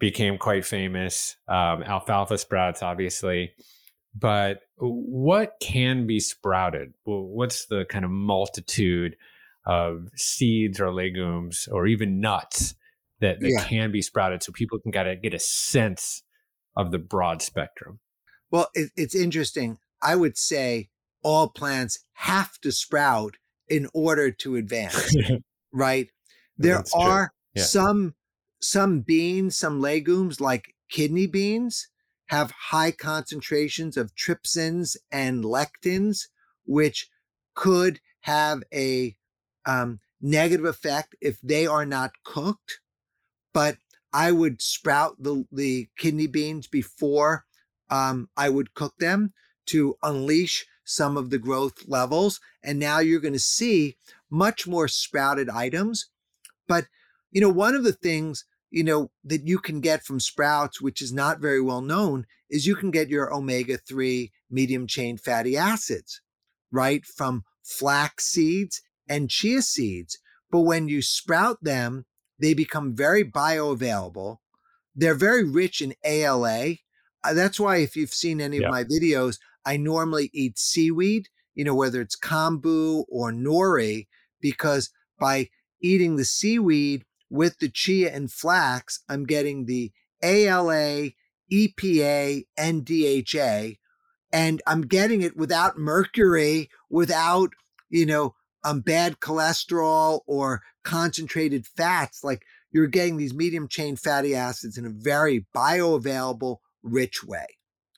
became 0.03 0.37
quite 0.37 0.65
famous. 0.65 1.37
Um, 1.47 1.81
alfalfa 1.81 2.37
sprouts, 2.37 2.83
obviously. 2.83 3.53
But 4.13 4.59
what 4.75 5.53
can 5.61 6.05
be 6.07 6.19
sprouted? 6.19 6.93
What's 7.05 7.67
the 7.67 7.85
kind 7.85 8.03
of 8.03 8.11
multitude 8.11 9.15
of 9.65 10.09
seeds 10.13 10.81
or 10.81 10.93
legumes 10.93 11.69
or 11.71 11.87
even 11.87 12.19
nuts 12.19 12.75
that, 13.21 13.39
that 13.39 13.49
yeah. 13.49 13.63
can 13.63 13.93
be 13.93 14.01
sprouted 14.01 14.43
so 14.43 14.51
people 14.51 14.77
can 14.77 14.91
kind 14.91 15.07
of 15.07 15.21
get 15.21 15.33
a 15.33 15.39
sense 15.39 16.23
of 16.75 16.91
the 16.91 16.99
broad 16.99 17.41
spectrum? 17.41 18.01
Well, 18.51 18.67
it, 18.73 18.91
it's 18.97 19.15
interesting. 19.15 19.77
I 20.01 20.17
would 20.17 20.37
say 20.37 20.89
all 21.23 21.47
plants 21.47 22.03
have 22.15 22.59
to 22.59 22.73
sprout 22.73 23.37
in 23.69 23.87
order 23.93 24.31
to 24.31 24.57
advance, 24.57 25.15
right? 25.71 26.09
There 26.57 26.75
That's 26.75 26.93
are 26.93 27.31
yeah. 27.55 27.63
some 27.63 28.15
some 28.63 29.01
beans, 29.01 29.57
some 29.57 29.79
legumes 29.79 30.39
like 30.39 30.75
kidney 30.89 31.27
beans 31.27 31.89
have 32.27 32.51
high 32.51 32.91
concentrations 32.91 33.97
of 33.97 34.15
trypsins 34.15 34.95
and 35.11 35.43
lectins, 35.43 36.27
which 36.65 37.09
could 37.53 37.99
have 38.21 38.63
a 38.73 39.15
um, 39.65 39.99
negative 40.21 40.65
effect 40.65 41.15
if 41.21 41.39
they 41.41 41.67
are 41.67 41.85
not 41.85 42.11
cooked. 42.23 42.79
But 43.53 43.77
I 44.13 44.31
would 44.31 44.61
sprout 44.61 45.21
the, 45.21 45.45
the 45.51 45.89
kidney 45.97 46.27
beans 46.27 46.67
before 46.67 47.45
um, 47.89 48.29
I 48.37 48.49
would 48.49 48.73
cook 48.73 48.95
them 48.97 49.33
to 49.67 49.97
unleash 50.01 50.65
some 50.85 51.17
of 51.17 51.29
the 51.29 51.37
growth 51.37 51.87
levels. 51.87 52.39
And 52.63 52.79
now 52.79 52.99
you're 52.99 53.19
going 53.19 53.33
to 53.33 53.39
see 53.39 53.97
much 54.29 54.67
more 54.67 54.87
sprouted 54.87 55.49
items. 55.49 56.07
But, 56.67 56.85
you 57.31 57.41
know, 57.41 57.49
one 57.49 57.75
of 57.75 57.83
the 57.83 57.93
things 57.93 58.45
you 58.73 58.83
know, 58.83 59.11
that 59.23 59.47
you 59.47 59.59
can 59.59 59.81
get 59.81 60.03
from 60.03 60.19
sprouts, 60.19 60.81
which 60.81 60.99
is 60.99 61.13
not 61.13 61.39
very 61.39 61.61
well 61.61 61.81
known, 61.81 62.25
is 62.49 62.65
you 62.65 62.75
can 62.75 62.89
get 62.89 63.07
your 63.07 63.31
omega 63.31 63.77
3 63.77 64.31
medium 64.49 64.87
chain 64.87 65.15
fatty 65.15 65.55
acids, 65.55 66.21
right? 66.71 67.05
From 67.05 67.43
flax 67.63 68.25
seeds 68.25 68.81
and 69.07 69.29
chia 69.29 69.61
seeds. 69.61 70.17
But 70.49 70.61
when 70.61 70.87
you 70.87 71.03
sprout 71.03 71.63
them, 71.63 72.05
they 72.39 72.55
become 72.55 72.95
very 72.95 73.23
bioavailable. 73.23 74.37
They're 74.95 75.13
very 75.13 75.47
rich 75.47 75.79
in 75.79 75.93
ALA. 76.03 76.77
Uh, 77.23 77.33
that's 77.35 77.59
why, 77.59 77.77
if 77.77 77.95
you've 77.95 78.09
seen 78.09 78.41
any 78.41 78.57
yeah. 78.57 78.65
of 78.65 78.71
my 78.71 78.83
videos, 78.85 79.37
I 79.63 79.77
normally 79.77 80.31
eat 80.33 80.57
seaweed, 80.57 81.29
you 81.53 81.63
know, 81.63 81.75
whether 81.75 82.01
it's 82.01 82.17
kombu 82.17 83.05
or 83.07 83.31
nori, 83.31 84.07
because 84.41 84.89
by 85.19 85.49
eating 85.79 86.15
the 86.15 86.25
seaweed, 86.25 87.05
with 87.33 87.57
the 87.57 87.67
chia 87.67 88.13
and 88.13 88.31
flax, 88.31 88.99
I'm 89.09 89.25
getting 89.25 89.65
the 89.65 89.91
ALA, 90.21 91.09
EPA, 91.51 92.45
and 92.55 92.85
DHA, 92.85 93.79
and 94.31 94.61
I'm 94.67 94.81
getting 94.83 95.23
it 95.23 95.35
without 95.35 95.75
mercury, 95.75 96.69
without, 96.91 97.49
you 97.89 98.05
know, 98.05 98.35
um, 98.63 98.81
bad 98.81 99.19
cholesterol 99.19 100.19
or 100.27 100.61
concentrated 100.83 101.65
fats. 101.65 102.23
Like 102.23 102.43
you're 102.71 102.85
getting 102.85 103.17
these 103.17 103.33
medium 103.33 103.67
chain 103.67 103.95
fatty 103.95 104.35
acids 104.35 104.77
in 104.77 104.85
a 104.85 104.91
very 104.91 105.47
bioavailable, 105.55 106.57
rich 106.83 107.23
way. 107.23 107.47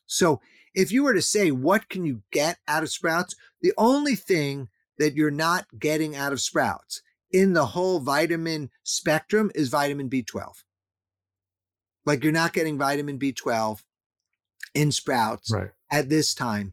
So 0.06 0.40
if 0.74 0.94
you 0.94 1.04
were 1.04 1.14
to 1.14 1.22
say, 1.22 1.52
what 1.52 1.90
can 1.90 2.06
you 2.06 2.22
get 2.32 2.58
out 2.70 2.84
of 2.84 2.90
sprouts? 2.90 3.36
The 3.62 3.74
only 3.78 4.16
thing 4.16 4.70
that 4.98 5.16
you're 5.16 5.30
not 5.30 5.66
getting 5.78 6.16
out 6.16 6.32
of 6.32 6.40
sprouts 6.40 7.02
in 7.36 7.52
the 7.52 7.66
whole 7.66 8.00
vitamin 8.00 8.70
spectrum 8.84 9.52
is 9.54 9.68
vitamin 9.68 10.10
B12. 10.10 10.64
Like 12.06 12.24
you're 12.24 12.32
not 12.32 12.54
getting 12.54 12.78
vitamin 12.78 13.20
B12 13.20 13.84
in 14.74 14.90
sprouts 14.94 15.52
right. 15.52 15.72
at 15.92 16.08
this 16.08 16.34
time. 16.34 16.72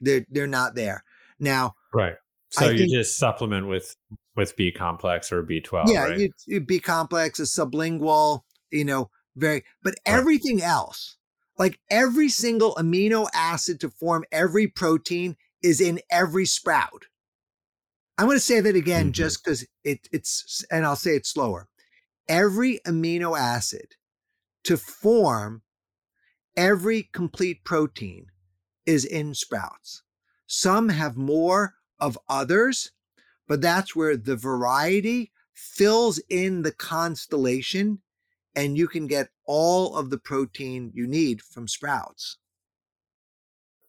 They're 0.00 0.26
they're 0.28 0.48
not 0.48 0.74
there. 0.74 1.04
Now 1.38 1.76
Right. 1.94 2.14
So 2.50 2.66
I 2.66 2.70
you 2.70 2.78
think, 2.78 2.92
just 2.92 3.18
supplement 3.18 3.68
with 3.68 3.96
with 4.34 4.56
B 4.56 4.72
complex 4.72 5.30
or 5.30 5.44
B12. 5.44 5.84
Yeah, 5.86 6.04
right? 6.06 6.18
you, 6.18 6.30
you 6.46 6.60
B 6.60 6.80
complex 6.80 7.38
is 7.38 7.50
sublingual, 7.50 8.40
you 8.72 8.84
know, 8.84 9.10
very 9.36 9.62
but 9.84 9.94
everything 10.04 10.56
right. 10.56 10.66
else, 10.68 11.18
like 11.56 11.78
every 11.88 12.28
single 12.28 12.74
amino 12.74 13.28
acid 13.32 13.78
to 13.80 13.90
form 13.90 14.24
every 14.32 14.66
protein 14.66 15.36
is 15.62 15.80
in 15.80 16.00
every 16.10 16.46
sprout. 16.46 17.04
I'm 18.20 18.26
going 18.26 18.36
to 18.36 18.44
say 18.44 18.60
that 18.60 18.76
again 18.76 19.06
mm-hmm. 19.06 19.12
just 19.12 19.42
because 19.42 19.66
it, 19.82 20.06
it's, 20.12 20.62
and 20.70 20.84
I'll 20.84 20.94
say 20.94 21.12
it 21.12 21.24
slower. 21.24 21.68
Every 22.28 22.78
amino 22.86 23.34
acid 23.36 23.94
to 24.64 24.76
form 24.76 25.62
every 26.54 27.08
complete 27.14 27.64
protein 27.64 28.26
is 28.84 29.06
in 29.06 29.32
sprouts. 29.32 30.02
Some 30.46 30.90
have 30.90 31.16
more 31.16 31.76
of 31.98 32.18
others, 32.28 32.90
but 33.48 33.62
that's 33.62 33.96
where 33.96 34.18
the 34.18 34.36
variety 34.36 35.32
fills 35.54 36.20
in 36.28 36.60
the 36.60 36.72
constellation 36.72 38.02
and 38.54 38.76
you 38.76 38.86
can 38.86 39.06
get 39.06 39.30
all 39.46 39.96
of 39.96 40.10
the 40.10 40.18
protein 40.18 40.92
you 40.94 41.06
need 41.06 41.40
from 41.40 41.66
sprouts. 41.66 42.36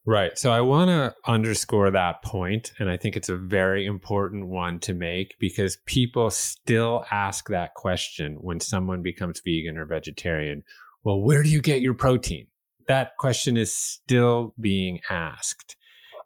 Right. 0.06 0.36
So 0.38 0.52
I 0.52 0.62
want 0.62 0.90
to 0.90 1.14
underscore 1.26 1.92
that 1.92 2.24
point, 2.24 2.74
and 2.80 2.90
I 2.90 2.98
think 2.98 3.16
it's 3.16 3.30
a 3.30 3.38
very 3.38 3.86
important 3.86 4.48
one 4.48 4.80
to 4.80 4.96
make 4.96 5.36
because 5.40 5.78
people 5.86 6.32
still 6.32 7.06
ask 7.12 7.50
that 7.50 7.76
question 7.76 8.38
when 8.42 8.60
someone 8.60 9.04
becomes 9.04 9.42
vegan 9.46 9.78
or 9.78 9.86
vegetarian. 9.86 10.64
Well, 11.04 11.22
where 11.22 11.44
do 11.44 11.50
you 11.50 11.62
get 11.62 11.82
your 11.82 11.94
protein? 11.94 12.48
That 12.88 13.16
question 13.18 13.58
is 13.58 13.76
still 13.76 14.56
being 14.60 15.02
asked. 15.10 15.76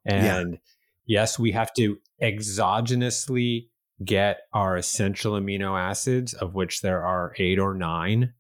And 0.06 0.54
yeah. 0.54 1.22
yes, 1.22 1.38
we 1.38 1.52
have 1.52 1.74
to 1.74 1.98
exogenously 2.22 3.68
get 4.04 4.42
our 4.54 4.78
essential 4.78 5.34
amino 5.34 5.78
acids, 5.78 6.34
of 6.34 6.56
which 6.56 6.82
there 6.82 7.04
are 7.04 7.34
eight 7.38 7.60
or 7.60 7.74
nine. 7.74 8.34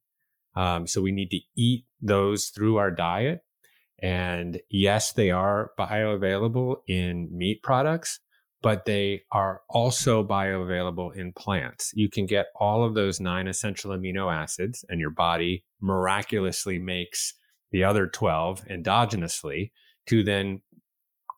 Um, 0.56 0.88
so 0.88 1.02
we 1.02 1.12
need 1.12 1.32
to 1.32 1.39
eat 1.58 1.86
those 2.02 2.48
through 2.48 2.78
our 2.78 2.91
diet. 2.91 3.41
And 4.05 4.61
yes, 4.69 5.13
they 5.13 5.31
are 5.31 5.71
bioavailable 5.79 6.75
in 6.87 7.27
meat 7.35 7.63
products, 7.63 8.19
but 8.61 8.85
they 8.85 9.23
are 9.31 9.63
also 9.67 10.23
bioavailable 10.23 11.15
in 11.15 11.33
plants. 11.33 11.89
You 11.95 12.07
can 12.07 12.27
get 12.27 12.49
all 12.55 12.83
of 12.83 12.93
those 12.93 13.19
nine 13.19 13.47
essential 13.47 13.89
amino 13.89 14.31
acids, 14.31 14.85
and 14.89 14.99
your 14.99 15.09
body 15.09 15.65
miraculously 15.81 16.77
makes 16.77 17.33
the 17.71 17.83
other 17.83 18.05
12 18.05 18.65
endogenously 18.65 19.71
to 20.05 20.23
then 20.23 20.61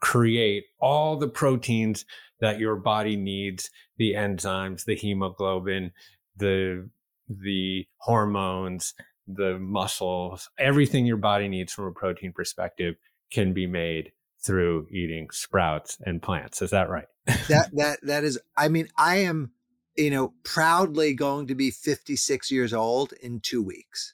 create 0.01 0.65
all 0.81 1.15
the 1.15 1.29
proteins 1.29 2.03
that 2.41 2.59
your 2.59 2.75
body 2.75 3.15
needs 3.15 3.69
the 3.97 4.13
enzymes 4.13 4.83
the 4.83 4.95
hemoglobin 4.95 5.91
the 6.35 6.87
the 7.29 7.87
hormones 7.97 8.93
the 9.27 9.57
muscles 9.59 10.49
everything 10.57 11.05
your 11.05 11.17
body 11.17 11.47
needs 11.47 11.73
from 11.73 11.85
a 11.85 11.91
protein 11.91 12.31
perspective 12.31 12.95
can 13.31 13.53
be 13.53 13.67
made 13.67 14.11
through 14.39 14.87
eating 14.91 15.29
sprouts 15.31 15.97
and 16.05 16.21
plants 16.21 16.61
is 16.61 16.69
that 16.69 16.89
right 16.89 17.07
that 17.47 17.69
that 17.73 17.99
that 18.01 18.23
is 18.23 18.39
i 18.55 18.67
mean 18.67 18.87
i 18.97 19.17
am 19.17 19.51
you 19.95 20.09
know 20.09 20.33
proudly 20.43 21.13
going 21.13 21.47
to 21.47 21.55
be 21.55 21.71
56 21.71 22.51
years 22.51 22.73
old 22.73 23.13
in 23.21 23.39
2 23.39 23.61
weeks 23.61 24.13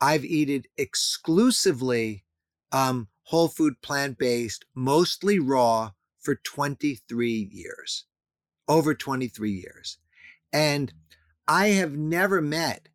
i've 0.00 0.24
eaten 0.24 0.64
exclusively 0.76 2.24
um 2.72 3.08
whole 3.24 3.48
food 3.48 3.80
plant 3.80 4.18
based, 4.18 4.64
mostly 4.74 5.38
raw 5.38 5.90
for 6.20 6.34
23 6.34 7.48
years, 7.50 8.04
over 8.68 8.94
23 8.94 9.50
years. 9.50 9.98
And 10.52 10.92
I 11.48 11.68
have 11.68 11.92
never 11.92 12.40
met, 12.40 12.88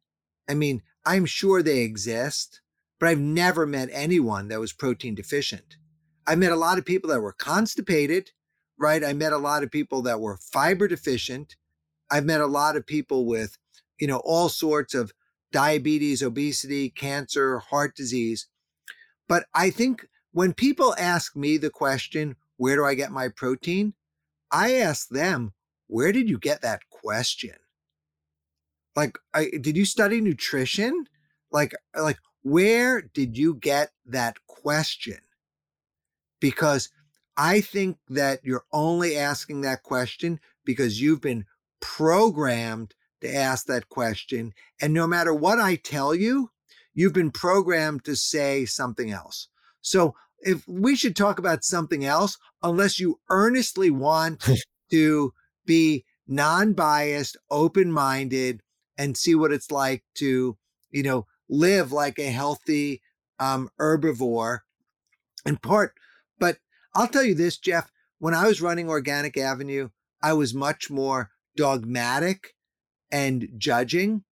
I 0.48 0.54
mean, 0.54 0.84
I'm 1.08 1.26
sure 1.26 1.64
they 1.64 1.80
exist, 1.80 2.60
but 3.00 3.08
I've 3.08 3.20
never 3.20 3.66
met 3.66 3.88
anyone 3.94 4.50
that 4.50 4.60
was 4.60 4.74
protein 4.74 5.16
deficient. 5.16 5.78
I 6.28 6.36
met 6.36 6.52
a 6.52 6.58
lot 6.58 6.78
of 6.78 6.84
people 6.84 7.10
that 7.12 7.22
were 7.22 7.32
constipated, 7.32 8.32
right? 8.78 9.02
I 9.02 9.14
met 9.14 9.32
a 9.32 9.38
lot 9.38 9.64
of 9.64 9.72
people 9.72 10.02
that 10.02 10.20
were 10.20 10.36
fiber 10.36 10.86
deficient. 10.86 11.56
I've 12.12 12.26
met 12.26 12.42
a 12.42 12.46
lot 12.46 12.76
of 12.76 12.86
people 12.86 13.26
with, 13.26 13.58
you 14.02 14.06
know, 14.06 14.22
all 14.26 14.50
sorts 14.50 14.94
of 14.94 15.14
diabetes, 15.54 16.22
obesity, 16.22 16.90
cancer, 16.90 17.60
heart 17.60 17.96
disease. 17.96 18.48
But 19.30 19.46
I 19.54 19.70
think 19.70 20.06
when 20.34 20.54
people 20.54 20.94
ask 21.00 21.38
me 21.38 21.56
the 21.56 21.70
question, 21.70 22.36
where 22.58 22.76
do 22.76 22.84
I 22.84 22.96
get 22.96 23.14
my 23.14 23.30
protein? 23.30 23.94
I 24.52 24.74
ask 24.74 25.08
them, 25.08 25.54
where 25.88 26.12
did 26.12 26.30
you 26.30 26.38
get 26.38 26.62
that 26.64 26.82
question? 26.90 27.56
Like, 28.98 29.20
I, 29.32 29.52
did 29.62 29.78
you 29.78 29.86
study 29.86 30.22
nutrition? 30.22 31.06
Like, 31.52 31.76
uh, 31.96 32.02
like, 32.02 32.18
where 32.42 33.00
did 33.00 33.38
you 33.38 33.54
get 33.54 33.92
that 34.08 34.38
question? 34.48 35.20
Because 36.42 36.90
I 37.38 37.62
think 37.62 37.98
that 38.10 38.40
you're 38.44 38.66
only 38.74 39.16
asking 39.16 39.62
that 39.62 39.84
question 39.84 40.40
because 40.66 41.00
you've 41.00 41.22
been 41.22 41.46
programmed 41.80 42.96
to 43.22 43.32
ask 43.32 43.68
that 43.68 43.88
question. 43.88 44.54
And 44.82 44.96
no 44.96 45.06
matter 45.06 45.32
what 45.32 45.60
I 45.60 45.76
tell 45.76 46.16
you, 46.16 46.50
you've 46.96 47.14
been 47.14 47.30
programmed 47.30 48.04
to 48.06 48.16
say 48.16 48.66
something 48.66 49.12
else. 49.12 49.48
So 49.80 50.16
if 50.40 50.68
we 50.68 50.96
should 50.96 51.16
talk 51.16 51.38
about 51.38 51.64
something 51.64 52.04
else, 52.04 52.40
unless 52.64 53.00
you 53.00 53.20
earnestly 53.30 53.92
want 53.92 54.44
to 54.90 55.34
be 55.68 56.04
non-biased, 56.28 57.38
open-minded, 57.52 58.64
and 58.98 59.18
see 59.18 59.36
what 59.36 59.52
it's 59.52 59.72
like 59.72 60.04
to, 60.16 60.58
you 60.92 61.04
know, 61.04 61.26
live 61.50 61.92
like 61.92 62.20
a 62.20 62.32
healthy 62.32 63.02
um, 63.40 63.70
herbivore. 63.80 64.60
In 65.46 65.58
part, 65.58 65.94
but 66.40 66.58
I'll 66.94 67.08
tell 67.08 67.24
you 67.24 67.36
this, 67.36 67.58
Jeff. 67.58 67.92
When 68.20 68.34
I 68.34 68.48
was 68.48 68.62
running 68.62 68.90
Organic 68.90 69.38
Avenue, 69.38 69.90
I 70.22 70.34
was 70.34 70.54
much 70.54 70.90
more 70.90 71.30
dogmatic 71.56 72.56
and 73.12 73.48
judging. 73.58 74.24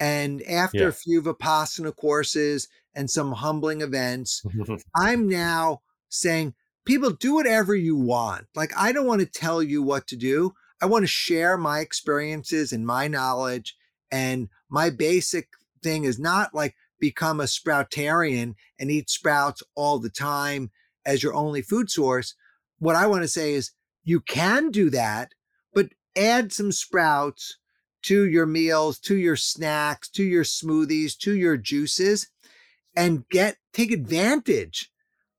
And 0.00 0.42
after 0.42 0.78
yeah. 0.78 0.88
a 0.88 0.92
few 0.92 1.22
Vipassana 1.22 1.94
courses 1.94 2.68
and 2.94 3.10
some 3.10 3.32
humbling 3.32 3.80
events. 3.80 4.42
I'm 4.96 5.28
now 5.28 5.82
saying, 6.08 6.54
people, 6.84 7.10
do 7.10 7.34
whatever 7.34 7.74
you 7.74 7.96
want. 7.96 8.46
Like, 8.54 8.72
I 8.76 8.92
don't 8.92 9.06
want 9.06 9.20
to 9.20 9.26
tell 9.26 9.62
you 9.62 9.82
what 9.82 10.06
to 10.08 10.16
do. 10.16 10.52
I 10.80 10.86
want 10.86 11.04
to 11.04 11.08
share 11.08 11.56
my 11.56 11.80
experiences 11.80 12.72
and 12.72 12.86
my 12.86 13.08
knowledge. 13.08 13.76
And 14.12 14.48
my 14.68 14.90
basic 14.90 15.48
thing 15.82 16.04
is 16.04 16.18
not 16.18 16.54
like 16.54 16.76
become 17.00 17.40
a 17.40 17.44
sproutarian 17.44 18.54
and 18.78 18.90
eat 18.90 19.10
sprouts 19.10 19.62
all 19.74 19.98
the 19.98 20.10
time 20.10 20.70
as 21.04 21.22
your 21.22 21.34
only 21.34 21.62
food 21.62 21.90
source. 21.90 22.34
What 22.78 22.94
I 22.94 23.06
want 23.06 23.22
to 23.22 23.28
say 23.28 23.54
is 23.54 23.72
you 24.04 24.20
can 24.20 24.70
do 24.70 24.90
that, 24.90 25.32
but 25.74 25.88
add 26.16 26.52
some 26.52 26.70
sprouts 26.70 27.56
to 28.02 28.28
your 28.28 28.46
meals, 28.46 28.98
to 29.00 29.16
your 29.16 29.36
snacks, 29.36 30.08
to 30.10 30.22
your 30.22 30.44
smoothies, 30.44 31.16
to 31.18 31.34
your 31.34 31.56
juices 31.56 32.28
and 32.94 33.28
get 33.28 33.56
take 33.72 33.90
advantage 33.90 34.90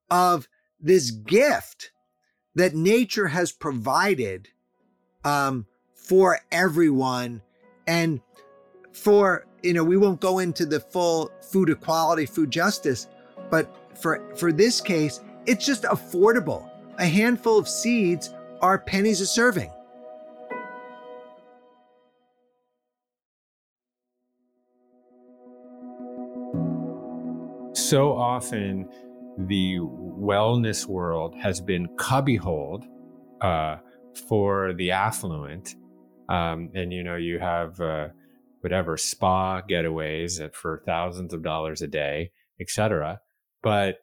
of 0.09 0.47
this 0.79 1.11
gift 1.11 1.91
that 2.55 2.75
nature 2.75 3.27
has 3.27 3.51
provided 3.51 4.49
um, 5.23 5.65
for 5.95 6.39
everyone 6.51 7.41
and 7.87 8.21
for 8.93 9.45
you 9.61 9.73
know 9.73 9.83
we 9.83 9.97
won't 9.97 10.21
go 10.21 10.39
into 10.39 10.65
the 10.65 10.79
full 10.79 11.29
food 11.41 11.69
equality 11.69 12.25
food 12.25 12.49
justice 12.49 13.07
but 13.49 13.75
for 14.01 14.23
for 14.35 14.51
this 14.51 14.79
case 14.79 15.19
it's 15.45 15.65
just 15.65 15.83
affordable 15.83 16.69
a 16.99 17.05
handful 17.05 17.57
of 17.57 17.67
seeds 17.67 18.33
are 18.61 18.77
pennies 18.77 19.19
a 19.19 19.25
serving 19.25 19.71
so 27.73 28.15
often 28.15 28.87
the 29.37 29.77
wellness 29.79 30.85
world 30.85 31.35
has 31.35 31.59
been 31.59 31.87
cubbyholed 31.95 32.85
uh, 33.41 33.77
for 34.27 34.73
the 34.73 34.91
affluent. 34.91 35.75
Um, 36.29 36.69
and, 36.73 36.93
you 36.93 37.03
know, 37.03 37.15
you 37.15 37.39
have 37.39 37.79
uh, 37.81 38.07
whatever 38.63 38.97
spa 38.97 39.61
getaways 39.61 40.53
for 40.53 40.81
thousands 40.85 41.33
of 41.33 41.43
dollars 41.43 41.81
a 41.81 41.87
day, 41.87 42.31
etc. 42.59 43.19
But 43.61 43.97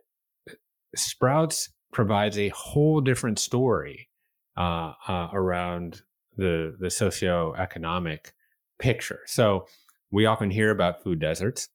Sprouts 0.94 1.70
provides 1.92 2.38
a 2.38 2.48
whole 2.50 3.00
different 3.00 3.38
story 3.38 4.08
uh, 4.56 4.92
uh, 5.08 5.28
around 5.32 6.02
the 6.36 6.76
the 6.78 6.88
socioeconomic 6.88 8.32
picture. 8.78 9.20
So 9.26 9.66
we 10.10 10.26
often 10.26 10.50
hear 10.50 10.70
about 10.70 11.02
food 11.02 11.20
deserts 11.20 11.68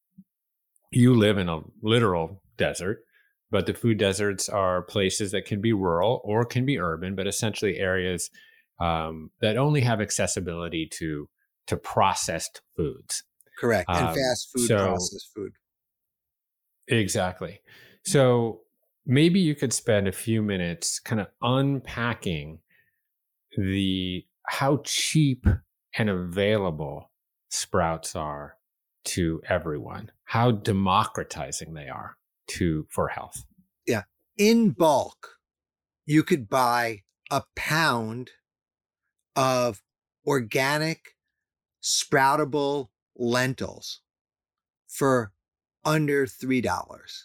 you 0.96 1.14
live 1.14 1.38
in 1.38 1.50
a 1.50 1.62
literal 1.82 2.42
desert, 2.58 3.04
but 3.52 3.66
the 3.66 3.74
food 3.74 3.98
deserts 3.98 4.48
are 4.48 4.82
places 4.82 5.32
that 5.32 5.46
can 5.46 5.62
be 5.62 5.74
rural 5.74 6.22
or 6.24 6.46
can 6.46 6.66
be 6.66 6.80
urban, 6.80 7.16
but 7.16 7.28
essentially 7.28 7.78
areas 7.78 8.30
um, 8.80 9.30
that 9.42 9.58
only 9.58 9.82
have 9.82 10.02
accessibility 10.02 10.88
to 11.00 11.28
to 11.68 11.78
processed 11.78 12.62
foods. 12.76 13.24
Correct, 13.60 13.90
and 13.90 14.08
um, 14.08 14.16
fast 14.16 14.50
food, 14.54 14.68
so, 14.68 14.78
processed 14.78 15.32
food. 15.36 15.54
Exactly. 16.88 17.62
So 18.06 18.62
maybe 19.06 19.40
you 19.40 19.56
could 19.56 19.74
spend 19.74 20.08
a 20.08 20.12
few 20.12 20.42
minutes 20.42 21.00
kind 21.00 21.22
of 21.22 21.28
unpacking 21.42 22.60
the 23.58 24.26
how 24.48 24.82
cheap 24.84 25.48
and 25.98 26.10
available 26.10 27.12
sprouts 27.50 28.16
are 28.16 28.58
to 29.06 29.42
everyone, 29.48 30.12
how 30.26 30.52
democratizing 30.52 31.74
they 31.74 31.88
are 31.88 32.18
to 32.48 32.86
for 32.90 33.08
health. 33.08 33.46
Yeah. 33.88 34.04
In 34.38 34.72
bulk, 34.72 35.38
you 36.06 36.24
could 36.24 36.50
buy 36.50 37.04
a 37.32 37.44
pound 37.56 38.32
of 39.36 39.82
organic 40.26 41.15
sproutable 41.86 42.90
lentils 43.16 44.02
for 44.88 45.32
under 45.86 46.26
$3. 46.26 47.24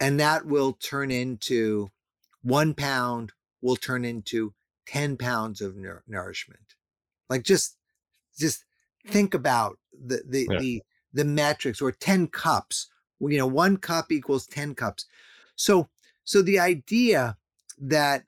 And 0.00 0.18
that 0.18 0.46
will 0.46 0.72
turn 0.72 1.10
into 1.10 1.90
one 2.42 2.72
pound 2.72 3.32
will 3.60 3.76
turn 3.76 4.04
into 4.04 4.54
10 4.86 5.16
pounds 5.16 5.60
of 5.60 5.76
nourishment. 6.06 6.76
Like 7.28 7.42
just, 7.42 7.76
just 8.38 8.64
think 9.08 9.34
about 9.34 9.78
the, 9.92 10.22
the, 10.26 10.48
yeah. 10.50 10.58
the, 10.58 10.82
the 11.12 11.24
metrics 11.24 11.82
or 11.82 11.92
10 11.92 12.28
cups, 12.28 12.88
you 13.20 13.38
know, 13.38 13.46
one 13.46 13.76
cup 13.76 14.10
equals 14.12 14.46
10 14.46 14.74
cups. 14.74 15.06
So, 15.56 15.88
so 16.24 16.40
the 16.40 16.58
idea 16.58 17.36
that, 17.78 18.24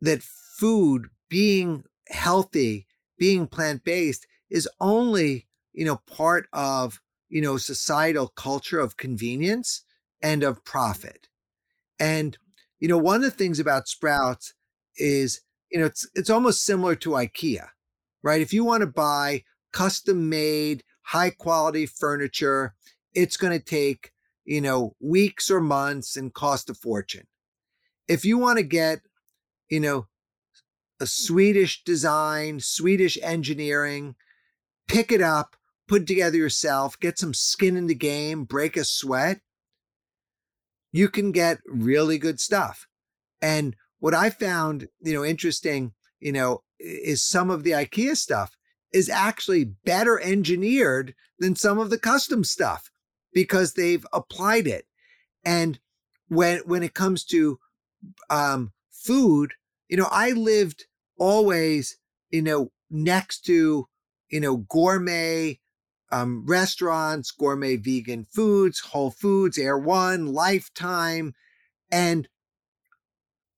that 0.00 0.22
food 0.22 1.08
being 1.28 1.84
healthy, 2.08 2.86
being 3.22 3.46
plant-based 3.46 4.26
is 4.50 4.68
only, 4.80 5.46
you 5.72 5.84
know, 5.84 6.00
part 6.08 6.48
of, 6.52 7.00
you 7.28 7.40
know, 7.40 7.56
societal 7.56 8.26
culture 8.26 8.80
of 8.80 8.96
convenience 8.96 9.84
and 10.20 10.42
of 10.42 10.64
profit. 10.64 11.28
And, 12.00 12.36
you 12.80 12.88
know, 12.88 12.98
one 12.98 13.14
of 13.14 13.22
the 13.22 13.30
things 13.30 13.60
about 13.60 13.86
Sprouts 13.86 14.54
is, 14.96 15.40
you 15.70 15.78
know, 15.78 15.86
it's 15.86 16.04
it's 16.16 16.30
almost 16.30 16.64
similar 16.64 16.96
to 16.96 17.10
IKEA, 17.10 17.68
right? 18.24 18.40
If 18.40 18.52
you 18.52 18.64
want 18.64 18.80
to 18.80 18.88
buy 18.88 19.44
custom 19.72 20.28
made, 20.28 20.82
high 21.02 21.30
quality 21.30 21.86
furniture, 21.86 22.74
it's 23.14 23.36
going 23.36 23.56
to 23.56 23.64
take, 23.64 24.10
you 24.44 24.60
know, 24.60 24.96
weeks 24.98 25.48
or 25.48 25.60
months 25.60 26.16
and 26.16 26.34
cost 26.34 26.68
a 26.70 26.74
fortune. 26.74 27.28
If 28.08 28.24
you 28.24 28.36
want 28.36 28.58
to 28.58 28.64
get, 28.64 29.02
you 29.68 29.78
know, 29.78 30.08
a 31.02 31.06
Swedish 31.06 31.84
design, 31.84 32.60
Swedish 32.60 33.18
engineering, 33.22 34.14
pick 34.88 35.12
it 35.12 35.20
up, 35.20 35.56
put 35.88 36.02
it 36.02 36.08
together 36.08 36.38
yourself, 36.38 36.98
get 36.98 37.18
some 37.18 37.34
skin 37.34 37.76
in 37.76 37.88
the 37.88 37.94
game, 37.94 38.44
break 38.44 38.76
a 38.76 38.84
sweat, 38.84 39.40
you 40.92 41.08
can 41.08 41.32
get 41.32 41.58
really 41.66 42.18
good 42.18 42.40
stuff. 42.40 42.86
And 43.40 43.74
what 43.98 44.14
I 44.14 44.30
found, 44.30 44.88
you 45.00 45.14
know, 45.14 45.24
interesting, 45.24 45.92
you 46.20 46.32
know, 46.32 46.62
is 46.78 47.22
some 47.22 47.50
of 47.50 47.64
the 47.64 47.72
IKEA 47.72 48.16
stuff 48.16 48.56
is 48.92 49.08
actually 49.08 49.64
better 49.64 50.20
engineered 50.20 51.14
than 51.38 51.56
some 51.56 51.78
of 51.78 51.90
the 51.90 51.98
custom 51.98 52.44
stuff 52.44 52.90
because 53.32 53.72
they've 53.72 54.06
applied 54.12 54.66
it. 54.66 54.86
And 55.44 55.80
when 56.28 56.60
when 56.66 56.82
it 56.82 56.94
comes 56.94 57.24
to 57.26 57.58
um, 58.30 58.72
food, 58.90 59.54
you 59.88 59.96
know, 59.96 60.08
I 60.10 60.30
lived 60.30 60.86
always, 61.22 61.96
you 62.30 62.42
know, 62.42 62.72
next 62.90 63.44
to, 63.46 63.86
you 64.28 64.40
know, 64.40 64.56
gourmet 64.56 65.60
um, 66.10 66.44
restaurants, 66.46 67.30
gourmet 67.30 67.76
vegan 67.76 68.26
foods, 68.30 68.80
Whole 68.80 69.12
Foods, 69.12 69.56
Erewhon, 69.56 70.32
Lifetime, 70.32 71.34
and 71.90 72.28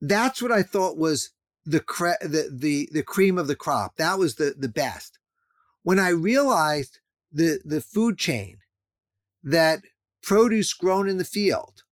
that's 0.00 0.42
what 0.42 0.52
I 0.52 0.62
thought 0.62 0.98
was 0.98 1.30
the 1.64 1.80
cre- 1.80 2.20
the 2.20 2.50
the 2.52 2.88
the 2.92 3.02
cream 3.02 3.38
of 3.38 3.46
the 3.46 3.56
crop. 3.56 3.96
That 3.96 4.18
was 4.18 4.34
the 4.34 4.54
the 4.56 4.68
best. 4.68 5.18
When 5.82 5.98
I 5.98 6.10
realized 6.10 7.00
the 7.32 7.60
the 7.64 7.80
food 7.80 8.18
chain 8.18 8.58
that 9.42 9.80
produce 10.22 10.74
grown 10.74 11.08
in 11.08 11.16
the 11.18 11.24
field 11.24 11.84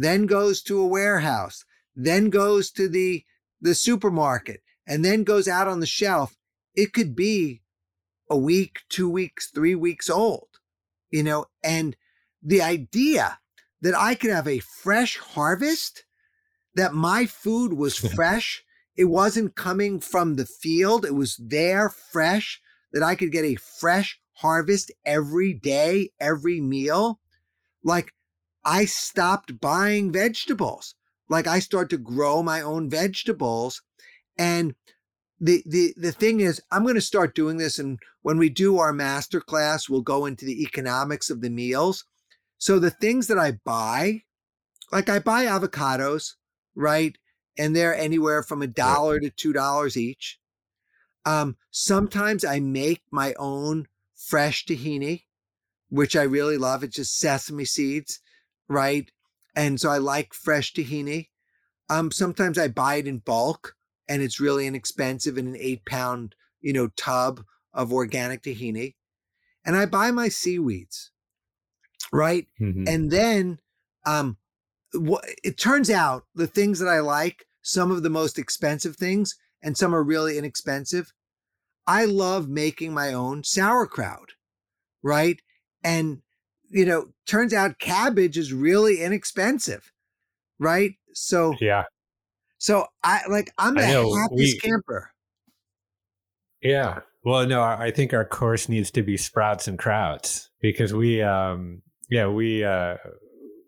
then 0.00 0.24
goes 0.24 0.62
to 0.62 0.80
a 0.80 0.86
warehouse, 0.86 1.64
then 1.94 2.30
goes 2.30 2.70
to 2.70 2.88
the 2.88 3.22
the 3.60 3.74
supermarket, 3.74 4.62
and 4.90 5.04
then 5.04 5.22
goes 5.22 5.46
out 5.46 5.68
on 5.68 5.78
the 5.78 5.86
shelf, 5.86 6.36
it 6.74 6.92
could 6.92 7.14
be 7.14 7.62
a 8.28 8.36
week, 8.36 8.80
two 8.88 9.08
weeks, 9.08 9.48
three 9.48 9.76
weeks 9.76 10.10
old, 10.10 10.48
you 11.10 11.22
know, 11.22 11.46
and 11.62 11.96
the 12.42 12.60
idea 12.60 13.38
that 13.80 13.94
I 13.96 14.16
could 14.16 14.30
have 14.30 14.48
a 14.48 14.58
fresh 14.58 15.16
harvest 15.16 16.04
that 16.74 16.92
my 16.92 17.24
food 17.24 17.72
was 17.72 17.96
fresh. 17.96 18.64
It 18.96 19.04
wasn't 19.04 19.54
coming 19.54 20.00
from 20.00 20.34
the 20.34 20.46
field. 20.46 21.04
It 21.04 21.14
was 21.14 21.36
there 21.36 21.88
fresh, 21.88 22.60
that 22.92 23.02
I 23.02 23.14
could 23.14 23.30
get 23.30 23.44
a 23.44 23.54
fresh 23.54 24.20
harvest 24.38 24.90
every 25.04 25.52
day, 25.52 26.10
every 26.18 26.60
meal. 26.60 27.20
Like 27.84 28.12
I 28.64 28.86
stopped 28.86 29.60
buying 29.60 30.10
vegetables. 30.10 30.96
Like 31.28 31.46
I 31.46 31.60
started 31.60 31.90
to 31.90 31.98
grow 31.98 32.42
my 32.42 32.60
own 32.60 32.90
vegetables. 32.90 33.82
And 34.40 34.74
the, 35.38 35.62
the, 35.66 35.92
the 35.98 36.12
thing 36.12 36.40
is, 36.40 36.62
I'm 36.72 36.82
going 36.82 36.94
to 36.94 37.02
start 37.02 37.34
doing 37.34 37.58
this. 37.58 37.78
And 37.78 37.98
when 38.22 38.38
we 38.38 38.48
do 38.48 38.78
our 38.78 38.92
master 38.92 39.38
class, 39.38 39.86
we'll 39.86 40.00
go 40.00 40.24
into 40.24 40.46
the 40.46 40.62
economics 40.62 41.28
of 41.28 41.42
the 41.42 41.50
meals. 41.50 42.06
So 42.56 42.78
the 42.78 42.90
things 42.90 43.26
that 43.26 43.38
I 43.38 43.52
buy, 43.66 44.22
like 44.90 45.10
I 45.10 45.18
buy 45.18 45.44
avocados, 45.44 46.36
right? 46.74 47.18
And 47.58 47.76
they're 47.76 47.94
anywhere 47.94 48.42
from 48.42 48.62
a 48.62 48.66
dollar 48.66 49.20
to 49.20 49.28
two 49.28 49.52
dollars 49.52 49.94
each. 49.98 50.38
Um, 51.26 51.58
sometimes 51.70 52.42
I 52.42 52.60
make 52.60 53.02
my 53.10 53.34
own 53.38 53.88
fresh 54.16 54.64
tahini, 54.64 55.24
which 55.90 56.16
I 56.16 56.22
really 56.22 56.56
love. 56.56 56.82
It's 56.82 56.96
just 56.96 57.18
sesame 57.18 57.66
seeds, 57.66 58.20
right? 58.68 59.10
And 59.54 59.78
so 59.78 59.90
I 59.90 59.98
like 59.98 60.32
fresh 60.32 60.72
tahini. 60.72 61.28
Um, 61.90 62.10
sometimes 62.10 62.56
I 62.56 62.68
buy 62.68 62.96
it 62.96 63.06
in 63.06 63.18
bulk 63.18 63.76
and 64.10 64.22
it's 64.22 64.40
really 64.40 64.66
inexpensive 64.66 65.38
in 65.38 65.46
an 65.46 65.56
eight 65.56 65.86
pound, 65.86 66.34
you 66.60 66.72
know, 66.72 66.88
tub 66.96 67.44
of 67.72 67.92
organic 67.92 68.42
tahini. 68.42 68.96
And 69.64 69.76
I 69.76 69.86
buy 69.86 70.10
my 70.10 70.28
seaweeds, 70.28 71.12
right? 72.12 72.48
Mm-hmm. 72.60 72.88
And 72.88 73.10
then 73.12 73.58
um, 74.04 74.36
it 75.44 75.58
turns 75.58 75.90
out 75.90 76.24
the 76.34 76.48
things 76.48 76.80
that 76.80 76.88
I 76.88 76.98
like, 76.98 77.46
some 77.62 77.92
of 77.92 78.02
the 78.02 78.10
most 78.10 78.36
expensive 78.36 78.96
things, 78.96 79.36
and 79.62 79.76
some 79.78 79.94
are 79.94 80.02
really 80.02 80.36
inexpensive. 80.36 81.12
I 81.86 82.04
love 82.04 82.48
making 82.48 82.92
my 82.92 83.12
own 83.12 83.44
sauerkraut, 83.44 84.30
right? 85.04 85.40
And, 85.84 86.22
you 86.68 86.84
know, 86.84 87.12
turns 87.26 87.54
out 87.54 87.78
cabbage 87.78 88.36
is 88.36 88.52
really 88.52 89.02
inexpensive, 89.02 89.92
right? 90.58 90.94
So, 91.12 91.54
yeah. 91.60 91.84
So 92.60 92.86
I 93.02 93.22
like, 93.28 93.50
I'm 93.58 93.74
the 93.74 93.82
happiest 93.82 94.30
we, 94.30 94.58
camper. 94.60 95.10
Yeah. 96.62 97.00
Well, 97.24 97.46
no, 97.46 97.62
I 97.62 97.90
think 97.90 98.14
our 98.14 98.24
course 98.24 98.68
needs 98.68 98.90
to 98.92 99.02
be 99.02 99.16
sprouts 99.16 99.66
and 99.66 99.78
krauts 99.78 100.48
because 100.60 100.94
we, 100.94 101.20
um, 101.22 101.82
yeah, 102.08 102.28
we, 102.28 102.64
uh, 102.64 102.96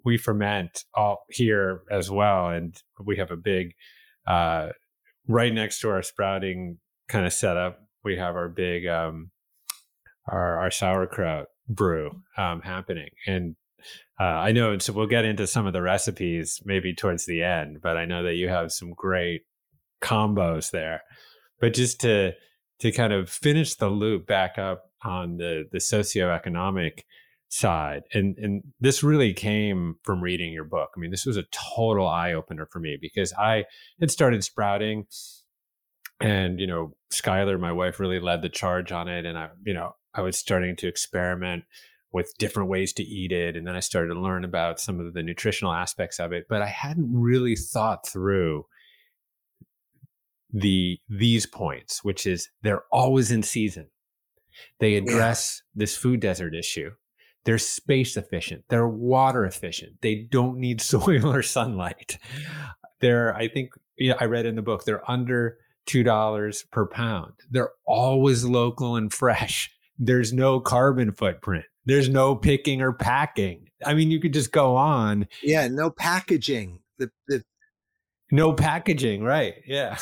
we 0.04 0.16
ferment 0.16 0.84
all 0.94 1.24
here 1.30 1.82
as 1.90 2.10
well, 2.10 2.48
and 2.48 2.76
we 3.04 3.16
have 3.16 3.30
a 3.30 3.36
big 3.36 3.74
uh, 4.26 4.68
right 5.28 5.52
next 5.52 5.80
to 5.80 5.90
our 5.90 6.02
sprouting 6.02 6.78
kind 7.08 7.26
of 7.26 7.32
setup. 7.32 7.78
We 8.04 8.16
have 8.16 8.34
our 8.34 8.48
big 8.48 8.86
um, 8.86 9.30
our 10.26 10.58
our 10.58 10.70
sauerkraut 10.70 11.46
brew 11.68 12.22
um, 12.36 12.62
happening, 12.62 13.10
and 13.26 13.56
uh, 14.20 14.24
I 14.24 14.52
know. 14.52 14.78
So 14.78 14.92
we'll 14.92 15.06
get 15.06 15.24
into 15.24 15.46
some 15.46 15.66
of 15.66 15.72
the 15.72 15.82
recipes 15.82 16.60
maybe 16.64 16.94
towards 16.94 17.26
the 17.26 17.42
end, 17.42 17.80
but 17.82 17.96
I 17.96 18.04
know 18.04 18.22
that 18.22 18.34
you 18.34 18.48
have 18.48 18.72
some 18.72 18.92
great 18.92 19.42
combos 20.02 20.70
there. 20.70 21.02
But 21.60 21.74
just 21.74 22.00
to 22.00 22.32
to 22.80 22.90
kind 22.90 23.12
of 23.12 23.30
finish 23.30 23.76
the 23.76 23.88
loop 23.88 24.26
back 24.26 24.58
up 24.58 24.90
on 25.04 25.36
the 25.36 25.64
the 25.70 25.78
socioeconomic 25.78 27.02
side 27.48 28.02
and 28.14 28.38
and 28.38 28.62
this 28.80 29.02
really 29.02 29.34
came 29.34 29.94
from 30.04 30.22
reading 30.22 30.54
your 30.54 30.64
book 30.64 30.88
i 30.96 30.98
mean 30.98 31.10
this 31.10 31.26
was 31.26 31.36
a 31.36 31.44
total 31.74 32.08
eye 32.08 32.32
opener 32.32 32.64
for 32.64 32.80
me 32.80 32.96
because 32.98 33.30
i 33.34 33.62
had 34.00 34.10
started 34.10 34.42
sprouting 34.42 35.04
and 36.18 36.58
you 36.58 36.66
know 36.66 36.94
Schuyler 37.10 37.58
my 37.58 37.70
wife 37.70 38.00
really 38.00 38.20
led 38.20 38.40
the 38.40 38.48
charge 38.48 38.90
on 38.90 39.06
it 39.06 39.26
and 39.26 39.36
i 39.36 39.50
you 39.66 39.74
know 39.74 39.94
i 40.14 40.22
was 40.22 40.38
starting 40.38 40.76
to 40.76 40.88
experiment 40.88 41.64
with 42.12 42.32
different 42.38 42.68
ways 42.68 42.92
to 42.92 43.02
eat 43.02 43.32
it 43.32 43.56
and 43.56 43.66
then 43.66 43.76
i 43.76 43.80
started 43.80 44.14
to 44.14 44.20
learn 44.20 44.44
about 44.44 44.80
some 44.80 45.00
of 45.00 45.14
the 45.14 45.22
nutritional 45.22 45.72
aspects 45.72 46.18
of 46.18 46.32
it 46.32 46.46
but 46.48 46.62
i 46.62 46.66
hadn't 46.66 47.10
really 47.12 47.56
thought 47.56 48.06
through 48.06 48.64
the 50.52 50.98
these 51.08 51.46
points 51.46 52.04
which 52.04 52.26
is 52.26 52.50
they're 52.62 52.84
always 52.92 53.30
in 53.30 53.42
season 53.42 53.86
they 54.80 54.96
address 54.96 55.62
yeah. 55.74 55.80
this 55.80 55.96
food 55.96 56.20
desert 56.20 56.54
issue 56.54 56.90
they're 57.44 57.58
space 57.58 58.16
efficient. 58.16 58.64
They're 58.68 58.88
water 58.88 59.44
efficient. 59.44 60.00
They 60.00 60.26
don't 60.30 60.58
need 60.58 60.80
soil 60.80 61.32
or 61.32 61.42
sunlight. 61.42 62.18
They're, 63.00 63.34
I 63.34 63.48
think, 63.48 63.70
yeah, 63.98 64.14
I 64.20 64.26
read 64.26 64.46
in 64.46 64.54
the 64.54 64.62
book, 64.62 64.84
they're 64.84 65.08
under 65.10 65.58
$2 65.86 66.70
per 66.70 66.86
pound. 66.86 67.32
They're 67.50 67.72
always 67.84 68.44
local 68.44 68.96
and 68.96 69.12
fresh. 69.12 69.70
There's 69.98 70.32
no 70.32 70.60
carbon 70.60 71.12
footprint. 71.12 71.64
There's 71.84 72.08
no 72.08 72.34
picking 72.34 72.80
or 72.80 72.92
packing. 72.92 73.68
I 73.84 73.94
mean, 73.94 74.10
you 74.10 74.20
could 74.20 74.32
just 74.32 74.52
go 74.52 74.76
on. 74.76 75.26
Yeah, 75.42 75.66
no 75.68 75.90
packaging. 75.90 76.80
The, 76.98 77.10
the 77.28 77.42
no 78.30 78.52
packaging, 78.52 79.22
right? 79.24 79.54
Yeah. 79.66 79.98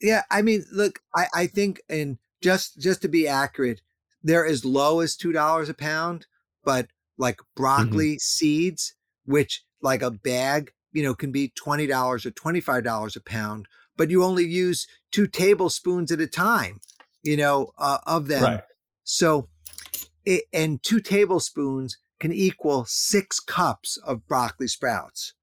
Yeah, 0.00 0.22
I 0.30 0.42
mean, 0.42 0.64
look, 0.72 1.00
I, 1.14 1.26
I 1.34 1.46
think 1.46 1.80
and 1.88 2.18
just 2.42 2.78
just 2.78 3.02
to 3.02 3.08
be 3.08 3.26
accurate, 3.26 3.80
they're 4.22 4.46
as 4.46 4.64
low 4.64 5.00
as 5.00 5.16
two 5.16 5.32
dollars 5.32 5.68
a 5.68 5.74
pound, 5.74 6.26
but 6.64 6.88
like 7.18 7.40
broccoli 7.56 8.12
mm-hmm. 8.12 8.18
seeds, 8.18 8.94
which 9.24 9.64
like 9.82 10.02
a 10.02 10.10
bag, 10.10 10.72
you 10.92 11.02
know, 11.02 11.14
can 11.14 11.30
be 11.30 11.52
$20 11.62 11.90
or 11.90 12.18
$25 12.18 13.16
a 13.16 13.20
pound, 13.20 13.66
but 13.96 14.10
you 14.10 14.24
only 14.24 14.44
use 14.44 14.86
two 15.12 15.26
tablespoons 15.26 16.10
at 16.10 16.20
a 16.20 16.26
time, 16.26 16.80
you 17.22 17.36
know, 17.36 17.70
uh, 17.78 17.98
of 18.06 18.28
them. 18.28 18.42
Right. 18.42 18.62
So, 19.04 19.48
it, 20.24 20.44
and 20.52 20.82
two 20.82 21.00
tablespoons 21.00 21.98
can 22.20 22.32
equal 22.32 22.84
six 22.86 23.40
cups 23.40 23.96
of 23.98 24.26
broccoli 24.26 24.68
sprouts. 24.68 25.34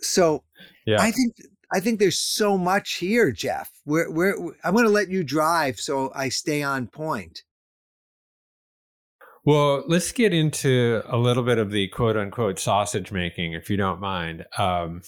So, 0.00 0.44
yeah. 0.86 1.00
I 1.00 1.10
think 1.10 1.34
I 1.72 1.80
think 1.80 1.98
there's 1.98 2.18
so 2.18 2.58
much 2.58 2.94
here, 2.94 3.32
Jeff. 3.32 3.70
Where 3.84 4.10
where 4.10 4.36
I'm 4.62 4.74
going 4.74 4.84
to 4.84 4.90
let 4.90 5.10
you 5.10 5.24
drive 5.24 5.80
so 5.80 6.12
I 6.14 6.28
stay 6.28 6.62
on 6.62 6.88
point. 6.88 7.42
Well, 9.46 9.84
let's 9.86 10.10
get 10.12 10.32
into 10.32 11.02
a 11.06 11.18
little 11.18 11.42
bit 11.42 11.58
of 11.58 11.70
the 11.70 11.88
quote 11.88 12.16
unquote 12.16 12.58
sausage 12.58 13.12
making, 13.12 13.52
if 13.52 13.68
you 13.68 13.76
don't 13.76 14.00
mind. 14.00 14.46
Um, 14.56 15.02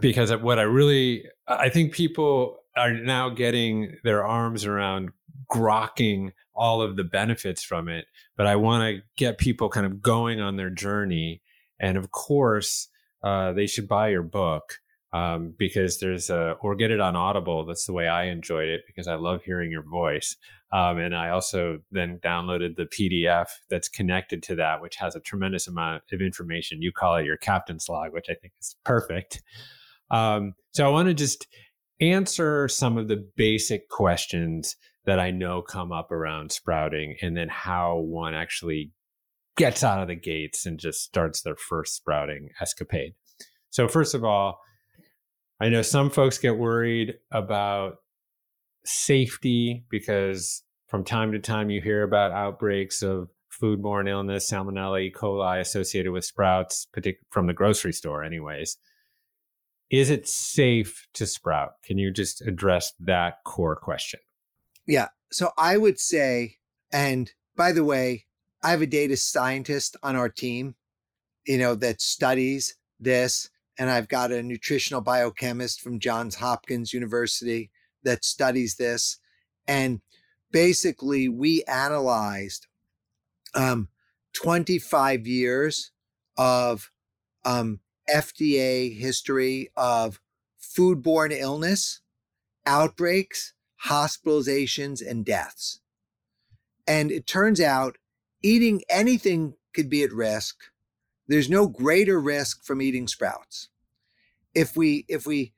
because 0.00 0.34
what 0.36 0.58
I 0.58 0.62
really, 0.62 1.24
I 1.46 1.68
think 1.68 1.92
people 1.92 2.56
are 2.76 2.92
now 2.92 3.28
getting 3.28 3.96
their 4.02 4.24
arms 4.24 4.64
around 4.64 5.10
grokking 5.52 6.32
all 6.60 6.82
of 6.82 6.96
the 6.96 7.04
benefits 7.04 7.64
from 7.64 7.88
it. 7.88 8.04
But 8.36 8.46
I 8.46 8.54
want 8.56 8.82
to 8.84 9.02
get 9.16 9.38
people 9.38 9.70
kind 9.70 9.86
of 9.86 10.02
going 10.02 10.40
on 10.40 10.56
their 10.56 10.68
journey. 10.68 11.40
And 11.80 11.96
of 11.96 12.10
course, 12.10 12.88
uh, 13.24 13.54
they 13.54 13.66
should 13.66 13.88
buy 13.88 14.08
your 14.08 14.22
book 14.22 14.74
um, 15.14 15.54
because 15.58 15.98
there's 16.00 16.28
a, 16.28 16.56
or 16.60 16.76
get 16.76 16.90
it 16.90 17.00
on 17.00 17.16
Audible. 17.16 17.64
That's 17.64 17.86
the 17.86 17.94
way 17.94 18.06
I 18.06 18.24
enjoyed 18.24 18.68
it 18.68 18.82
because 18.86 19.08
I 19.08 19.14
love 19.14 19.42
hearing 19.42 19.70
your 19.70 19.82
voice. 19.82 20.36
Um, 20.70 20.98
and 20.98 21.16
I 21.16 21.30
also 21.30 21.78
then 21.90 22.20
downloaded 22.22 22.76
the 22.76 22.84
PDF 22.84 23.46
that's 23.70 23.88
connected 23.88 24.42
to 24.44 24.54
that, 24.56 24.82
which 24.82 24.96
has 24.96 25.16
a 25.16 25.20
tremendous 25.20 25.66
amount 25.66 26.02
of 26.12 26.20
information. 26.20 26.82
You 26.82 26.92
call 26.92 27.16
it 27.16 27.24
your 27.24 27.38
captain's 27.38 27.88
log, 27.88 28.12
which 28.12 28.26
I 28.28 28.34
think 28.34 28.52
is 28.60 28.76
perfect. 28.84 29.42
Um, 30.10 30.52
so 30.72 30.86
I 30.86 30.90
want 30.90 31.08
to 31.08 31.14
just 31.14 31.46
answer 32.00 32.68
some 32.68 32.98
of 32.98 33.08
the 33.08 33.26
basic 33.36 33.88
questions 33.88 34.76
that 35.06 35.18
I 35.18 35.30
know 35.30 35.62
come 35.62 35.92
up 35.92 36.10
around 36.12 36.52
sprouting 36.52 37.16
and 37.22 37.36
then 37.36 37.48
how 37.48 37.98
one 37.98 38.34
actually 38.34 38.92
gets 39.56 39.82
out 39.82 40.00
of 40.00 40.08
the 40.08 40.14
gates 40.14 40.66
and 40.66 40.78
just 40.78 41.02
starts 41.02 41.42
their 41.42 41.56
first 41.56 41.94
sprouting 41.94 42.50
escapade. 42.60 43.14
So, 43.70 43.88
first 43.88 44.14
of 44.14 44.24
all, 44.24 44.60
I 45.60 45.68
know 45.68 45.82
some 45.82 46.10
folks 46.10 46.38
get 46.38 46.56
worried 46.56 47.14
about 47.30 47.96
safety 48.84 49.84
because 49.90 50.62
from 50.88 51.04
time 51.04 51.32
to 51.32 51.38
time 51.38 51.70
you 51.70 51.80
hear 51.80 52.02
about 52.02 52.32
outbreaks 52.32 53.02
of 53.02 53.28
foodborne 53.60 54.08
illness, 54.08 54.50
salmonella, 54.50 55.02
E. 55.02 55.12
coli 55.14 55.60
associated 55.60 56.12
with 56.12 56.24
sprouts, 56.24 56.86
particularly 56.92 57.26
from 57.30 57.46
the 57.46 57.52
grocery 57.52 57.92
store, 57.92 58.24
anyways. 58.24 58.76
Is 59.90 60.08
it 60.08 60.28
safe 60.28 61.06
to 61.14 61.26
sprout? 61.26 61.72
Can 61.84 61.98
you 61.98 62.12
just 62.12 62.40
address 62.46 62.92
that 63.00 63.44
core 63.44 63.76
question? 63.76 64.20
Yeah. 64.90 65.08
So 65.30 65.52
I 65.56 65.76
would 65.76 66.00
say, 66.00 66.56
and 66.92 67.30
by 67.56 67.70
the 67.70 67.84
way, 67.84 68.26
I 68.60 68.72
have 68.72 68.82
a 68.82 68.86
data 68.86 69.16
scientist 69.16 69.96
on 70.02 70.16
our 70.16 70.28
team, 70.28 70.74
you 71.46 71.58
know, 71.58 71.76
that 71.76 72.00
studies 72.00 72.74
this 72.98 73.50
and 73.78 73.88
I've 73.88 74.08
got 74.08 74.32
a 74.32 74.42
nutritional 74.42 75.00
biochemist 75.00 75.80
from 75.80 76.00
Johns 76.00 76.34
Hopkins 76.34 76.92
University 76.92 77.70
that 78.02 78.24
studies 78.24 78.74
this. 78.74 79.18
And 79.68 80.00
basically, 80.50 81.28
we 81.28 81.62
analyzed 81.68 82.66
um, 83.54 83.88
25 84.32 85.24
years 85.24 85.92
of 86.36 86.90
um, 87.44 87.78
FDA 88.12 88.98
history 88.98 89.70
of 89.76 90.20
foodborne 90.60 91.30
illness, 91.30 92.00
outbreaks, 92.66 93.54
hospitalizations, 93.86 95.06
and 95.06 95.24
deaths. 95.24 95.80
And 96.86 97.10
it 97.10 97.26
turns 97.26 97.60
out 97.60 97.98
eating 98.42 98.82
anything 98.88 99.54
could 99.72 99.88
be 99.88 100.02
at 100.02 100.12
risk. 100.12 100.56
There's 101.28 101.48
no 101.48 101.68
greater 101.68 102.20
risk 102.20 102.64
from 102.64 102.82
eating 102.82 103.06
sprouts. 103.06 103.68
If 104.54 104.76
we 104.76 105.04
if 105.08 105.26
we 105.26 105.52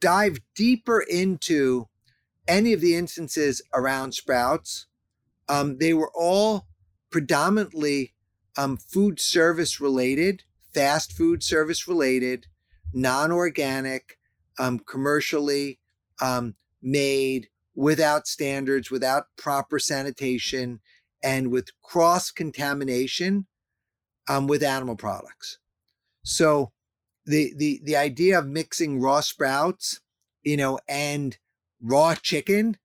dive 0.00 0.38
deeper 0.54 1.00
into 1.00 1.88
any 2.46 2.72
of 2.72 2.80
the 2.80 2.94
instances 2.94 3.60
around 3.74 4.12
sprouts, 4.12 4.86
um, 5.48 5.78
they 5.78 5.92
were 5.92 6.10
all 6.14 6.66
predominantly 7.10 8.14
um, 8.56 8.76
food 8.76 9.20
service 9.20 9.80
related, 9.80 10.44
fast 10.72 11.12
food 11.12 11.42
service 11.42 11.88
related, 11.88 12.46
non 12.92 13.32
organic, 13.32 14.18
um, 14.58 14.78
commercially 14.78 15.78
um, 16.20 16.54
made, 16.90 17.48
without 17.74 18.26
standards, 18.26 18.90
without 18.90 19.24
proper 19.36 19.78
sanitation, 19.78 20.80
and 21.22 21.50
with 21.50 21.70
cross 21.82 22.30
contamination 22.30 23.46
um, 24.28 24.46
with 24.46 24.62
animal 24.62 24.96
products. 24.96 25.58
So 26.22 26.72
the 27.26 27.52
the 27.56 27.80
the 27.84 27.96
idea 27.96 28.38
of 28.38 28.46
mixing 28.46 29.00
raw 29.00 29.20
sprouts, 29.20 30.00
you 30.42 30.56
know, 30.56 30.78
and 30.88 31.36
raw 31.80 32.14
chicken 32.14 32.76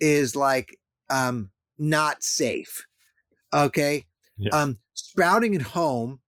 is 0.00 0.36
like 0.36 0.78
um, 1.10 1.50
not 1.78 2.22
safe. 2.22 2.86
Okay. 3.52 4.06
Yeah. 4.36 4.50
Um, 4.50 4.78
sprouting 4.94 5.54
at 5.54 5.62
home, 5.62 6.20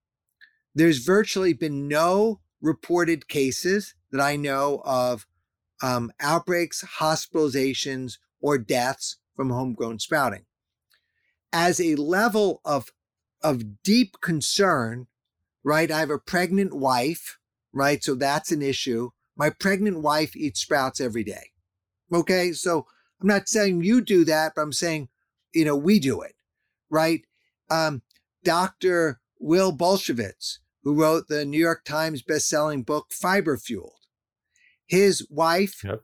there's 0.73 0.99
virtually 0.99 1.53
been 1.53 1.87
no 1.87 2.39
reported 2.61 3.27
cases 3.27 3.93
that 4.11 4.21
I 4.21 4.35
know 4.35 4.81
of 4.83 5.27
um, 5.81 6.11
outbreaks, 6.19 6.83
hospitalizations, 6.99 8.17
or 8.41 8.57
deaths 8.57 9.17
from 9.35 9.49
homegrown 9.49 9.99
sprouting. 9.99 10.45
As 11.51 11.79
a 11.79 11.95
level 11.95 12.61
of 12.63 12.91
of 13.41 13.81
deep 13.83 14.17
concern, 14.21 15.07
right? 15.63 15.89
I 15.89 15.99
have 15.99 16.09
a 16.09 16.19
pregnant 16.19 16.73
wife, 16.73 17.37
right? 17.71 18.03
So 18.03 18.15
that's 18.15 18.51
an 18.51 18.61
issue. 18.61 19.11
My 19.35 19.49
pregnant 19.49 20.01
wife 20.01 20.35
eats 20.35 20.59
sprouts 20.59 20.99
every 20.99 21.23
day. 21.23 21.51
Okay. 22.13 22.51
So 22.51 22.85
I'm 23.21 23.27
not 23.27 23.47
saying 23.47 23.83
you 23.83 24.01
do 24.01 24.25
that, 24.25 24.53
but 24.55 24.61
I'm 24.61 24.73
saying, 24.73 25.09
you 25.53 25.65
know, 25.65 25.75
we 25.75 25.99
do 25.99 26.21
it, 26.21 26.35
right? 26.89 27.21
Um, 27.69 28.01
Dr. 28.43 29.19
Will 29.39 29.75
Bulsiewicz, 29.75 30.59
who 30.83 30.93
wrote 30.93 31.27
the 31.27 31.45
New 31.45 31.59
York 31.59 31.83
Times 31.85 32.23
bestselling 32.23 32.85
book 32.85 33.07
Fiber 33.11 33.57
Fueled, 33.57 33.98
his 34.89 35.25
wife 35.29 35.83
yep. 35.83 36.01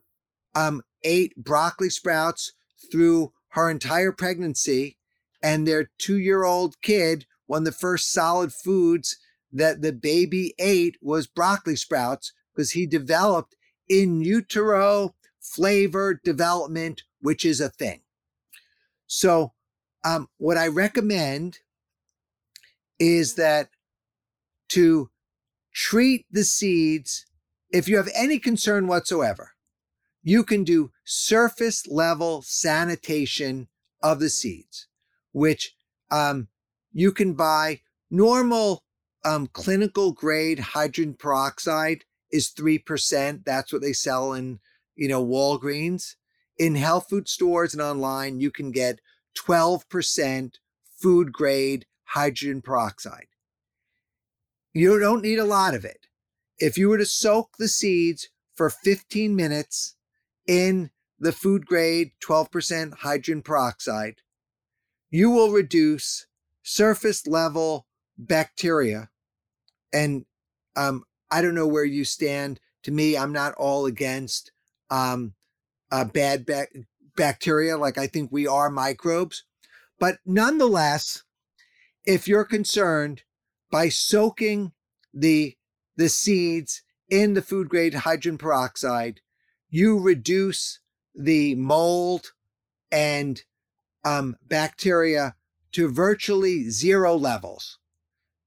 um, 0.54 0.82
ate 1.04 1.36
broccoli 1.36 1.90
sprouts 1.90 2.54
through 2.92 3.34
her 3.50 3.70
entire 3.70 4.12
pregnancy 4.12 4.98
and 5.42 5.68
their 5.68 5.90
two 5.98 6.20
year 6.20 6.44
old 6.44 6.80
kid, 6.82 7.26
one 7.48 7.62
of 7.62 7.66
the 7.66 7.72
first 7.72 8.12
solid 8.12 8.54
foods 8.54 9.18
that 9.52 9.82
the 9.82 9.92
baby 9.92 10.54
ate 10.60 10.98
was 11.02 11.28
broccoli 11.28 11.76
sprouts 11.76 12.32
because 12.54 12.72
he 12.72 12.86
developed 12.86 13.56
in 13.90 14.22
utero 14.22 15.16
flavor 15.40 16.20
development, 16.24 17.04
which 17.22 17.44
is 17.44 17.60
a 17.60 17.70
thing. 17.70 18.02
So, 19.08 19.54
um, 20.04 20.30
what 20.38 20.58
I 20.58 20.68
recommend 20.68 21.60
is 23.00 23.36
that 23.36 23.70
to 24.70 25.10
treat 25.74 26.26
the 26.32 26.44
seeds, 26.44 27.26
if 27.72 27.88
you 27.88 27.98
have 27.98 28.10
any 28.16 28.40
concern 28.40 28.88
whatsoever, 28.88 29.52
you 30.24 30.44
can 30.44 30.64
do 30.64 30.92
surface 31.04 31.86
level 31.88 32.42
sanitation 32.42 33.68
of 34.02 34.20
the 34.20 34.30
seeds 34.30 34.88
which 35.36 35.76
um, 36.12 36.48
you 36.94 37.12
can 37.12 37.34
buy. 37.34 37.82
Normal 38.10 38.84
um, 39.26 39.48
clinical 39.48 40.14
grade 40.14 40.60
hydrogen 40.60 41.14
peroxide 41.14 42.06
is 42.32 42.54
3%. 42.58 43.44
That's 43.44 43.74
what 43.74 43.82
they 43.82 43.92
sell 43.92 44.32
in, 44.32 44.60
you 44.96 45.10
know, 45.10 45.24
Walgreens. 45.24 46.16
In 46.58 46.76
health 46.76 47.08
food 47.10 47.28
stores 47.28 47.74
and 47.74 47.82
online, 47.82 48.40
you 48.40 48.50
can 48.50 48.72
get 48.72 49.02
12% 49.38 50.54
food 50.98 51.34
grade 51.34 51.86
hydrogen 52.06 52.62
peroxide. 52.62 53.28
You 54.74 54.98
don't 55.00 55.22
need 55.22 55.40
a 55.40 55.44
lot 55.44 55.76
of 55.76 55.84
it. 55.84 56.08
If 56.60 56.78
you 56.78 56.90
were 56.90 56.98
to 56.98 57.06
soak 57.06 57.58
the 57.58 57.68
seeds 57.68 58.30
for 58.56 58.70
15 58.70 59.36
minutes 59.36 59.96
in 60.48 60.92
the 61.20 61.32
food 61.32 61.66
grade 61.66 62.12
12% 62.24 62.96
hydrogen 63.00 63.42
peroxide, 63.42 64.16
you 65.10 65.30
will 65.30 65.52
reduce 65.52 66.28
surface 66.64 67.28
level 67.28 67.88
bacteria. 68.18 69.10
And 69.94 70.26
um, 70.76 71.04
I 71.32 71.42
don't 71.42 71.56
know 71.56 71.68
where 71.68 71.86
you 71.86 72.06
stand. 72.06 72.60
To 72.84 72.92
me, 72.92 73.18
I'm 73.18 73.34
not 73.34 73.54
all 73.56 73.86
against 73.86 74.52
um, 74.90 75.34
uh, 75.92 76.06
bad 76.06 76.46
ba- 76.46 76.68
bacteria. 77.16 77.78
Like 77.78 77.98
I 77.98 78.08
think 78.08 78.32
we 78.32 78.48
are 78.48 78.70
microbes, 78.70 79.44
But 80.00 80.20
nonetheless, 80.26 81.24
if 82.06 82.28
you're 82.28 82.46
concerned 82.46 83.24
by 83.72 83.90
soaking 83.90 84.74
the 85.14 85.58
the 85.98 86.10
seeds 86.10 86.82
in 87.10 87.34
the 87.34 87.42
food 87.42 87.70
grade 87.70 87.94
hydrogen 87.94 88.38
peroxide, 88.38 89.22
you 89.70 90.00
reduce 90.00 90.80
the 91.14 91.56
mold 91.56 92.34
and 92.92 93.44
um, 94.04 94.36
bacteria 94.48 95.36
to 95.72 95.90
virtually 95.90 96.70
zero 96.70 97.16
levels. 97.16 97.80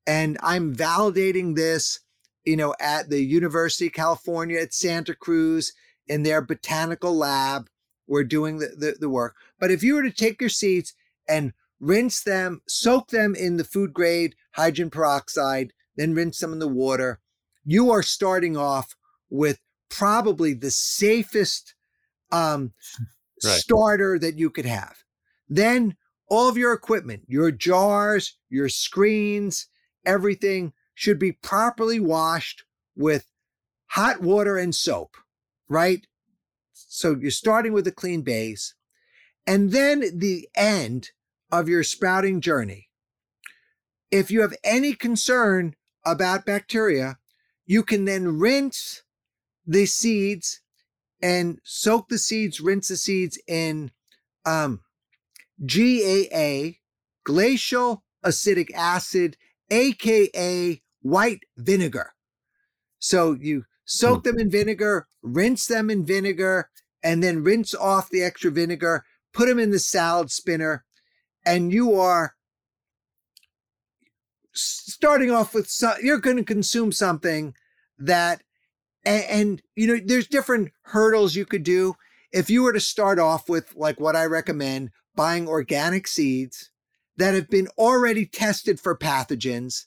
And 0.06 0.38
I'm 0.42 0.74
validating 0.74 1.56
this, 1.56 2.00
you 2.44 2.56
know, 2.56 2.74
at 2.80 3.10
the 3.10 3.22
University 3.22 3.88
of 3.88 3.92
California 3.92 4.58
at 4.58 4.72
Santa 4.72 5.14
Cruz 5.14 5.72
in 6.06 6.22
their 6.22 6.40
botanical 6.40 7.14
lab. 7.14 7.68
We're 8.06 8.24
doing 8.24 8.58
the, 8.58 8.68
the, 8.68 8.96
the 8.98 9.10
work. 9.10 9.36
But 9.60 9.70
if 9.70 9.82
you 9.82 9.94
were 9.94 10.02
to 10.02 10.10
take 10.10 10.40
your 10.40 10.48
seeds 10.48 10.94
and 11.28 11.52
rinse 11.78 12.22
them, 12.22 12.62
soak 12.66 13.08
them 13.08 13.34
in 13.34 13.58
the 13.58 13.64
food 13.64 13.92
grade 13.92 14.34
hydrogen 14.52 14.88
peroxide, 14.88 15.74
then 15.96 16.14
rinse 16.14 16.38
them 16.38 16.54
in 16.54 16.58
the 16.58 16.68
water, 16.68 17.20
you 17.68 17.90
are 17.90 18.02
starting 18.02 18.56
off 18.56 18.96
with 19.28 19.60
probably 19.90 20.54
the 20.54 20.70
safest 20.70 21.74
um, 22.32 22.72
right. 23.44 23.52
starter 23.52 24.18
that 24.18 24.38
you 24.38 24.48
could 24.48 24.64
have. 24.64 24.96
Then 25.50 25.94
all 26.30 26.48
of 26.48 26.56
your 26.56 26.72
equipment, 26.72 27.24
your 27.26 27.50
jars, 27.50 28.38
your 28.48 28.70
screens, 28.70 29.66
everything 30.06 30.72
should 30.94 31.18
be 31.18 31.32
properly 31.32 32.00
washed 32.00 32.64
with 32.96 33.26
hot 33.88 34.22
water 34.22 34.56
and 34.56 34.74
soap, 34.74 35.18
right? 35.68 36.06
So 36.72 37.16
you're 37.20 37.30
starting 37.30 37.74
with 37.74 37.86
a 37.86 37.92
clean 37.92 38.22
base. 38.22 38.74
And 39.46 39.72
then 39.72 40.18
the 40.18 40.48
end 40.56 41.10
of 41.52 41.68
your 41.68 41.82
sprouting 41.82 42.40
journey. 42.40 42.88
If 44.10 44.30
you 44.30 44.40
have 44.40 44.54
any 44.64 44.94
concern 44.94 45.74
about 46.06 46.46
bacteria, 46.46 47.18
you 47.68 47.82
can 47.82 48.06
then 48.06 48.38
rinse 48.38 49.02
the 49.66 49.84
seeds 49.84 50.62
and 51.20 51.60
soak 51.62 52.08
the 52.08 52.18
seeds, 52.18 52.60
rinse 52.60 52.88
the 52.88 52.96
seeds 52.96 53.38
in 53.46 53.90
um, 54.46 54.80
GAA, 55.64 56.78
glacial 57.24 58.04
acetic 58.24 58.74
acid, 58.74 59.36
aka 59.70 60.82
white 61.02 61.42
vinegar. 61.58 62.14
So 62.98 63.36
you 63.38 63.64
soak 63.84 64.24
them 64.24 64.38
in 64.38 64.50
vinegar, 64.50 65.06
rinse 65.22 65.66
them 65.66 65.90
in 65.90 66.06
vinegar, 66.06 66.70
and 67.02 67.22
then 67.22 67.44
rinse 67.44 67.74
off 67.74 68.08
the 68.08 68.22
extra 68.22 68.50
vinegar, 68.50 69.04
put 69.34 69.46
them 69.46 69.58
in 69.58 69.70
the 69.70 69.78
salad 69.78 70.30
spinner, 70.30 70.86
and 71.44 71.70
you 71.70 71.94
are 71.94 72.34
starting 74.58 75.30
off 75.30 75.54
with 75.54 75.70
you're 76.02 76.18
going 76.18 76.36
to 76.36 76.44
consume 76.44 76.92
something 76.92 77.54
that 77.98 78.42
and, 79.04 79.24
and, 79.24 79.62
you 79.76 79.86
know 79.86 80.00
there's 80.04 80.26
different 80.26 80.72
hurdles 80.82 81.34
you 81.34 81.46
could 81.46 81.62
do 81.62 81.94
if 82.32 82.50
you 82.50 82.62
were 82.62 82.72
to 82.72 82.80
start 82.80 83.18
off 83.18 83.48
with 83.48 83.74
like 83.76 84.00
what 84.00 84.16
i 84.16 84.24
recommend 84.24 84.90
buying 85.18 85.48
organic 85.48 86.06
seeds 86.06 86.70
that 87.18 87.34
have 87.34 87.50
been 87.50 87.66
already 87.76 88.24
tested 88.24 88.80
for 88.80 88.96
pathogens, 88.96 89.86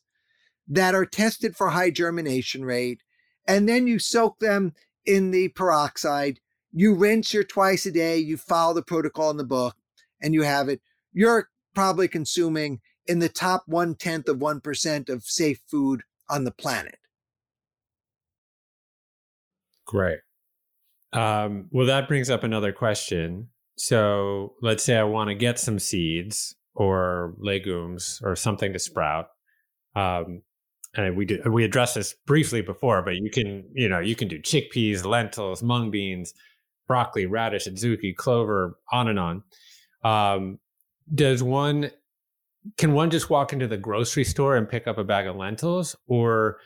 that 0.67 0.93
are 0.93 1.05
tested 1.05 1.55
for 1.55 1.69
high 1.69 1.89
germination 1.89 2.63
rate, 2.63 3.01
and 3.47 3.67
then 3.67 3.87
you 3.87 3.97
soak 3.97 4.39
them 4.39 4.73
in 5.05 5.31
the 5.31 5.47
peroxide. 5.47 6.39
You 6.73 6.93
rinse 6.93 7.33
your 7.33 7.45
twice 7.45 7.85
a 7.85 7.91
day, 7.91 8.17
you 8.17 8.35
follow 8.37 8.73
the 8.73 8.83
protocol 8.83 9.31
in 9.31 9.37
the 9.37 9.45
book, 9.45 9.75
and 10.21 10.33
you 10.33 10.43
have 10.43 10.67
it. 10.67 10.81
You're 11.13 11.49
probably 11.73 12.09
consuming 12.09 12.81
in 13.07 13.19
the 13.19 13.29
top 13.29 13.63
one 13.67 13.95
tenth 13.95 14.27
of 14.27 14.37
1% 14.37 15.09
of 15.09 15.23
safe 15.23 15.59
food 15.67 16.03
on 16.29 16.43
the 16.43 16.51
planet. 16.51 16.97
Great. 19.85 20.19
Um, 21.13 21.67
well, 21.71 21.87
that 21.87 22.07
brings 22.07 22.29
up 22.29 22.43
another 22.43 22.71
question. 22.71 23.49
So 23.77 24.53
let's 24.61 24.83
say 24.83 24.95
I 24.97 25.03
want 25.03 25.29
to 25.29 25.35
get 25.35 25.59
some 25.59 25.79
seeds 25.79 26.55
or 26.75 27.33
legumes 27.37 28.21
or 28.23 28.35
something 28.35 28.71
to 28.73 28.79
sprout. 28.79 29.27
Um, 29.95 30.43
and 30.95 31.15
we 31.15 31.39
we 31.45 31.63
addressed 31.63 31.95
this 31.95 32.13
briefly 32.25 32.61
before, 32.61 33.01
but 33.01 33.15
you 33.15 33.29
can 33.31 33.63
you 33.73 33.87
know 33.87 33.99
you 33.99 34.15
can 34.15 34.27
do 34.27 34.39
chickpeas, 34.39 35.05
lentils, 35.05 35.63
mung 35.63 35.89
beans, 35.89 36.33
broccoli, 36.87 37.25
radish, 37.25 37.65
adzuki, 37.65 38.15
clover, 38.15 38.77
on 38.91 39.07
and 39.07 39.19
on. 39.19 39.43
Um, 40.03 40.59
does 41.13 41.41
one 41.41 41.91
can 42.77 42.93
one 42.93 43.09
just 43.09 43.29
walk 43.29 43.53
into 43.53 43.67
the 43.67 43.77
grocery 43.77 44.23
store 44.23 44.55
and 44.55 44.69
pick 44.69 44.87
up 44.87 44.97
a 44.97 45.03
bag 45.03 45.27
of 45.27 45.35
lentils, 45.35 45.95
or 46.07 46.57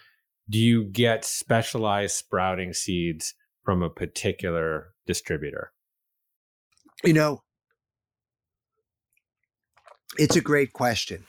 do 0.49 0.57
you 0.57 0.83
get 0.83 1.25
specialized 1.25 2.15
sprouting 2.15 2.73
seeds 2.73 3.33
from 3.63 3.81
a 3.81 3.89
particular 3.89 4.93
distributor? 5.07 5.71
You 7.03 7.13
know, 7.13 7.43
it's 10.17 10.35
a 10.35 10.41
great 10.41 10.73
question. 10.73 11.25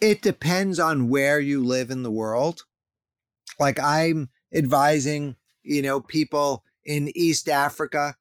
It 0.00 0.22
depends 0.22 0.78
on 0.78 1.08
where 1.08 1.40
you 1.40 1.64
live 1.64 1.90
in 1.90 2.02
the 2.02 2.10
world. 2.10 2.62
Like 3.58 3.78
I'm 3.80 4.28
advising, 4.52 5.36
you 5.62 5.82
know, 5.82 6.00
people 6.00 6.64
in 6.84 7.10
East 7.14 7.48
Africa 7.48 8.16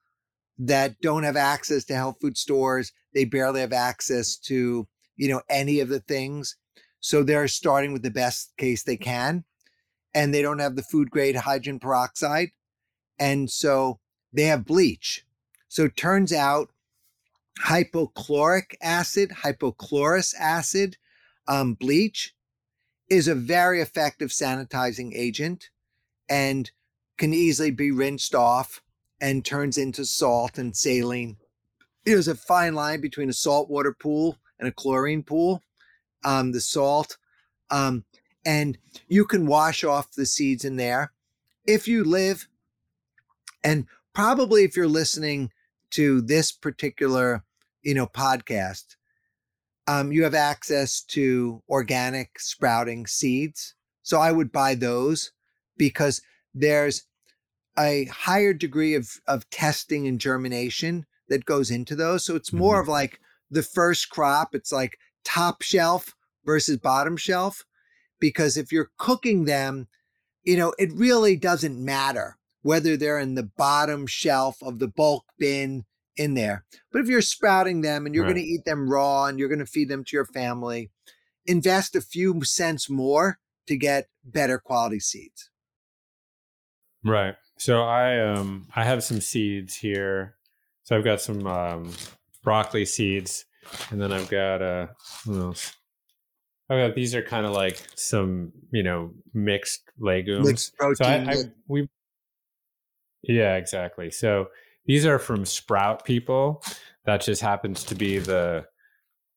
that 0.59 0.99
don't 1.01 1.23
have 1.23 1.35
access 1.35 1.83
to 1.85 1.95
health 1.95 2.17
food 2.21 2.37
stores. 2.37 2.93
They 3.13 3.25
barely 3.25 3.61
have 3.61 3.73
access 3.73 4.37
to, 4.37 4.87
you 5.15 5.29
know, 5.29 5.41
any 5.49 5.79
of 5.79 5.89
the 5.89 5.99
things. 5.99 6.55
So 6.99 7.23
they're 7.23 7.47
starting 7.47 7.93
with 7.93 8.03
the 8.03 8.11
best 8.11 8.55
case 8.57 8.83
they 8.83 8.97
can. 8.97 9.43
And 10.13 10.33
they 10.33 10.41
don't 10.41 10.59
have 10.59 10.75
the 10.75 10.83
food 10.83 11.09
grade 11.09 11.35
hydrogen 11.35 11.79
peroxide. 11.79 12.49
And 13.19 13.49
so 13.49 13.99
they 14.31 14.43
have 14.43 14.65
bleach. 14.65 15.25
So 15.67 15.85
it 15.85 15.97
turns 15.97 16.31
out 16.31 16.69
hypochloric 17.65 18.75
acid, 18.81 19.31
hypochlorous 19.43 20.33
acid, 20.39 20.97
um, 21.47 21.73
bleach 21.73 22.35
is 23.09 23.27
a 23.27 23.35
very 23.35 23.81
effective 23.81 24.29
sanitizing 24.29 25.13
agent 25.13 25.69
and 26.29 26.71
can 27.17 27.33
easily 27.33 27.71
be 27.71 27.91
rinsed 27.91 28.33
off 28.33 28.81
and 29.21 29.45
turns 29.45 29.77
into 29.77 30.05
salt 30.05 30.57
and 30.57 30.75
saline. 30.75 31.37
There's 32.05 32.27
a 32.27 32.35
fine 32.35 32.73
line 32.75 33.01
between 33.01 33.29
a 33.29 33.33
saltwater 33.33 33.93
pool 33.93 34.37
and 34.63 34.69
a 34.69 34.75
chlorine 34.75 35.23
pool. 35.23 35.61
Um, 36.25 36.53
the 36.53 36.61
salt, 36.61 37.17
um, 37.69 38.05
and 38.45 38.77
you 39.09 39.25
can 39.25 39.45
wash 39.45 39.83
off 39.83 40.11
the 40.11 40.25
seeds 40.25 40.63
in 40.63 40.77
there. 40.77 41.11
If 41.67 41.85
you 41.85 42.05
live, 42.05 42.47
and 43.61 43.87
probably 44.13 44.63
if 44.63 44.77
you're 44.77 44.87
listening 44.87 45.51
to 45.91 46.21
this 46.21 46.53
particular, 46.53 47.43
you 47.81 47.93
know, 47.93 48.07
podcast, 48.07 48.95
um, 49.85 50.13
you 50.13 50.23
have 50.23 50.33
access 50.33 51.01
to 51.01 51.61
organic 51.67 52.39
sprouting 52.39 53.05
seeds. 53.05 53.75
So 54.01 54.19
I 54.19 54.31
would 54.31 54.51
buy 54.51 54.75
those 54.75 55.33
because 55.77 56.21
there's 56.53 57.03
a 57.77 58.05
higher 58.05 58.53
degree 58.53 58.95
of, 58.95 59.09
of 59.27 59.49
testing 59.49 60.07
and 60.07 60.21
germination 60.21 61.05
that 61.27 61.45
goes 61.45 61.71
into 61.71 61.95
those. 61.95 62.23
So 62.23 62.35
it's 62.35 62.53
more 62.53 62.75
mm-hmm. 62.75 62.81
of 62.81 62.87
like 62.87 63.19
the 63.53 63.63
first 63.63 64.09
crop, 64.09 64.53
it's 64.53 64.71
like 64.71 64.97
top 65.23 65.61
shelf 65.61 66.13
versus 66.45 66.77
bottom 66.77 67.17
shelf. 67.17 67.63
Because 68.19 68.57
if 68.57 68.71
you're 68.71 68.91
cooking 68.97 69.45
them, 69.45 69.87
you 70.43 70.57
know, 70.57 70.73
it 70.77 70.91
really 70.93 71.35
doesn't 71.35 71.83
matter 71.83 72.37
whether 72.61 72.95
they're 72.95 73.19
in 73.19 73.35
the 73.35 73.43
bottom 73.57 74.07
shelf 74.07 74.57
of 74.61 74.79
the 74.79 74.87
bulk 74.87 75.25
bin 75.37 75.85
in 76.15 76.33
there. 76.33 76.63
But 76.91 77.01
if 77.01 77.07
you're 77.07 77.21
sprouting 77.21 77.81
them 77.81 78.05
and 78.05 78.15
you're 78.15 78.23
right. 78.23 78.33
going 78.33 78.43
to 78.43 78.49
eat 78.49 78.65
them 78.65 78.89
raw 78.89 79.25
and 79.25 79.37
you're 79.37 79.49
going 79.49 79.59
to 79.59 79.65
feed 79.65 79.89
them 79.89 80.03
to 80.05 80.15
your 80.15 80.25
family, 80.25 80.89
invest 81.45 81.95
a 81.95 82.01
few 82.01 82.43
cents 82.43 82.89
more 82.89 83.39
to 83.67 83.77
get 83.77 84.07
better 84.23 84.57
quality 84.59 84.99
seeds. 84.99 85.49
Right. 87.03 87.35
So 87.57 87.83
I 87.83 88.19
um 88.19 88.67
I 88.75 88.83
have 88.83 89.03
some 89.03 89.19
seeds 89.19 89.75
here. 89.75 90.35
So 90.83 90.97
I've 90.97 91.03
got 91.03 91.21
some 91.21 91.47
um, 91.47 91.91
broccoli 92.43 92.85
seeds, 92.85 93.45
and 93.89 94.01
then 94.01 94.11
I've 94.11 94.29
got 94.29 94.61
uh 94.61 94.87
what 95.25 95.37
else? 95.37 95.75
I've 96.69 96.89
got 96.89 96.95
these 96.95 97.15
are 97.15 97.21
kind 97.21 97.45
of 97.45 97.53
like 97.53 97.81
some 97.95 98.51
you 98.71 98.83
know 98.83 99.11
mixed 99.33 99.83
legumes. 99.99 100.47
Mixed 100.47 100.77
protein. 100.77 101.25
So 101.25 101.31
I, 101.31 101.33
I, 101.33 101.37
we 101.67 101.87
yeah, 103.23 103.55
exactly. 103.55 104.11
So 104.11 104.47
these 104.85 105.05
are 105.05 105.19
from 105.19 105.45
Sprout 105.45 106.05
people. 106.05 106.63
That 107.05 107.21
just 107.21 107.41
happens 107.41 107.83
to 107.85 107.95
be 107.95 108.19
the 108.19 108.65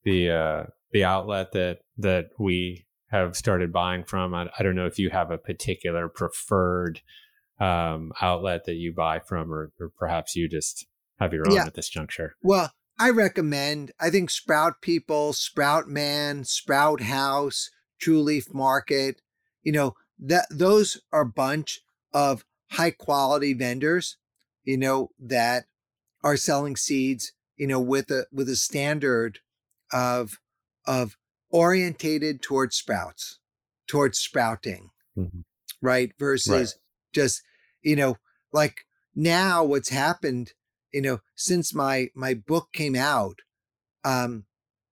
the 0.03 0.31
uh, 0.31 0.63
the 0.91 1.03
outlet 1.03 1.51
that 1.53 1.79
that 1.97 2.27
we 2.37 2.85
have 3.09 3.35
started 3.35 3.71
buying 3.71 4.03
from. 4.03 4.33
I, 4.33 4.49
I 4.57 4.63
don't 4.63 4.75
know 4.75 4.85
if 4.85 4.99
you 4.99 5.09
have 5.09 5.31
a 5.31 5.37
particular 5.37 6.09
preferred 6.09 7.01
um, 7.59 8.11
outlet 8.21 8.65
that 8.65 8.75
you 8.75 8.93
buy 8.93 9.19
from, 9.19 9.51
or, 9.51 9.71
or 9.79 9.91
perhaps 9.97 10.35
you 10.35 10.49
just 10.49 10.85
have 11.19 11.33
your 11.33 11.47
own 11.47 11.55
yeah. 11.55 11.65
at 11.65 11.73
this 11.73 11.89
juncture. 11.89 12.35
Well, 12.43 12.71
I 12.99 13.11
recommend, 13.11 13.91
I 13.99 14.09
think 14.09 14.29
Sprout 14.29 14.81
People, 14.81 15.33
Sprout 15.33 15.87
Man, 15.87 16.43
Sprout 16.43 17.01
House, 17.01 17.69
True 17.99 18.21
Leaf 18.21 18.53
Market, 18.53 19.21
you 19.63 19.71
know, 19.71 19.95
that 20.19 20.47
those 20.49 20.99
are 21.11 21.21
a 21.21 21.25
bunch 21.25 21.81
of 22.13 22.43
high 22.71 22.91
quality 22.91 23.53
vendors, 23.53 24.17
you 24.63 24.77
know, 24.77 25.11
that 25.19 25.65
are 26.23 26.37
selling 26.37 26.75
seeds, 26.75 27.33
you 27.55 27.67
know, 27.67 27.79
with 27.79 28.09
a 28.09 28.25
with 28.31 28.49
a 28.49 28.55
standard 28.55 29.39
of 29.91 30.39
of 30.85 31.17
orientated 31.49 32.41
towards 32.41 32.75
sprouts, 32.75 33.39
towards 33.87 34.17
sprouting, 34.17 34.89
mm-hmm. 35.17 35.39
right? 35.81 36.11
Versus 36.17 36.49
right. 36.51 36.81
just, 37.13 37.41
you 37.81 37.95
know, 37.95 38.17
like 38.51 38.85
now 39.15 39.63
what's 39.63 39.89
happened, 39.89 40.53
you 40.93 41.01
know, 41.01 41.19
since 41.35 41.73
my 41.73 42.09
my 42.15 42.33
book 42.33 42.69
came 42.73 42.95
out, 42.95 43.39
um, 44.03 44.45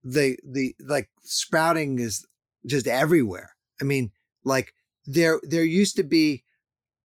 the 0.04 0.38
the 0.44 0.76
like 0.80 1.10
sprouting 1.24 2.00
is 2.00 2.26
just 2.66 2.88
everywhere. 2.88 3.52
I 3.82 3.84
mean, 3.84 4.12
like 4.44 4.74
there 5.06 5.40
there 5.44 5.64
used 5.64 5.96
to 5.98 6.04
be 6.04 6.44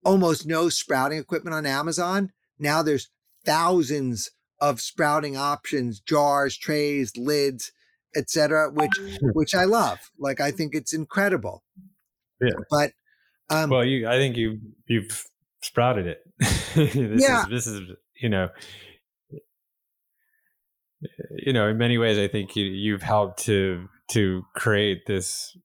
almost 0.05 0.47
no 0.47 0.69
sprouting 0.69 1.19
equipment 1.19 1.55
on 1.55 1.67
Amazon. 1.67 2.33
Now 2.59 2.83
there's 2.83 3.09
thousands 3.45 4.31
of 4.61 4.81
sprouting 4.81 5.37
options, 5.37 6.01
jars, 6.01 6.57
trays, 6.57 7.17
lids, 7.17 7.73
etc., 8.15 8.71
which 8.71 8.93
which 9.35 9.55
I 9.55 9.65
love. 9.65 9.99
Like 10.19 10.41
I 10.41 10.51
think 10.51 10.75
it's 10.75 10.93
incredible. 10.93 11.63
Yeah. 12.41 12.51
But 12.71 12.93
um 13.49 13.71
well, 13.71 13.85
you 13.85 14.09
I 14.09 14.17
think 14.17 14.37
you 14.37 14.61
you've 14.87 15.25
sprouted 15.63 16.07
it. 16.07 16.21
this 16.39 16.95
yeah. 16.97 17.43
Is, 17.45 17.49
this 17.49 17.67
is 17.67 17.91
you 18.21 18.29
know 18.29 18.49
you 21.39 21.53
know 21.53 21.69
in 21.69 21.79
many 21.79 21.99
ways 21.99 22.19
I 22.19 22.29
think 22.29 22.57
you 22.57 22.65
you've 22.65 23.03
helped 23.03 23.45
to 23.45 23.89
to 24.13 24.43
create 24.55 25.07
this 25.07 25.57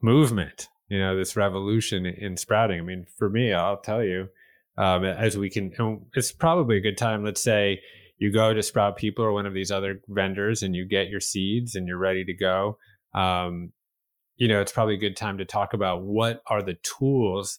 movement 0.00 0.68
you 0.88 0.98
know 0.98 1.16
this 1.16 1.36
revolution 1.36 2.06
in 2.06 2.36
sprouting. 2.36 2.78
I 2.78 2.82
mean 2.82 3.06
for 3.16 3.28
me 3.28 3.52
i'll 3.52 3.80
tell 3.80 4.02
you 4.02 4.28
um, 4.78 5.04
as 5.04 5.36
we 5.36 5.50
can 5.50 5.72
it's 6.14 6.32
probably 6.32 6.76
a 6.76 6.80
good 6.80 6.96
time. 6.96 7.24
Let's 7.24 7.42
say 7.42 7.80
you 8.18 8.32
go 8.32 8.54
to 8.54 8.62
sprout 8.62 8.96
people 8.96 9.24
or 9.24 9.32
one 9.32 9.46
of 9.46 9.54
these 9.54 9.70
other 9.70 10.00
vendors 10.08 10.62
and 10.62 10.74
you 10.74 10.86
get 10.86 11.08
your 11.08 11.20
seeds 11.20 11.74
and 11.74 11.86
you're 11.86 11.98
ready 11.98 12.24
to 12.24 12.34
go 12.34 12.78
um, 13.14 13.72
you 14.36 14.48
know 14.48 14.60
it's 14.60 14.72
probably 14.72 14.94
a 14.94 14.98
good 14.98 15.16
time 15.16 15.38
to 15.38 15.44
talk 15.44 15.74
about 15.74 16.02
what 16.02 16.42
are 16.46 16.62
the 16.62 16.76
tools 16.82 17.58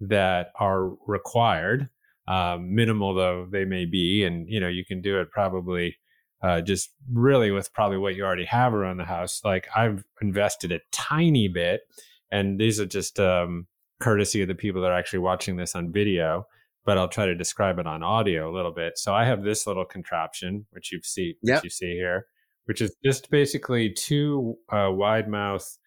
that 0.00 0.48
are 0.58 0.90
required 1.06 1.88
um, 2.28 2.74
minimal 2.74 3.14
though 3.14 3.46
they 3.50 3.64
may 3.64 3.84
be 3.84 4.24
and 4.24 4.48
you 4.48 4.60
know 4.60 4.68
you 4.68 4.84
can 4.84 5.00
do 5.00 5.20
it 5.20 5.30
probably 5.30 5.96
uh, 6.42 6.60
just 6.60 6.90
really 7.12 7.50
with 7.50 7.72
probably 7.74 7.98
what 7.98 8.14
you 8.14 8.24
already 8.24 8.44
have 8.44 8.72
around 8.74 8.96
the 8.96 9.04
house 9.04 9.40
like 9.44 9.68
i've 9.76 10.04
invested 10.22 10.72
a 10.72 10.80
tiny 10.92 11.48
bit 11.48 11.82
and 12.30 12.60
these 12.60 12.78
are 12.80 12.86
just 12.86 13.18
um, 13.18 13.66
courtesy 14.00 14.42
of 14.42 14.48
the 14.48 14.54
people 14.54 14.80
that 14.80 14.90
are 14.90 14.98
actually 14.98 15.18
watching 15.18 15.56
this 15.56 15.74
on 15.74 15.92
video 15.92 16.46
but 16.84 16.96
i'll 16.96 17.08
try 17.08 17.26
to 17.26 17.34
describe 17.34 17.78
it 17.78 17.86
on 17.86 18.02
audio 18.02 18.50
a 18.50 18.54
little 18.54 18.72
bit 18.72 18.96
so 18.96 19.14
i 19.14 19.24
have 19.24 19.42
this 19.42 19.66
little 19.66 19.84
contraption 19.84 20.66
which 20.70 20.92
you 20.92 21.00
see 21.02 21.34
yep. 21.42 21.56
which 21.56 21.64
you 21.64 21.70
see 21.70 21.92
here 21.92 22.26
which 22.66 22.80
is 22.80 22.94
just 23.04 23.30
basically 23.30 23.90
two 23.90 24.56
uh, 24.70 24.88
wide 24.90 25.28
mouth 25.28 25.78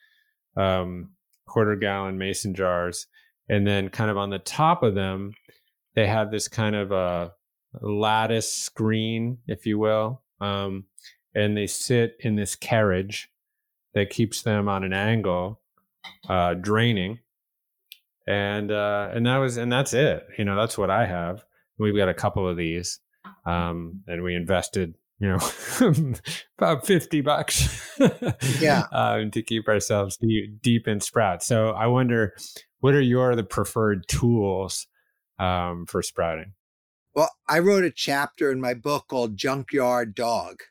um, 0.58 1.12
quarter 1.48 1.76
gallon 1.76 2.18
mason 2.18 2.54
jars 2.54 3.08
and 3.50 3.66
then 3.66 3.90
kind 3.90 4.10
of 4.12 4.18
on 4.18 4.30
the 4.30 4.40
top 4.40 4.84
of 4.84 4.96
them 4.96 5.34
they 5.96 6.08
have 6.08 6.32
this 6.32 6.48
kind 6.48 6.76
of 6.76 6.92
a 6.92 7.34
lattice 7.82 8.52
screen 8.52 9.40
if 9.48 9.66
you 9.66 9.80
will 9.80 10.22
um, 10.44 10.86
and 11.34 11.58
they 11.58 11.68
sit 11.68 12.18
in 12.20 12.36
this 12.36 12.56
carriage 12.56 13.30
that 13.94 14.10
keeps 14.10 14.42
them 14.42 14.68
on 14.68 14.84
an 14.84 14.94
angle 14.94 15.62
uh, 16.28 16.54
draining, 16.54 17.20
and 18.28 18.72
uh, 18.72 19.10
and 19.14 19.26
that 19.26 19.38
was 19.38 19.58
and 19.58 19.72
that's 19.72 19.94
it. 19.94 20.26
You 20.38 20.46
know, 20.46 20.56
that's 20.56 20.78
what 20.78 20.90
I 20.90 21.06
have. 21.06 21.46
We've 21.78 21.96
got 21.96 22.10
a 22.10 22.14
couple 22.14 22.48
of 22.48 22.58
these, 22.58 23.00
um, 23.46 24.02
and 24.08 24.24
we 24.24 24.36
invested 24.36 24.96
you 25.20 25.30
know 25.30 25.40
about 26.58 26.88
50 26.88 27.22
bucks 27.22 27.96
yeah 28.60 28.88
um, 28.92 29.30
to 29.30 29.44
keep 29.44 29.68
ourselves 29.68 30.18
deep, 30.18 30.60
deep 30.60 30.88
in 30.88 31.00
sprouts 31.00 31.46
so 31.46 31.70
i 31.70 31.86
wonder 31.86 32.34
what 32.80 32.96
are 32.96 33.00
your 33.00 33.36
the 33.36 33.44
preferred 33.44 34.08
tools 34.08 34.88
um, 35.44 35.86
for 35.86 36.02
sprouting 36.02 36.54
well 37.16 37.32
i 37.48 37.60
wrote 37.60 37.84
a 37.84 37.92
chapter 37.92 38.52
in 38.52 38.62
my 38.62 38.74
book 38.74 39.08
called 39.08 39.38
junkyard 39.38 40.16
dog 40.16 40.62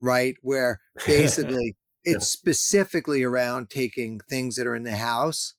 right 0.00 0.36
where 0.42 0.80
basically 1.06 1.76
it's 2.04 2.28
specifically 2.28 3.22
around 3.22 3.70
taking 3.70 4.20
things 4.20 4.56
that 4.56 4.66
are 4.66 4.76
in 4.76 4.84
the 4.84 4.96
house. 4.96 5.54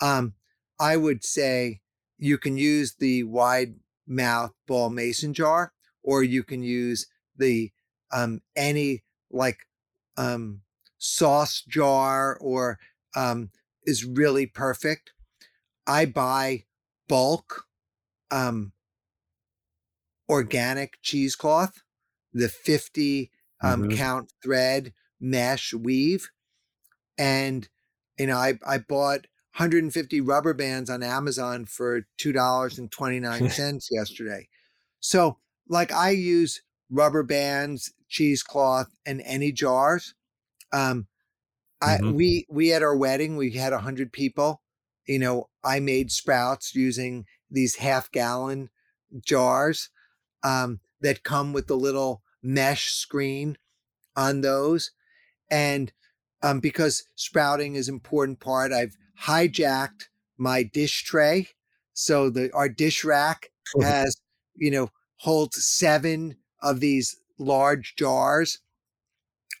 Um, 0.00 0.34
I 0.80 0.96
would 0.96 1.22
say 1.22 1.80
you 2.18 2.38
can 2.38 2.56
use 2.56 2.96
the 2.98 3.24
wide 3.24 3.74
mouth 4.06 4.52
ball 4.66 4.90
mason 4.90 5.34
jar, 5.34 5.72
or 6.02 6.22
you 6.22 6.42
can 6.42 6.62
use 6.62 7.06
the 7.36 7.70
um, 8.10 8.40
any 8.56 9.04
like 9.30 9.58
um, 10.16 10.62
sauce 10.98 11.62
jar, 11.68 12.36
or 12.40 12.78
um, 13.14 13.50
is 13.84 14.04
really 14.04 14.46
perfect. 14.46 15.12
I 15.86 16.06
buy 16.06 16.64
bulk 17.08 17.66
um, 18.32 18.72
organic 20.28 20.98
cheesecloth, 21.02 21.82
the 22.32 22.48
50 22.48 23.30
um, 23.62 23.82
mm-hmm. 23.82 23.96
count 23.96 24.32
thread 24.42 24.92
mesh 25.20 25.72
weave. 25.72 26.30
And, 27.16 27.68
you 28.18 28.26
know, 28.26 28.36
I, 28.36 28.58
I 28.66 28.78
bought 28.78 29.26
150 29.56 30.20
rubber 30.22 30.54
bands 30.54 30.88
on 30.90 31.02
Amazon 31.02 31.66
for 31.66 32.06
$2.29 32.20 33.88
yesterday. 33.90 34.48
So, 34.98 35.38
like, 35.68 35.92
I 35.92 36.10
use 36.10 36.62
rubber 36.90 37.22
bands, 37.22 37.92
cheesecloth, 38.08 38.88
and 39.04 39.22
any 39.24 39.52
jars. 39.52 40.14
Um, 40.72 41.06
I, 41.82 41.96
mm-hmm. 41.96 42.12
we 42.12 42.46
we 42.48 42.72
at 42.72 42.82
our 42.82 42.96
wedding 42.96 43.36
we 43.36 43.50
had 43.52 43.72
a 43.72 43.80
hundred 43.80 44.12
people. 44.12 44.62
You 45.06 45.18
know, 45.18 45.48
I 45.64 45.80
made 45.80 46.12
sprouts 46.12 46.74
using 46.74 47.26
these 47.52 47.76
half 47.76 48.10
gallon 48.10 48.70
jars 49.24 49.90
um, 50.42 50.80
that 51.00 51.22
come 51.22 51.52
with 51.52 51.66
the 51.66 51.76
little 51.76 52.22
mesh 52.42 52.92
screen 52.92 53.56
on 54.16 54.40
those. 54.40 54.90
And 55.50 55.92
um, 56.42 56.60
because 56.60 57.04
sprouting 57.14 57.74
is 57.74 57.88
an 57.88 57.94
important 57.94 58.40
part, 58.40 58.72
I've 58.72 58.96
hijacked 59.24 60.08
my 60.36 60.62
dish 60.62 61.04
tray. 61.04 61.48
So 61.92 62.30
the 62.30 62.50
our 62.52 62.68
dish 62.68 63.04
rack 63.04 63.50
has, 63.80 64.16
you 64.54 64.70
know, 64.70 64.90
holds 65.18 65.64
seven 65.64 66.36
of 66.60 66.80
these 66.80 67.16
large 67.38 67.94
jars 67.96 68.58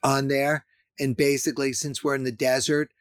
on 0.02 0.28
there. 0.28 0.64
And 0.98 1.16
basically, 1.16 1.72
since 1.72 2.02
we're 2.02 2.14
in 2.14 2.24
the 2.24 2.32
desert, 2.32 2.92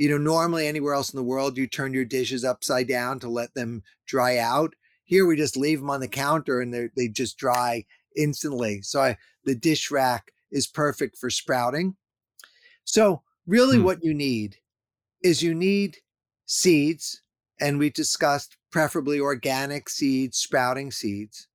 you 0.00 0.08
know, 0.08 0.16
normally 0.16 0.66
anywhere 0.66 0.94
else 0.94 1.12
in 1.12 1.18
the 1.18 1.22
world, 1.22 1.58
you 1.58 1.66
turn 1.66 1.92
your 1.92 2.06
dishes 2.06 2.42
upside 2.42 2.88
down 2.88 3.20
to 3.20 3.28
let 3.28 3.52
them 3.52 3.82
dry 4.06 4.38
out. 4.38 4.72
Here, 5.04 5.26
we 5.26 5.36
just 5.36 5.58
leave 5.58 5.78
them 5.78 5.90
on 5.90 6.00
the 6.00 6.08
counter 6.08 6.62
and 6.62 6.90
they 6.96 7.08
just 7.08 7.36
dry 7.36 7.84
instantly. 8.16 8.80
So 8.80 9.02
I, 9.02 9.18
the 9.44 9.54
dish 9.54 9.90
rack 9.90 10.32
is 10.50 10.66
perfect 10.66 11.18
for 11.18 11.28
sprouting. 11.28 11.96
So, 12.84 13.20
really, 13.46 13.76
hmm. 13.76 13.84
what 13.84 14.02
you 14.02 14.14
need 14.14 14.56
is 15.22 15.42
you 15.42 15.54
need 15.54 15.98
seeds, 16.46 17.20
and 17.60 17.78
we 17.78 17.90
discussed 17.90 18.56
preferably 18.72 19.20
organic 19.20 19.90
seeds, 19.90 20.38
sprouting 20.38 20.90
seeds. 20.90 21.46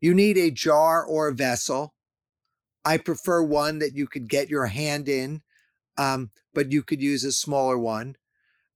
You 0.00 0.14
need 0.14 0.36
a 0.36 0.50
jar 0.50 1.04
or 1.04 1.28
a 1.28 1.34
vessel. 1.34 1.94
I 2.84 2.96
prefer 2.96 3.44
one 3.44 3.78
that 3.78 3.94
you 3.94 4.08
could 4.08 4.28
get 4.28 4.50
your 4.50 4.66
hand 4.66 5.08
in, 5.08 5.42
um, 5.96 6.30
but 6.52 6.72
you 6.72 6.82
could 6.82 7.02
use 7.02 7.24
a 7.24 7.32
smaller 7.32 7.78
one. 7.78 8.16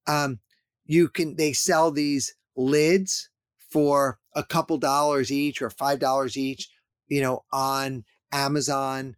Um, 0.07 0.41
you 0.85 1.09
can, 1.09 1.37
they 1.37 1.53
sell 1.53 1.91
these 1.91 2.35
lids 2.57 3.29
for 3.71 4.19
a 4.35 4.43
couple 4.43 4.79
dollars 4.79 5.31
each 5.31 5.61
or 5.61 5.71
five 5.71 5.99
dollars 5.99 6.37
each, 6.37 6.69
you 7.07 7.21
know, 7.21 7.45
on 7.53 8.05
Amazon 8.33 9.17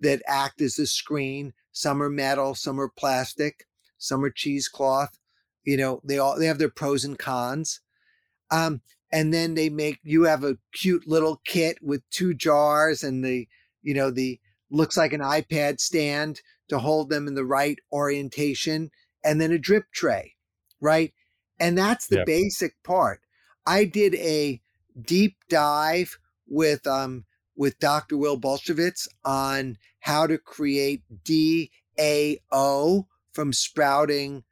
that 0.00 0.22
act 0.26 0.60
as 0.60 0.78
a 0.78 0.86
screen. 0.86 1.52
Some 1.72 2.02
are 2.02 2.10
metal, 2.10 2.54
some 2.54 2.80
are 2.80 2.88
plastic, 2.88 3.66
some 3.98 4.24
are 4.24 4.30
cheesecloth. 4.30 5.18
You 5.64 5.76
know, 5.76 6.00
they 6.04 6.18
all 6.18 6.38
they 6.38 6.46
have 6.46 6.58
their 6.58 6.70
pros 6.70 7.04
and 7.04 7.18
cons. 7.18 7.80
Um, 8.50 8.82
and 9.12 9.32
then 9.32 9.54
they 9.54 9.68
make 9.68 9.98
you 10.02 10.24
have 10.24 10.44
a 10.44 10.58
cute 10.72 11.06
little 11.06 11.40
kit 11.44 11.78
with 11.82 12.08
two 12.10 12.34
jars 12.34 13.02
and 13.02 13.24
the 13.24 13.48
you 13.82 13.94
know 13.94 14.10
the 14.10 14.40
looks 14.70 14.96
like 14.96 15.12
an 15.12 15.20
iPad 15.20 15.80
stand 15.80 16.40
to 16.68 16.78
hold 16.78 17.10
them 17.10 17.28
in 17.28 17.34
the 17.34 17.44
right 17.44 17.78
orientation, 17.92 18.90
and 19.24 19.40
then 19.40 19.52
a 19.52 19.58
drip 19.58 19.84
tray, 19.92 20.34
right? 20.80 21.12
And 21.58 21.76
that's 21.76 22.06
the 22.06 22.24
basic 22.26 22.82
part. 22.82 23.20
I 23.66 23.84
did 23.84 24.14
a 24.16 24.60
deep 25.00 25.36
dive 25.48 26.18
with 26.46 26.86
um, 26.86 27.24
with 27.56 27.78
Dr. 27.78 28.16
Will 28.16 28.38
Bulsiewicz 28.38 29.08
on 29.24 29.78
how 30.00 30.26
to 30.26 30.38
create 30.38 31.02
DAO 31.24 33.06
from 33.32 33.52
sprouting 33.52 34.44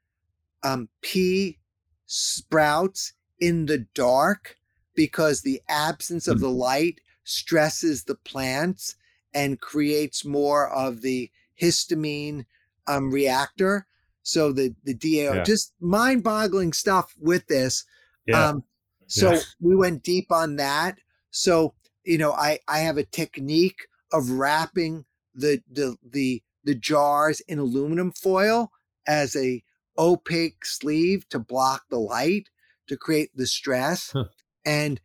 um, 0.63 0.89
pea 1.03 1.59
sprouts 2.07 3.13
in 3.39 3.67
the 3.67 3.87
dark 3.95 4.57
because 4.95 5.43
the 5.43 5.61
absence 5.69 6.27
of 6.27 6.39
hmm. 6.39 6.45
the 6.45 6.51
light 6.51 7.01
stresses 7.25 8.05
the 8.05 8.15
plants 8.15 8.97
and 9.33 9.61
creates 9.61 10.25
more 10.25 10.69
of 10.69 11.03
the 11.03 11.31
histamine 11.61 12.47
um, 12.87 13.11
reactor. 13.11 13.87
So 14.23 14.53
the 14.53 14.75
the 14.85 14.95
DAO, 14.95 15.35
yeah. 15.35 15.43
just 15.43 15.73
mind 15.81 16.25
boggling 16.25 16.73
stuff 16.73 17.15
with 17.21 17.47
this. 17.47 17.85
Yeah. 18.27 18.49
Um, 18.49 18.65
so 19.07 19.33
yeah. 19.33 19.41
we 19.61 19.77
went 19.77 20.03
deep 20.03 20.33
on 20.33 20.57
that. 20.57 20.99
So 21.31 21.75
you 22.05 22.19
know, 22.19 22.33
I 22.33 22.59
I 22.69 22.81
have 22.81 22.97
a 22.97 23.05
technique 23.05 23.87
of 24.13 24.31
wrapping 24.31 25.05
the 25.35 25.63
the 25.71 25.97
the 26.09 26.43
the 26.65 26.75
jars 26.75 27.41
in 27.41 27.59
aluminum 27.59 28.13
foil 28.13 28.71
as 29.07 29.37
a 29.37 29.63
opaque 29.99 30.65
sleeve 30.65 31.29
to 31.29 31.39
block 31.39 31.85
the 31.91 31.99
light 31.99 32.49
to 32.89 32.97
create 32.97 33.31
the 33.35 33.47
stress 33.47 34.11
huh. 34.13 34.25
and 34.65 35.01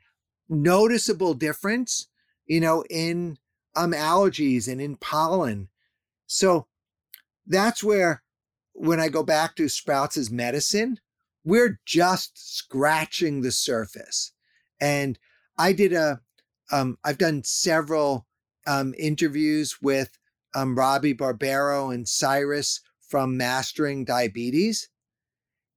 noticeable 0.47 1.33
difference 1.35 2.07
you 2.47 2.59
know 2.59 2.83
in 2.89 3.37
um 3.75 3.91
allergies 3.91 4.67
and 4.67 4.81
in 4.81 4.95
pollen 4.95 5.67
so 6.29 6.67
that's 7.45 7.83
where 7.83 8.23
when 8.73 8.99
i 8.99 9.09
go 9.09 9.23
back 9.23 9.55
to 9.55 9.67
sprouts 9.67 10.15
as 10.15 10.31
medicine 10.31 10.99
we're 11.43 11.79
just 11.85 12.31
scratching 12.57 13.41
the 13.41 13.51
surface. 13.51 14.31
And 14.79 15.17
i 15.57 15.73
did 15.73 15.93
a 15.93 16.21
um 16.71 16.97
i've 17.03 17.17
done 17.17 17.43
several 17.43 18.27
um 18.67 18.93
interviews 18.97 19.77
with 19.81 20.17
um 20.55 20.77
robby 20.77 21.13
barbaro 21.13 21.89
and 21.89 22.07
cyrus 22.07 22.81
from 23.01 23.37
mastering 23.37 24.05
diabetes. 24.05 24.89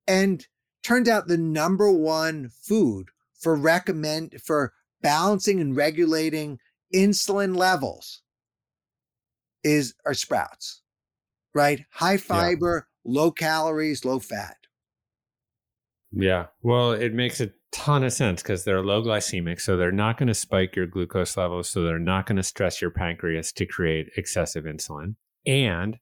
And 0.06 0.46
turned 0.82 1.08
out 1.08 1.28
the 1.28 1.38
number 1.38 1.90
one 1.90 2.50
food 2.50 3.08
for 3.38 3.56
recommend 3.56 4.40
for 4.44 4.72
balancing 5.00 5.60
and 5.60 5.76
regulating 5.76 6.58
insulin 6.94 7.56
levels 7.56 8.21
is 9.64 9.94
our 10.04 10.14
sprouts, 10.14 10.82
right? 11.54 11.84
High 11.92 12.16
fiber, 12.16 12.86
yeah. 13.04 13.12
low 13.12 13.30
calories, 13.30 14.04
low 14.04 14.18
fat. 14.18 14.56
Yeah. 16.12 16.46
Well, 16.62 16.92
it 16.92 17.14
makes 17.14 17.40
a 17.40 17.50
ton 17.72 18.04
of 18.04 18.12
sense 18.12 18.42
because 18.42 18.64
they're 18.64 18.84
low 18.84 19.02
glycemic. 19.02 19.60
So 19.60 19.76
they're 19.76 19.90
not 19.90 20.18
going 20.18 20.28
to 20.28 20.34
spike 20.34 20.76
your 20.76 20.86
glucose 20.86 21.36
levels. 21.36 21.70
So 21.70 21.82
they're 21.82 21.98
not 21.98 22.26
going 22.26 22.36
to 22.36 22.42
stress 22.42 22.82
your 22.82 22.90
pancreas 22.90 23.50
to 23.52 23.66
create 23.66 24.10
excessive 24.16 24.64
insulin. 24.64 25.16
And 25.46 25.98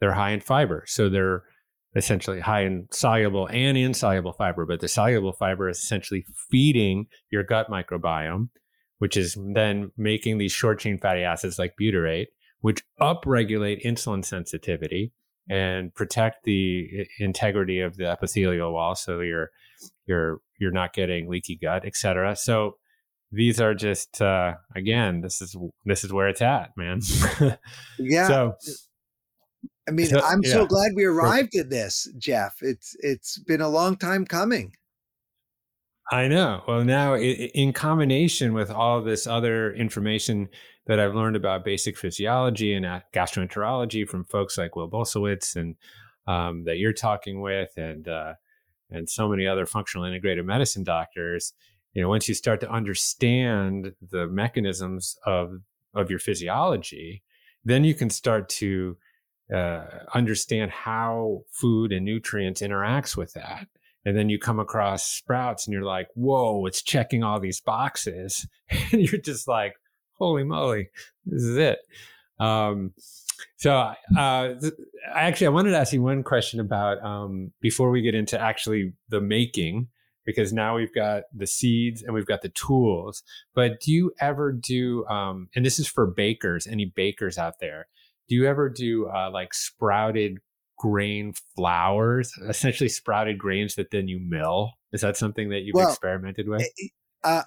they're 0.00 0.12
high 0.12 0.30
in 0.30 0.40
fiber. 0.40 0.84
So 0.86 1.08
they're 1.08 1.44
essentially 1.96 2.40
high 2.40 2.62
in 2.62 2.86
soluble 2.90 3.48
and 3.48 3.76
insoluble 3.76 4.32
fiber, 4.32 4.66
but 4.66 4.80
the 4.80 4.88
soluble 4.88 5.32
fiber 5.32 5.68
is 5.68 5.78
essentially 5.78 6.24
feeding 6.50 7.06
your 7.30 7.42
gut 7.42 7.68
microbiome, 7.70 8.50
which 8.98 9.16
is 9.16 9.36
then 9.54 9.90
making 9.96 10.38
these 10.38 10.52
short 10.52 10.78
chain 10.78 10.98
fatty 10.98 11.22
acids 11.22 11.58
like 11.58 11.74
butyrate, 11.80 12.26
which 12.60 12.82
upregulate 13.00 13.84
insulin 13.84 14.24
sensitivity 14.24 15.12
and 15.50 15.94
protect 15.94 16.44
the 16.44 17.06
integrity 17.18 17.80
of 17.80 17.96
the 17.96 18.10
epithelial 18.10 18.72
wall 18.72 18.94
so 18.94 19.20
you're 19.20 19.50
you're 20.06 20.40
you're 20.58 20.72
not 20.72 20.92
getting 20.92 21.28
leaky 21.28 21.56
gut, 21.56 21.84
et 21.84 21.96
cetera. 21.96 22.34
So 22.36 22.76
these 23.30 23.60
are 23.60 23.74
just 23.74 24.20
uh, 24.20 24.54
again, 24.74 25.20
this 25.20 25.40
is 25.40 25.56
this 25.84 26.04
is 26.04 26.12
where 26.12 26.28
it's 26.28 26.42
at, 26.42 26.70
man. 26.76 27.00
yeah. 27.98 28.26
So 28.26 28.54
I 29.88 29.92
mean, 29.92 30.06
so, 30.08 30.20
I'm 30.20 30.42
yeah. 30.42 30.52
so 30.52 30.66
glad 30.66 30.92
we 30.94 31.04
arrived 31.04 31.54
at 31.56 31.70
this, 31.70 32.08
Jeff. 32.18 32.56
It's 32.60 32.96
it's 33.00 33.38
been 33.38 33.60
a 33.60 33.68
long 33.68 33.96
time 33.96 34.24
coming. 34.24 34.72
I 36.10 36.26
know. 36.26 36.62
Well, 36.66 36.84
now 36.84 37.16
in 37.16 37.74
combination 37.74 38.54
with 38.54 38.70
all 38.70 39.02
this 39.02 39.26
other 39.26 39.74
information 39.74 40.48
that 40.88 40.98
I've 40.98 41.14
learned 41.14 41.36
about 41.36 41.64
basic 41.64 41.96
physiology 41.96 42.74
and 42.74 42.84
gastroenterology 43.14 44.08
from 44.08 44.24
folks 44.24 44.56
like 44.58 44.74
Will 44.74 44.90
Bulsiewicz 44.90 45.54
and 45.54 45.76
um, 46.26 46.64
that 46.64 46.78
you're 46.78 46.94
talking 46.94 47.40
with, 47.40 47.76
and 47.76 48.08
uh, 48.08 48.34
and 48.90 49.08
so 49.08 49.28
many 49.28 49.46
other 49.46 49.66
functional 49.66 50.06
integrated 50.06 50.44
medicine 50.46 50.82
doctors, 50.82 51.52
you 51.92 52.02
know, 52.02 52.08
once 52.08 52.28
you 52.28 52.34
start 52.34 52.60
to 52.60 52.70
understand 52.70 53.92
the 54.10 54.26
mechanisms 54.26 55.16
of 55.24 55.60
of 55.94 56.10
your 56.10 56.18
physiology, 56.18 57.22
then 57.64 57.84
you 57.84 57.94
can 57.94 58.08
start 58.08 58.48
to 58.48 58.96
uh, 59.54 59.84
understand 60.14 60.70
how 60.70 61.42
food 61.50 61.92
and 61.92 62.04
nutrients 62.04 62.62
interacts 62.62 63.16
with 63.16 63.34
that. 63.34 63.66
And 64.04 64.16
then 64.16 64.30
you 64.30 64.38
come 64.38 64.58
across 64.58 65.04
sprouts 65.04 65.66
and 65.66 65.74
you're 65.74 65.82
like 65.82 66.08
whoa 66.14 66.64
it's 66.64 66.82
checking 66.82 67.22
all 67.22 67.40
these 67.40 67.60
boxes. 67.60 68.46
And 68.92 69.02
you're 69.02 69.20
just 69.20 69.46
like 69.48 69.74
holy 70.18 70.44
moly 70.44 70.88
this 71.26 71.42
is 71.42 71.56
it 71.56 71.78
um, 72.40 72.92
so 73.56 73.92
uh, 74.16 74.54
th- 74.60 74.72
actually 75.12 75.46
i 75.46 75.50
wanted 75.50 75.70
to 75.70 75.78
ask 75.78 75.92
you 75.92 76.02
one 76.02 76.22
question 76.22 76.60
about 76.60 77.02
um, 77.02 77.52
before 77.60 77.90
we 77.90 78.02
get 78.02 78.14
into 78.14 78.40
actually 78.40 78.92
the 79.08 79.20
making 79.20 79.88
because 80.24 80.52
now 80.52 80.76
we've 80.76 80.94
got 80.94 81.22
the 81.34 81.46
seeds 81.46 82.02
and 82.02 82.14
we've 82.14 82.26
got 82.26 82.42
the 82.42 82.48
tools 82.50 83.22
but 83.54 83.80
do 83.80 83.92
you 83.92 84.12
ever 84.20 84.52
do 84.52 85.06
um, 85.06 85.48
and 85.54 85.64
this 85.64 85.78
is 85.78 85.88
for 85.88 86.06
bakers 86.06 86.66
any 86.66 86.84
bakers 86.84 87.38
out 87.38 87.58
there 87.60 87.88
do 88.28 88.34
you 88.34 88.46
ever 88.46 88.68
do 88.68 89.08
uh, 89.08 89.30
like 89.32 89.54
sprouted 89.54 90.38
grain 90.78 91.34
flours, 91.54 92.32
essentially 92.48 92.88
sprouted 92.88 93.36
grains 93.36 93.74
that 93.74 93.90
then 93.90 94.08
you 94.08 94.18
mill? 94.18 94.72
Is 94.92 95.02
that 95.02 95.16
something 95.16 95.50
that 95.50 95.60
you've 95.60 95.74
well, 95.74 95.90
experimented 95.90 96.48
with? 96.48 96.66
Uh, 97.22 97.42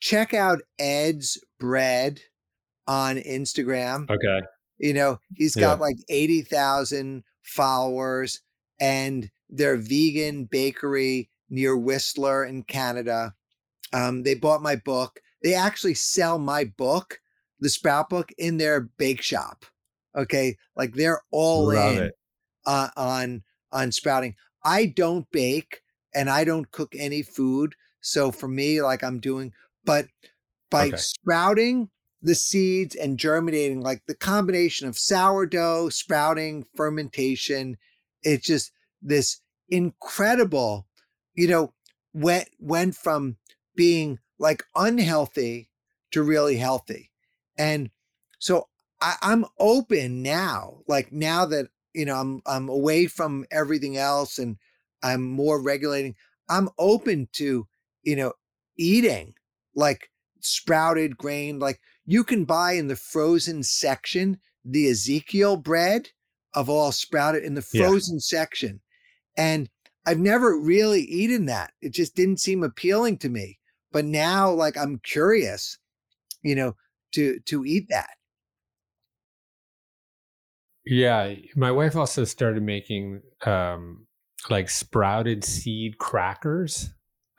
check 0.00 0.34
out 0.34 0.60
Ed's 0.78 1.38
bread 1.58 2.20
on 2.86 3.16
Instagram. 3.16 4.08
Okay. 4.10 4.40
You 4.78 4.94
know, 4.94 5.18
he's 5.34 5.54
got 5.54 5.78
yeah. 5.78 5.82
like 5.82 5.96
80,000 6.08 7.24
followers 7.42 8.40
and 8.80 9.30
they're 9.48 9.76
vegan 9.76 10.44
bakery 10.44 11.30
near 11.50 11.76
Whistler 11.76 12.44
in 12.44 12.62
Canada. 12.62 13.34
Um, 13.92 14.22
they 14.22 14.34
bought 14.34 14.62
my 14.62 14.76
book. 14.76 15.20
They 15.42 15.54
actually 15.54 15.94
sell 15.94 16.38
my 16.38 16.64
book, 16.64 17.20
the 17.60 17.68
Sprout 17.68 18.10
book, 18.10 18.30
in 18.38 18.58
their 18.58 18.80
bake 18.98 19.22
shop. 19.22 19.64
Okay, 20.16 20.56
like 20.76 20.94
they're 20.94 21.22
all 21.30 21.72
Love 21.72 21.96
in 21.96 22.10
uh, 22.66 22.88
on 22.96 23.42
on 23.72 23.92
sprouting. 23.92 24.34
I 24.64 24.86
don't 24.86 25.30
bake 25.30 25.82
and 26.14 26.28
I 26.28 26.44
don't 26.44 26.70
cook 26.70 26.94
any 26.98 27.22
food, 27.22 27.74
so 28.00 28.32
for 28.32 28.48
me, 28.48 28.82
like 28.82 29.04
I'm 29.04 29.20
doing, 29.20 29.52
but 29.84 30.06
by 30.70 30.88
okay. 30.88 30.96
sprouting 30.96 31.90
the 32.22 32.34
seeds 32.34 32.94
and 32.94 33.18
germinating, 33.18 33.80
like 33.80 34.02
the 34.06 34.14
combination 34.14 34.88
of 34.88 34.98
sourdough, 34.98 35.88
sprouting, 35.90 36.66
fermentation, 36.76 37.76
it's 38.22 38.46
just 38.46 38.72
this 39.00 39.40
incredible, 39.68 40.86
you 41.34 41.48
know, 41.48 41.72
went 42.12 42.48
went 42.58 42.94
from 42.94 43.36
being 43.76 44.18
like 44.38 44.64
unhealthy 44.74 45.68
to 46.10 46.22
really 46.22 46.56
healthy. 46.56 47.10
And 47.56 47.90
so 48.38 48.68
I, 49.00 49.14
I'm 49.22 49.44
open 49.58 50.22
now. 50.22 50.78
Like 50.88 51.12
now 51.12 51.46
that 51.46 51.68
you 51.94 52.04
know 52.04 52.16
I'm 52.16 52.42
I'm 52.46 52.68
away 52.68 53.06
from 53.06 53.46
everything 53.50 53.96
else 53.96 54.38
and 54.38 54.56
I'm 55.02 55.22
more 55.22 55.62
regulating. 55.62 56.16
I'm 56.48 56.68
open 56.78 57.28
to 57.34 57.66
you 58.02 58.16
know 58.16 58.32
eating 58.76 59.34
like 59.78 60.10
sprouted 60.40 61.16
grain. 61.16 61.58
Like 61.58 61.80
you 62.04 62.24
can 62.24 62.44
buy 62.44 62.72
in 62.72 62.88
the 62.88 62.96
frozen 62.96 63.62
section 63.62 64.38
the 64.64 64.88
Ezekiel 64.88 65.56
bread 65.56 66.08
of 66.54 66.68
all 66.68 66.92
sprouted 66.92 67.44
in 67.44 67.54
the 67.54 67.62
frozen 67.62 68.16
yeah. 68.16 68.38
section, 68.38 68.80
and 69.36 69.70
I've 70.04 70.18
never 70.18 70.58
really 70.58 71.02
eaten 71.02 71.46
that. 71.46 71.72
It 71.80 71.94
just 71.94 72.14
didn't 72.16 72.40
seem 72.40 72.62
appealing 72.62 73.18
to 73.18 73.28
me. 73.28 73.58
But 73.92 74.04
now, 74.04 74.50
like 74.50 74.76
I'm 74.76 75.00
curious, 75.02 75.78
you 76.42 76.54
know, 76.54 76.74
to 77.12 77.38
to 77.46 77.64
eat 77.64 77.86
that. 77.88 78.10
Yeah, 80.84 81.34
my 81.54 81.70
wife 81.70 81.96
also 81.96 82.24
started 82.24 82.62
making 82.62 83.20
um, 83.44 84.06
like 84.50 84.70
sprouted 84.70 85.44
seed 85.44 85.98
crackers. 85.98 86.90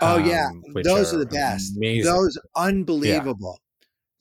Oh 0.01 0.17
um, 0.17 0.25
yeah, 0.25 0.47
those 0.83 1.13
are, 1.13 1.17
are, 1.17 1.19
the 1.19 1.25
best. 1.25 1.75
Amazing. 1.75 2.11
Those 2.11 2.37
unbelievable. 2.55 3.59
Yeah. 3.59 3.65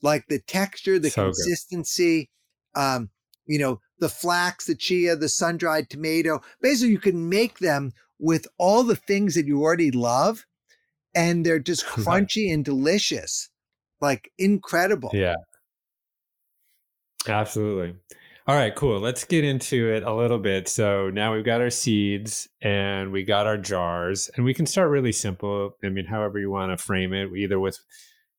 Like 0.01 0.27
the 0.27 0.39
texture, 0.39 0.97
the 0.97 1.09
so 1.09 1.25
consistency, 1.25 2.29
um, 2.75 3.09
you 3.45 3.59
know, 3.59 3.81
the 3.99 4.09
flax, 4.09 4.65
the 4.65 4.75
chia, 4.75 5.15
the 5.15 5.27
sun-dried 5.27 5.89
tomato. 5.89 6.41
Basically, 6.61 6.91
you 6.91 6.99
can 6.99 7.27
make 7.27 7.59
them 7.59 7.91
with 8.17 8.47
all 8.57 8.83
the 8.83 8.95
things 8.95 9.35
that 9.35 9.45
you 9.45 9.61
already 9.61 9.91
love, 9.91 10.45
and 11.13 11.45
they're 11.45 11.59
just 11.59 11.85
crunchy 11.85 12.53
and 12.53 12.63
delicious, 12.63 13.49
like 14.01 14.31
incredible. 14.37 15.11
Yeah. 15.13 15.35
Absolutely. 17.27 17.95
All 18.49 18.55
right, 18.55 18.75
cool. 18.75 18.99
Let's 18.99 19.25
get 19.25 19.43
into 19.43 19.93
it 19.93 20.01
a 20.01 20.11
little 20.11 20.39
bit. 20.39 20.67
So 20.67 21.11
now 21.11 21.35
we've 21.35 21.45
got 21.45 21.61
our 21.61 21.69
seeds 21.69 22.49
and 22.63 23.11
we 23.11 23.23
got 23.23 23.45
our 23.45 23.59
jars, 23.59 24.27
and 24.35 24.43
we 24.43 24.55
can 24.55 24.65
start 24.65 24.89
really 24.89 25.11
simple. 25.11 25.77
I 25.83 25.89
mean, 25.89 26.05
however 26.05 26.39
you 26.39 26.49
want 26.49 26.75
to 26.75 26.83
frame 26.83 27.13
it, 27.13 27.29
either 27.31 27.59
with, 27.59 27.77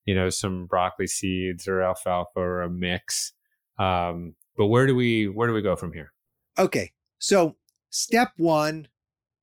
you 0.06 0.16
know, 0.16 0.28
some 0.28 0.66
broccoli 0.66 1.06
seeds 1.06 1.68
or 1.68 1.80
alfalfa 1.80 2.40
or 2.40 2.62
a 2.62 2.68
mix. 2.68 3.34
Um, 3.78 4.34
but 4.56 4.66
where 4.66 4.84
do 4.88 4.96
we 4.96 5.28
where 5.28 5.46
do 5.46 5.54
we 5.54 5.62
go 5.62 5.76
from 5.76 5.92
here? 5.92 6.12
Okay, 6.58 6.90
so 7.20 7.54
step 7.90 8.32
one, 8.36 8.88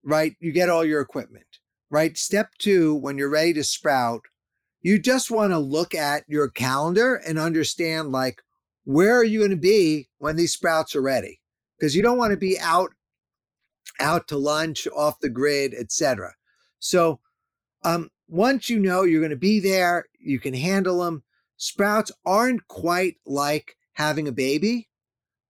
right? 0.04 0.36
You 0.42 0.52
get 0.52 0.68
all 0.68 0.84
your 0.84 1.00
equipment. 1.00 1.60
Right. 1.90 2.18
Step 2.18 2.50
two, 2.60 2.94
when 2.94 3.18
you're 3.18 3.30
ready 3.30 3.54
to 3.54 3.64
sprout, 3.64 4.24
you 4.82 5.00
just 5.00 5.32
want 5.32 5.54
to 5.54 5.60
look 5.60 5.96
at 5.96 6.26
your 6.28 6.50
calendar 6.50 7.16
and 7.16 7.40
understand 7.40 8.12
like 8.12 8.42
where 8.88 9.18
are 9.18 9.24
you 9.24 9.40
going 9.40 9.52
to 9.52 9.58
be 9.58 10.08
when 10.18 10.38
these 10.38 10.54
sprouts 10.54 10.96
are 10.96 11.02
ready? 11.02 11.42
Because 11.78 11.94
you 11.94 12.02
don't 12.02 12.18
want 12.18 12.32
to 12.32 12.38
be 12.38 12.58
out 12.58 12.92
out 14.00 14.30
to 14.30 14.38
lunch, 14.38 14.88
off 14.96 15.20
the 15.20 15.30
grid, 15.30 15.74
etc. 15.74 16.34
So 16.80 17.20
um, 17.84 18.10
once 18.30 18.70
you 18.70 18.80
know 18.80 19.04
you're 19.04 19.20
going 19.20 19.32
to 19.32 19.36
be 19.36 19.60
there, 19.60 20.06
you 20.18 20.40
can 20.40 20.54
handle 20.54 21.04
them. 21.04 21.24
Sprouts 21.58 22.14
aren't 22.26 22.66
quite 22.70 23.18
like 23.26 23.76
having 23.94 24.26
a 24.26 24.32
baby, 24.32 24.88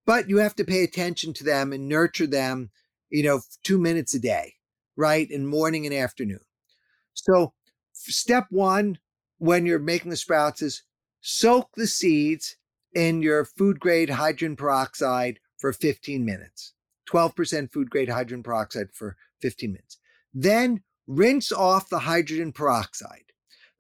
but 0.08 0.28
you 0.28 0.38
have 0.38 0.56
to 0.56 0.66
pay 0.66 0.84
attention 0.84 1.32
to 1.34 1.44
them 1.44 1.74
and 1.74 1.88
nurture 1.88 2.28
them, 2.28 2.72
you 3.12 3.22
know, 3.22 3.42
two 3.64 3.78
minutes 3.78 4.16
a 4.16 4.20
day, 4.20 4.56
right? 4.96 5.30
In 5.30 5.46
morning 5.46 5.86
and 5.86 5.94
afternoon. 5.94 6.42
So 7.14 7.54
step 7.94 8.48
one, 8.50 8.98
when 9.38 9.68
you're 9.68 9.78
making 9.78 10.10
the 10.10 10.18
sprouts 10.18 10.64
is 10.64 10.82
soak 11.22 11.70
the 11.76 11.86
seeds 11.86 12.56
in 12.98 13.22
your 13.22 13.46
food 13.46 13.80
grade 13.80 14.10
hydrogen 14.10 14.56
peroxide 14.56 15.40
for 15.60 15.72
15 15.72 16.26
minutes. 16.26 16.74
12% 17.08 17.72
food 17.72 17.92
grade 17.92 18.10
hydrogen 18.10 18.42
peroxide 18.42 18.88
for 18.92 19.16
15 19.40 19.72
minutes. 19.72 20.00
Then 20.34 20.82
rinse 21.06 21.52
off 21.52 21.90
the 21.90 22.00
hydrogen 22.00 22.52
peroxide. 22.52 23.32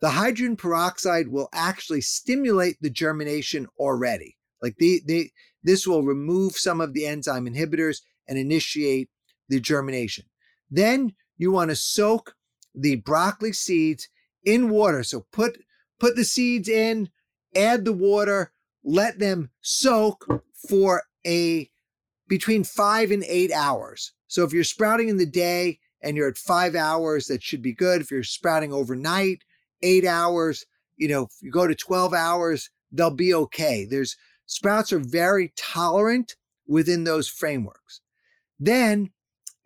The 0.01 0.11
hydrogen 0.11 0.55
peroxide 0.55 1.29
will 1.29 1.49
actually 1.51 2.01
stimulate 2.01 2.77
the 2.79 2.91
germination 2.91 3.67
already. 3.79 4.37
Like 4.61 4.75
the, 4.77 5.01
the 5.07 5.31
this 5.63 5.87
will 5.87 6.03
remove 6.03 6.55
some 6.55 6.79
of 6.79 6.93
the 6.93 7.07
enzyme 7.07 7.47
inhibitors 7.47 8.01
and 8.27 8.37
initiate 8.37 9.09
the 9.49 9.59
germination. 9.59 10.25
Then 10.69 11.15
you 11.37 11.51
want 11.51 11.71
to 11.71 11.75
soak 11.75 12.35
the 12.75 12.97
broccoli 12.97 13.51
seeds 13.51 14.07
in 14.43 14.69
water. 14.69 15.01
So 15.01 15.25
put 15.31 15.57
put 15.99 16.15
the 16.15 16.23
seeds 16.23 16.69
in, 16.69 17.09
add 17.55 17.83
the 17.83 17.93
water, 17.93 18.51
let 18.87 19.19
them 19.19 19.49
soak 19.61 20.25
for 20.69 21.03
a 21.25 21.69
between 22.29 22.63
five 22.63 23.11
and 23.11 23.23
eight 23.25 23.51
hours. 23.51 24.13
So 24.27 24.43
if 24.43 24.53
you're 24.53 24.63
sprouting 24.63 25.09
in 25.09 25.17
the 25.17 25.25
day 25.25 25.79
and 26.01 26.15
you're 26.15 26.29
at 26.29 26.37
five 26.37 26.73
hours, 26.73 27.27
that 27.27 27.43
should 27.43 27.61
be 27.61 27.73
good. 27.73 28.01
If 28.01 28.11
you're 28.11 28.23
sprouting 28.23 28.71
overnight, 28.71 29.43
eight 29.81 30.05
hours, 30.05 30.65
you 30.95 31.09
know, 31.09 31.23
if 31.23 31.31
you 31.41 31.51
go 31.51 31.67
to 31.67 31.75
12 31.75 32.13
hours, 32.13 32.69
they'll 32.91 33.11
be 33.11 33.33
okay. 33.33 33.85
There's 33.85 34.15
sprouts 34.45 34.93
are 34.93 34.99
very 34.99 35.53
tolerant 35.57 36.37
within 36.65 37.03
those 37.03 37.27
frameworks. 37.27 37.99
Then 38.57 39.11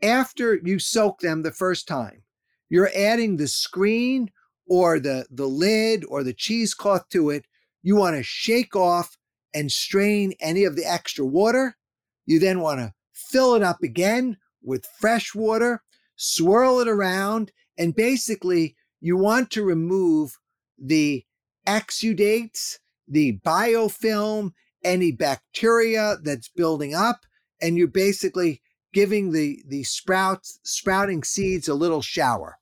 after 0.01 0.55
you 0.63 0.79
soak 0.79 1.19
them 1.19 1.43
the 1.43 1.51
first 1.51 1.87
time, 1.87 2.23
you're 2.69 2.91
adding 2.95 3.37
the 3.37 3.47
screen 3.47 4.31
or 4.67 4.99
the, 4.99 5.27
the 5.29 5.47
lid 5.47 6.05
or 6.05 6.23
the 6.23 6.33
cheesecloth 6.33 7.07
to 7.09 7.29
it 7.29 7.45
you 7.81 7.95
want 7.95 8.15
to 8.15 8.23
shake 8.23 8.75
off 8.75 9.17
and 9.53 9.71
strain 9.71 10.33
any 10.39 10.63
of 10.63 10.75
the 10.75 10.85
extra 10.85 11.25
water. 11.25 11.77
You 12.25 12.39
then 12.39 12.59
want 12.61 12.79
to 12.79 12.93
fill 13.13 13.55
it 13.55 13.63
up 13.63 13.81
again 13.83 14.37
with 14.63 14.85
fresh 14.99 15.33
water, 15.33 15.83
swirl 16.15 16.79
it 16.79 16.87
around, 16.87 17.51
and 17.77 17.95
basically 17.95 18.75
you 18.99 19.17
want 19.17 19.49
to 19.51 19.63
remove 19.63 20.37
the 20.77 21.25
exudates, 21.67 22.77
the 23.07 23.39
biofilm, 23.45 24.51
any 24.83 25.11
bacteria 25.11 26.17
that's 26.23 26.49
building 26.49 26.93
up, 26.93 27.21
and 27.61 27.77
you're 27.77 27.87
basically 27.87 28.61
giving 28.93 29.31
the, 29.31 29.63
the 29.67 29.83
sprouts, 29.83 30.59
sprouting 30.63 31.23
seeds 31.23 31.67
a 31.67 31.73
little 31.73 32.01
shower. 32.01 32.57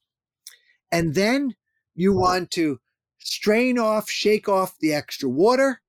And 0.92 1.16
then 1.16 1.56
you 1.96 2.14
want 2.14 2.52
to 2.52 2.80
strain 3.20 3.78
off, 3.78 4.10
shake 4.10 4.50
off 4.50 4.78
the 4.80 4.94
extra 4.94 5.30
water, 5.30 5.82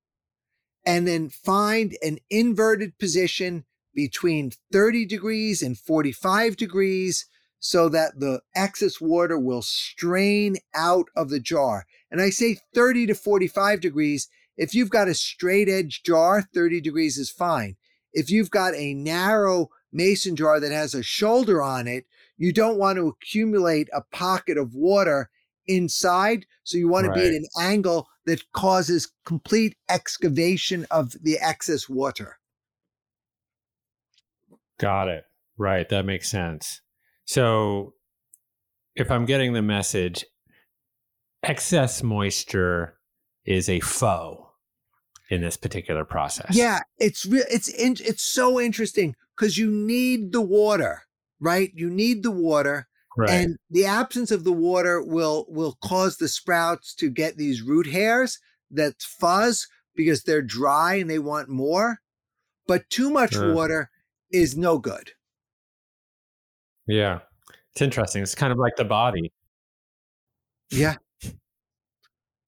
and 0.85 1.07
then 1.07 1.29
find 1.29 1.97
an 2.01 2.19
inverted 2.29 2.97
position 2.97 3.65
between 3.93 4.51
30 4.71 5.05
degrees 5.05 5.61
and 5.61 5.77
45 5.77 6.55
degrees 6.55 7.25
so 7.59 7.89
that 7.89 8.19
the 8.19 8.41
excess 8.55 8.99
water 8.99 9.37
will 9.37 9.61
strain 9.61 10.57
out 10.73 11.05
of 11.15 11.29
the 11.29 11.39
jar. 11.39 11.85
And 12.09 12.21
I 12.21 12.29
say 12.31 12.57
30 12.73 13.07
to 13.07 13.15
45 13.15 13.79
degrees. 13.79 14.27
If 14.57 14.73
you've 14.73 14.89
got 14.89 15.07
a 15.07 15.13
straight 15.13 15.69
edge 15.69 16.01
jar, 16.03 16.41
30 16.53 16.81
degrees 16.81 17.17
is 17.17 17.29
fine. 17.29 17.75
If 18.13 18.29
you've 18.29 18.49
got 18.49 18.73
a 18.75 18.93
narrow 18.93 19.69
mason 19.93 20.35
jar 20.35 20.59
that 20.59 20.71
has 20.71 20.93
a 20.93 21.03
shoulder 21.03 21.61
on 21.61 21.87
it, 21.87 22.05
you 22.37 22.51
don't 22.51 22.79
want 22.79 22.97
to 22.97 23.07
accumulate 23.07 23.89
a 23.93 24.01
pocket 24.01 24.57
of 24.57 24.73
water 24.73 25.29
inside. 25.75 26.45
So 26.63 26.77
you 26.77 26.87
want 26.87 27.07
right. 27.07 27.15
to 27.15 27.21
be 27.21 27.27
at 27.27 27.33
an 27.33 27.47
angle 27.59 28.07
that 28.25 28.51
causes 28.51 29.11
complete 29.25 29.75
excavation 29.89 30.85
of 30.91 31.15
the 31.21 31.37
excess 31.39 31.89
water. 31.89 32.37
Got 34.79 35.07
it. 35.07 35.25
Right. 35.57 35.87
That 35.89 36.05
makes 36.05 36.29
sense. 36.29 36.81
So 37.25 37.93
if 38.95 39.11
I'm 39.11 39.25
getting 39.25 39.53
the 39.53 39.61
message, 39.61 40.25
excess 41.43 42.03
moisture 42.03 42.97
is 43.45 43.69
a 43.69 43.79
foe 43.79 44.49
in 45.29 45.41
this 45.41 45.57
particular 45.57 46.03
process. 46.03 46.55
Yeah, 46.55 46.79
it's 46.97 47.25
real. 47.25 47.45
It's 47.49 47.69
in, 47.69 47.95
it's 47.99 48.23
so 48.23 48.59
interesting 48.59 49.15
because 49.35 49.57
you 49.57 49.71
need 49.71 50.33
the 50.33 50.41
water, 50.41 51.03
right? 51.39 51.71
You 51.73 51.89
need 51.89 52.21
the 52.21 52.31
water, 52.31 52.87
Right. 53.17 53.29
And 53.29 53.57
the 53.69 53.85
absence 53.85 54.31
of 54.31 54.43
the 54.43 54.53
water 54.53 55.03
will 55.03 55.45
will 55.49 55.77
cause 55.83 56.17
the 56.17 56.29
sprouts 56.29 56.95
to 56.95 57.09
get 57.09 57.37
these 57.37 57.61
root 57.61 57.87
hairs 57.87 58.39
that 58.71 59.01
fuzz 59.01 59.67
because 59.95 60.23
they're 60.23 60.41
dry 60.41 60.95
and 60.95 61.09
they 61.09 61.19
want 61.19 61.49
more. 61.49 61.99
But 62.67 62.89
too 62.89 63.09
much 63.09 63.35
uh. 63.35 63.51
water 63.53 63.89
is 64.31 64.55
no 64.55 64.77
good. 64.77 65.11
Yeah. 66.87 67.19
It's 67.73 67.81
interesting. 67.81 68.23
It's 68.23 68.35
kind 68.35 68.51
of 68.51 68.59
like 68.59 68.75
the 68.77 68.85
body. 68.85 69.31
Yeah. 70.71 70.95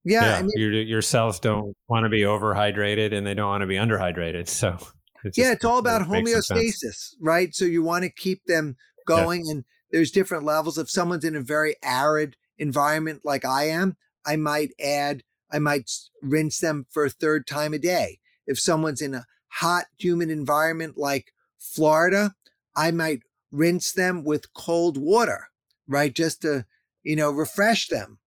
Yeah, 0.06 0.26
yeah 0.26 0.36
I 0.38 0.42
mean, 0.42 0.52
your 0.56 0.72
your 0.74 1.02
cells 1.02 1.40
don't 1.40 1.76
want 1.88 2.04
to 2.04 2.10
be 2.10 2.22
overhydrated 2.22 3.14
and 3.14 3.26
they 3.26 3.34
don't 3.34 3.48
want 3.48 3.62
to 3.62 3.68
be 3.68 3.76
underhydrated. 3.76 4.50
So 4.50 4.78
it's 5.24 5.38
yeah, 5.38 5.54
it's 5.54 5.64
all 5.64 5.78
about 5.78 6.02
it 6.02 6.08
homeostasis, 6.08 7.14
right? 7.22 7.56
So 7.56 7.64
you 7.64 7.84
want 7.84 8.04
to 8.04 8.10
keep 8.10 8.44
them 8.46 8.76
going, 9.08 9.46
yeah. 9.46 9.52
and 9.52 9.66
there's 9.94 10.12
different 10.12 10.44
levels. 10.44 10.78
If 10.80 10.90
someone's 10.90 11.24
in 11.24 11.36
a 11.36 11.42
very 11.42 11.76
arid 11.84 12.36
environment 12.58 13.22
like 13.24 13.46
I 13.46 13.70
am, 13.70 13.96
I 14.26 14.36
might 14.36 14.72
add, 14.84 15.22
I 15.52 15.60
might 15.60 15.90
rinse 16.22 16.60
them 16.60 16.88
for 16.90 17.06
a 17.06 17.12
third 17.12 17.46
time 17.46 17.76
a 17.76 17.78
day. 17.78 18.20
If 18.48 18.60
someone's 18.60 19.02
in 19.02 19.14
a 19.14 19.28
hot, 19.50 19.86
humid 20.00 20.32
environment 20.32 20.98
like 20.98 21.32
Florida, 21.60 22.34
I 22.76 22.90
might 22.90 23.22
rinse 23.52 23.92
them 23.92 24.24
with 24.24 24.52
cold 24.56 24.98
water, 24.98 25.50
right? 25.88 26.14
Just 26.14 26.42
to, 26.42 26.66
you 27.04 27.16
know, 27.16 27.30
refresh 27.30 27.88
them, 27.88 28.18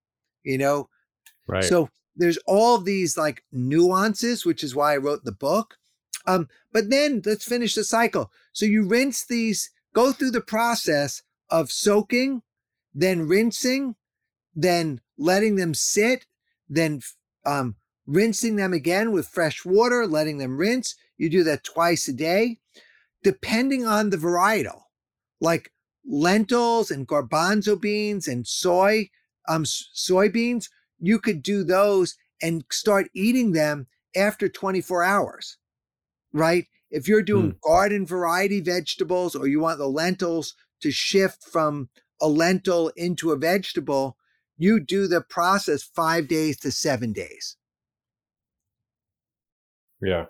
you 0.45 0.59
know? 0.59 0.89
Right. 1.49 1.64
So 1.64 1.91
there's 2.14 2.39
all 2.47 2.79
these 2.79 3.19
like 3.19 3.43
nuances, 3.51 4.47
which 4.47 4.62
is 4.62 4.77
why 4.77 4.95
I 4.95 4.99
wrote 4.99 5.25
the 5.25 5.33
book. 5.33 5.79
Um, 6.29 6.49
but 6.73 6.91
then 6.91 7.23
let's 7.27 7.45
finish 7.45 7.75
the 7.75 7.83
cycle. 7.83 8.31
So 8.53 8.67
you 8.67 8.87
rinse 8.87 9.27
these, 9.27 9.71
go 9.93 10.12
through 10.12 10.31
the 10.31 10.41
process 10.41 11.23
of 11.51 11.70
soaking, 11.70 12.42
then 12.94 13.28
rinsing, 13.28 13.94
then 14.55 15.01
letting 15.18 15.57
them 15.57 15.74
sit, 15.74 16.26
then 16.68 17.01
um, 17.44 17.76
rinsing 18.07 18.57
them 18.57 18.72
again 18.72 19.12
with 19.12 19.28
fresh 19.28 19.64
water, 19.64 20.07
letting 20.07 20.38
them 20.38 20.57
rinse. 20.57 20.94
You 21.18 21.30
do 21.30 21.44
that 21.44 21.64
twice 21.64 22.09
a 22.09 22.12
day, 22.12 22.59
depending 23.22 23.86
on 23.86 24.11
the 24.11 24.16
varietal, 24.16 24.82
like 25.40 25.72
lentils 26.05 26.90
and 26.90 27.07
garbanzo 27.07 27.80
beans 27.80 28.28
and 28.28 28.47
soy, 28.47 29.11
um, 29.49 29.64
soybeans. 29.64 30.68
You 30.99 31.18
could 31.18 31.42
do 31.42 31.64
those 31.64 32.16
and 32.42 32.64
start 32.70 33.09
eating 33.14 33.53
them 33.53 33.86
after 34.14 34.49
24 34.49 35.03
hours, 35.03 35.59
right? 36.32 36.66
If 36.90 37.09
you're 37.09 37.22
doing 37.22 37.53
mm. 37.53 37.61
garden 37.61 38.07
variety 38.07 38.61
vegetables 38.61 39.34
or 39.34 39.47
you 39.47 39.61
want 39.61 39.78
the 39.78 39.88
lentils 39.88 40.55
to 40.81 40.91
shift 40.91 41.45
from 41.45 41.89
a 42.20 42.29
lentil 42.29 42.91
into 42.97 43.31
a 43.31 43.37
vegetable, 43.37 44.16
you 44.57 44.81
do 44.81 45.07
the 45.07 45.20
process 45.20 45.83
five 45.83 46.29
days 46.29 46.59
to 46.61 46.70
seven 46.70 47.12
days. 47.12 47.57
Yeah. 50.03 50.27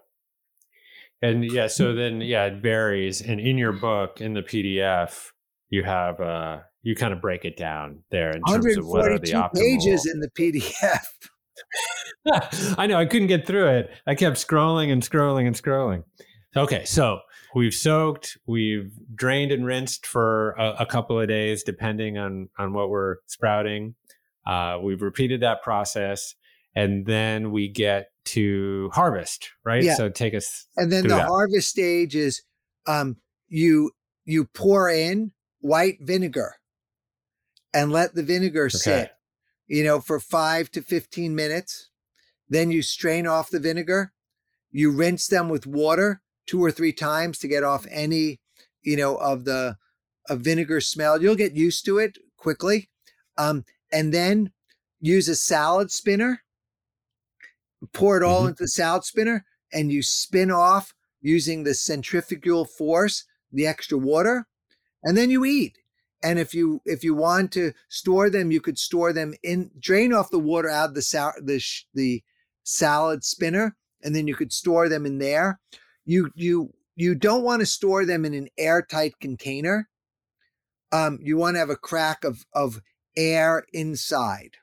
And 1.23 1.45
yeah, 1.45 1.67
so 1.67 1.95
then 1.95 2.21
yeah, 2.21 2.45
it 2.47 2.63
varies. 2.63 3.21
And 3.21 3.41
in 3.41 3.59
your 3.59 3.73
book, 3.73 4.21
in 4.21 4.35
the 4.35 4.43
PDF, 4.43 5.31
you 5.71 5.83
have 5.83 6.21
uh 6.21 6.59
you 6.83 6.95
kind 6.95 7.13
of 7.13 7.21
break 7.21 7.45
it 7.45 7.57
down 7.57 8.05
there 8.11 8.31
in 8.31 8.43
terms 8.45 8.77
of 8.77 8.87
what 8.87 9.11
are 9.11 9.19
the 9.19 9.33
optimal 9.33 9.55
pages 9.55 10.07
in 10.07 10.21
the 10.21 10.31
PDF. 10.31 11.05
I 12.79 12.87
know 12.87 12.97
I 12.97 13.07
couldn't 13.07 13.29
get 13.29 13.47
through 13.47 13.69
it. 13.69 13.91
I 14.07 14.15
kept 14.15 14.37
scrolling 14.37 14.93
and 14.93 15.03
scrolling 15.03 15.47
and 15.47 15.57
scrolling. 15.57 16.05
Okay, 16.57 16.85
so 16.85 17.21
we've 17.57 17.75
soaked, 17.75 18.37
we've 18.47 18.93
drained 19.15 19.51
and 19.51 19.65
rinsed 19.65 20.07
for 20.07 20.51
a, 20.53 20.77
a 20.81 20.87
couple 20.87 21.19
of 21.19 21.27
days, 21.27 21.63
depending 21.63 22.19
on 22.19 22.51
on 22.59 22.75
what 22.75 22.91
we're 22.91 23.17
sprouting. 23.27 23.95
Uh, 24.47 24.79
we've 24.81 25.01
repeated 25.01 25.41
that 25.41 25.63
process, 25.63 26.35
and 26.77 27.07
then 27.07 27.51
we 27.51 27.67
get 27.67 28.11
to 28.27 28.91
harvest, 28.93 29.51
right? 29.65 29.83
Yeah. 29.83 29.95
So 29.95 30.11
take 30.11 30.35
us. 30.35 30.67
And 30.77 30.93
then 30.93 31.05
the 31.05 31.17
that. 31.17 31.27
harvest 31.27 31.69
stage 31.69 32.15
is 32.15 32.43
um, 32.87 33.17
you 33.49 33.91
you 34.27 34.45
pour 34.45 34.91
in 34.91 35.33
white 35.61 35.97
vinegar 36.01 36.57
and 37.73 37.91
let 37.91 38.15
the 38.15 38.23
vinegar 38.23 38.67
okay. 38.67 38.77
sit, 38.77 39.13
you 39.67 39.83
know, 39.83 39.99
for 39.99 40.21
five 40.21 40.71
to 40.73 40.83
fifteen 40.83 41.35
minutes. 41.35 41.89
Then 42.49 42.71
you 42.71 42.83
strain 42.83 43.27
off 43.27 43.51
the 43.51 43.59
vinegar. 43.59 44.13
You 44.71 44.93
rinse 44.93 45.27
them 45.27 45.49
with 45.49 45.67
water 45.67 46.21
two 46.47 46.63
or 46.63 46.71
three 46.71 46.93
times 46.93 47.39
to 47.39 47.49
get 47.49 47.65
off 47.65 47.87
any, 47.91 48.41
you 48.83 48.97
know, 48.97 49.17
of 49.17 49.45
the 49.45 49.77
of 50.29 50.41
vinegar 50.41 50.81
smell. 50.81 51.21
You'll 51.21 51.37
get 51.37 51.55
used 51.55 51.85
to 51.87 51.99
it 51.99 52.19
quickly. 52.37 52.89
Um, 53.39 53.65
and 53.93 54.13
then 54.13 54.53
use 55.01 55.29
a 55.29 55.37
salad 55.37 55.91
spinner, 55.91 56.43
pour 57.93 58.17
it 58.17 58.23
all 58.23 58.41
mm-hmm. 58.41 58.49
into 58.49 58.65
the 58.65 58.69
salad 58.69 59.05
spinner, 59.05 59.45
and 59.73 59.93
you 59.93 60.03
spin 60.03 60.51
off 60.51 60.95
using 61.21 61.65
the 61.65 61.75
centrifugal 61.75 62.65
force 62.65 63.25
the 63.53 63.67
extra 63.67 63.99
water, 63.99 64.47
and 65.03 65.17
then 65.17 65.31
you 65.31 65.45
eat. 65.45 65.79
And 66.23 66.39
if 66.39 66.55
you 66.55 66.81
if 66.85 67.05
you 67.05 67.15
want 67.15 67.53
to 67.53 67.73
store 67.89 68.31
them, 68.31 68.51
you 68.51 68.61
could 68.61 68.79
store 68.79 69.13
them 69.13 69.35
in 69.43 69.71
drain 69.79 70.13
off 70.13 70.31
the 70.31 70.39
water 70.39 70.69
out 70.69 70.91
of 70.91 70.95
the 70.95 71.03
sal- 71.03 71.35
the 71.41 71.63
the 71.95 72.23
salad 72.65 73.23
spinner, 73.23 73.77
and 74.03 74.15
then 74.15 74.27
you 74.27 74.35
could 74.35 74.53
store 74.53 74.89
them 74.89 75.07
in 75.07 75.19
there 75.19 75.61
you 76.07 76.31
you 76.35 76.73
you 76.95 77.15
don't 77.15 77.43
want 77.43 77.61
to 77.61 77.67
store 77.67 78.07
them 78.07 78.25
in 78.25 78.33
an 78.33 78.49
airtight 78.57 79.21
container. 79.21 79.89
Um, 80.93 81.19
you 81.21 81.37
want 81.37 81.57
to 81.57 81.59
have 81.59 81.71
a 81.71 81.77
crack 81.77 82.25
of 82.25 82.47
of 82.55 82.81
air 83.17 83.65
inside. 83.73 84.57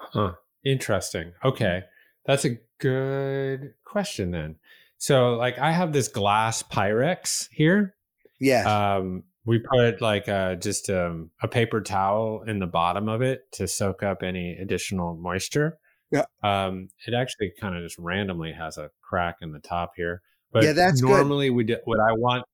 Huh. 0.00 0.32
Interesting. 0.64 1.32
Okay. 1.44 1.84
That's 2.26 2.44
a 2.44 2.58
good 2.78 3.74
question 3.84 4.30
then. 4.30 4.56
So 4.98 5.34
like 5.34 5.58
I 5.58 5.72
have 5.72 5.92
this 5.92 6.08
glass 6.08 6.62
Pyrex 6.62 7.48
here. 7.52 7.94
Yeah. 8.40 8.96
Um 8.96 9.24
we 9.44 9.58
put 9.58 10.00
like 10.00 10.28
uh, 10.28 10.54
just 10.56 10.90
um, 10.90 11.30
a 11.42 11.48
paper 11.48 11.80
towel 11.80 12.42
in 12.46 12.58
the 12.58 12.66
bottom 12.66 13.08
of 13.08 13.22
it 13.22 13.50
to 13.52 13.66
soak 13.66 14.02
up 14.02 14.22
any 14.22 14.52
additional 14.52 15.16
moisture. 15.16 15.78
Yeah. 16.12 16.24
Um, 16.42 16.88
it 17.06 17.14
actually 17.14 17.52
kind 17.58 17.76
of 17.76 17.82
just 17.82 17.98
randomly 17.98 18.52
has 18.52 18.76
a 18.76 18.90
crack 19.10 19.38
in 19.42 19.52
the 19.52 19.58
top 19.58 19.92
here. 19.96 20.22
But 20.52 20.62
yeah, 20.62 20.72
that's 20.72 21.02
normally 21.02 21.48
good. 21.48 21.56
we 21.56 21.64
do 21.64 21.76
what 21.84 21.98
I 22.00 22.12
want. 22.12 22.44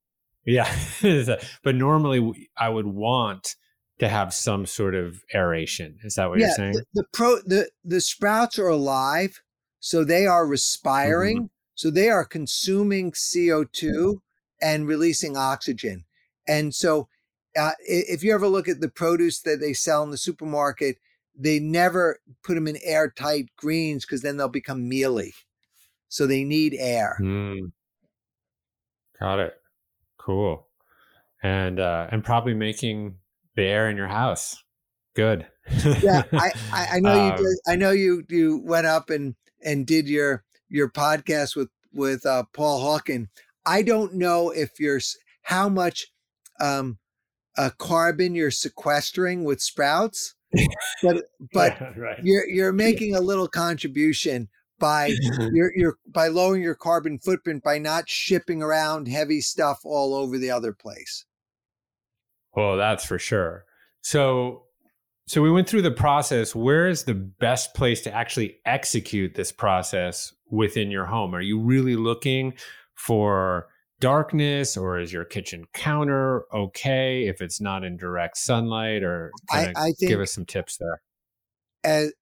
Yeah. 0.46 0.74
but 1.62 1.74
normally 1.74 2.48
I 2.56 2.68
would 2.70 2.86
want 2.86 3.54
to 3.98 4.08
have 4.08 4.34
some 4.34 4.66
sort 4.66 4.94
of 4.94 5.22
aeration. 5.34 5.98
Is 6.02 6.14
that 6.14 6.28
what 6.28 6.38
yeah, 6.38 6.46
you're 6.46 6.54
saying? 6.54 6.72
The, 6.72 6.84
the 6.94 7.04
pro 7.12 7.36
the 7.44 7.70
the 7.84 8.00
sprouts 8.00 8.58
are 8.58 8.68
alive, 8.68 9.40
so 9.80 10.02
they 10.02 10.26
are 10.26 10.46
respiring. 10.46 11.36
Mm-hmm. 11.36 11.46
So 11.74 11.90
they 11.90 12.08
are 12.08 12.24
consuming 12.24 13.12
CO2 13.12 14.20
and 14.62 14.88
releasing 14.88 15.36
oxygen. 15.36 16.04
And 16.48 16.74
so 16.74 17.08
uh, 17.54 17.72
if 17.80 18.24
you 18.24 18.32
ever 18.32 18.48
look 18.48 18.66
at 18.66 18.80
the 18.80 18.88
produce 18.88 19.40
that 19.40 19.60
they 19.60 19.74
sell 19.74 20.02
in 20.02 20.10
the 20.10 20.16
supermarket, 20.16 20.96
they 21.38 21.58
never 21.58 22.20
put 22.42 22.54
them 22.54 22.66
in 22.66 22.78
airtight 22.82 23.50
greens 23.56 24.06
because 24.06 24.22
then 24.22 24.36
they'll 24.36 24.48
become 24.48 24.88
mealy. 24.88 25.34
So 26.08 26.26
they 26.26 26.44
need 26.44 26.74
air. 26.78 27.18
Mm. 27.20 27.72
Got 29.18 29.40
it. 29.40 29.54
Cool. 30.18 30.66
And 31.42 31.78
uh, 31.80 32.08
and 32.10 32.24
probably 32.24 32.54
making 32.54 33.16
the 33.54 33.62
air 33.62 33.88
in 33.88 33.96
your 33.96 34.08
house 34.08 34.62
good. 35.16 35.46
yeah, 36.02 36.22
I, 36.32 36.52
I, 36.72 37.00
know 37.00 37.20
um, 37.20 37.30
you 37.30 37.36
did. 37.36 37.58
I 37.66 37.74
know 37.76 37.90
you 37.90 38.24
you 38.28 38.62
went 38.64 38.86
up 38.86 39.10
and 39.10 39.34
and 39.64 39.86
did 39.86 40.08
your 40.08 40.44
your 40.68 40.88
podcast 40.88 41.56
with 41.56 41.70
with 41.92 42.24
uh, 42.24 42.44
Paul 42.52 42.84
Hawken. 42.84 43.28
I 43.64 43.82
don't 43.82 44.14
know 44.14 44.50
if 44.50 44.78
you're 44.78 45.00
how 45.42 45.68
much 45.68 46.06
um, 46.60 46.98
uh, 47.56 47.70
carbon 47.78 48.34
you're 48.34 48.50
sequestering 48.52 49.42
with 49.42 49.60
sprouts, 49.60 50.34
but 51.02 51.24
but 51.52 51.80
right. 51.96 52.18
you're 52.22 52.48
you're 52.48 52.72
making 52.72 53.16
a 53.16 53.20
little 53.20 53.48
contribution 53.48 54.48
by 54.78 55.14
you're 55.52 55.72
you're 55.76 55.98
by 56.06 56.28
lowering 56.28 56.62
your 56.62 56.74
carbon 56.74 57.18
footprint 57.18 57.62
by 57.62 57.78
not 57.78 58.08
shipping 58.08 58.62
around 58.62 59.08
heavy 59.08 59.40
stuff 59.40 59.80
all 59.84 60.14
over 60.14 60.38
the 60.38 60.50
other 60.50 60.72
place. 60.72 61.24
Well, 62.54 62.76
that's 62.76 63.04
for 63.04 63.18
sure. 63.18 63.64
So 64.00 64.64
so 65.26 65.42
we 65.42 65.50
went 65.50 65.68
through 65.68 65.82
the 65.82 65.90
process. 65.90 66.54
Where 66.54 66.88
is 66.88 67.04
the 67.04 67.14
best 67.14 67.74
place 67.74 68.00
to 68.02 68.12
actually 68.12 68.58
execute 68.64 69.34
this 69.34 69.50
process 69.50 70.32
within 70.48 70.90
your 70.90 71.06
home? 71.06 71.34
Are 71.34 71.40
you 71.40 71.58
really 71.58 71.96
looking 71.96 72.54
for 72.94 73.68
darkness 74.00 74.76
or 74.76 74.98
is 74.98 75.12
your 75.12 75.24
kitchen 75.24 75.64
counter 75.72 76.44
okay 76.52 77.28
if 77.28 77.40
it's 77.40 77.62
not 77.62 77.82
in 77.82 77.96
direct 77.96 78.36
sunlight 78.36 79.02
or 79.02 79.32
I, 79.50 79.72
I 79.74 79.84
think 79.92 80.10
give 80.10 80.20
us 80.20 80.32
some 80.32 80.44
tips 80.44 80.76
there 80.76 81.00
as 81.82 82.12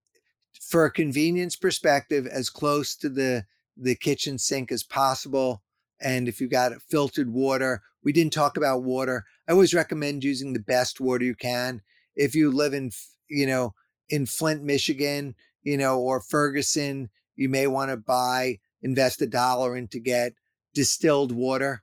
for 0.69 0.85
a 0.85 0.91
convenience 0.91 1.57
perspective 1.57 2.27
as 2.27 2.51
close 2.51 2.97
to 2.97 3.09
the 3.09 3.45
the 3.77 3.95
kitchen 3.95 4.39
sink 4.39 4.71
as 4.71 4.83
possible 4.83 5.62
and 6.01 6.29
if 6.29 6.41
you've 6.41 6.51
got 6.51 6.73
filtered 6.89 7.33
water 7.33 7.83
we 8.03 8.12
didn't 8.12 8.32
talk 8.32 8.57
about 8.57 8.85
water 8.85 9.24
i 9.49 9.53
always 9.53 9.74
recommend 9.74 10.23
using 10.23 10.53
the 10.53 10.61
best 10.61 11.01
water 11.01 11.24
you 11.24 11.35
can 11.35 11.82
if 12.15 12.35
you 12.35 12.51
live 12.53 12.73
in 12.73 12.91
you 13.28 13.47
know 13.47 13.74
in 14.09 14.27
flint 14.27 14.62
michigan 14.62 15.35
you 15.62 15.77
know 15.77 15.99
or 15.99 16.20
ferguson 16.20 17.11
you 17.35 17.49
may 17.49 17.66
want 17.66 17.91
to 17.91 17.97
buy 17.97 18.59
invest 18.82 19.23
a 19.23 19.27
dollar 19.27 19.77
in 19.77 19.89
to 19.89 19.99
get 19.99 20.35
distilled 20.74 21.32
water 21.32 21.82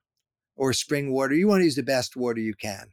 or 0.56 0.74
spring 0.74 1.12
water. 1.12 1.34
You 1.34 1.48
want 1.48 1.62
to 1.62 1.66
use 1.66 1.76
the 1.76 1.84
best 1.84 2.16
water 2.16 2.40
you 2.40 2.53
can. 2.53 2.91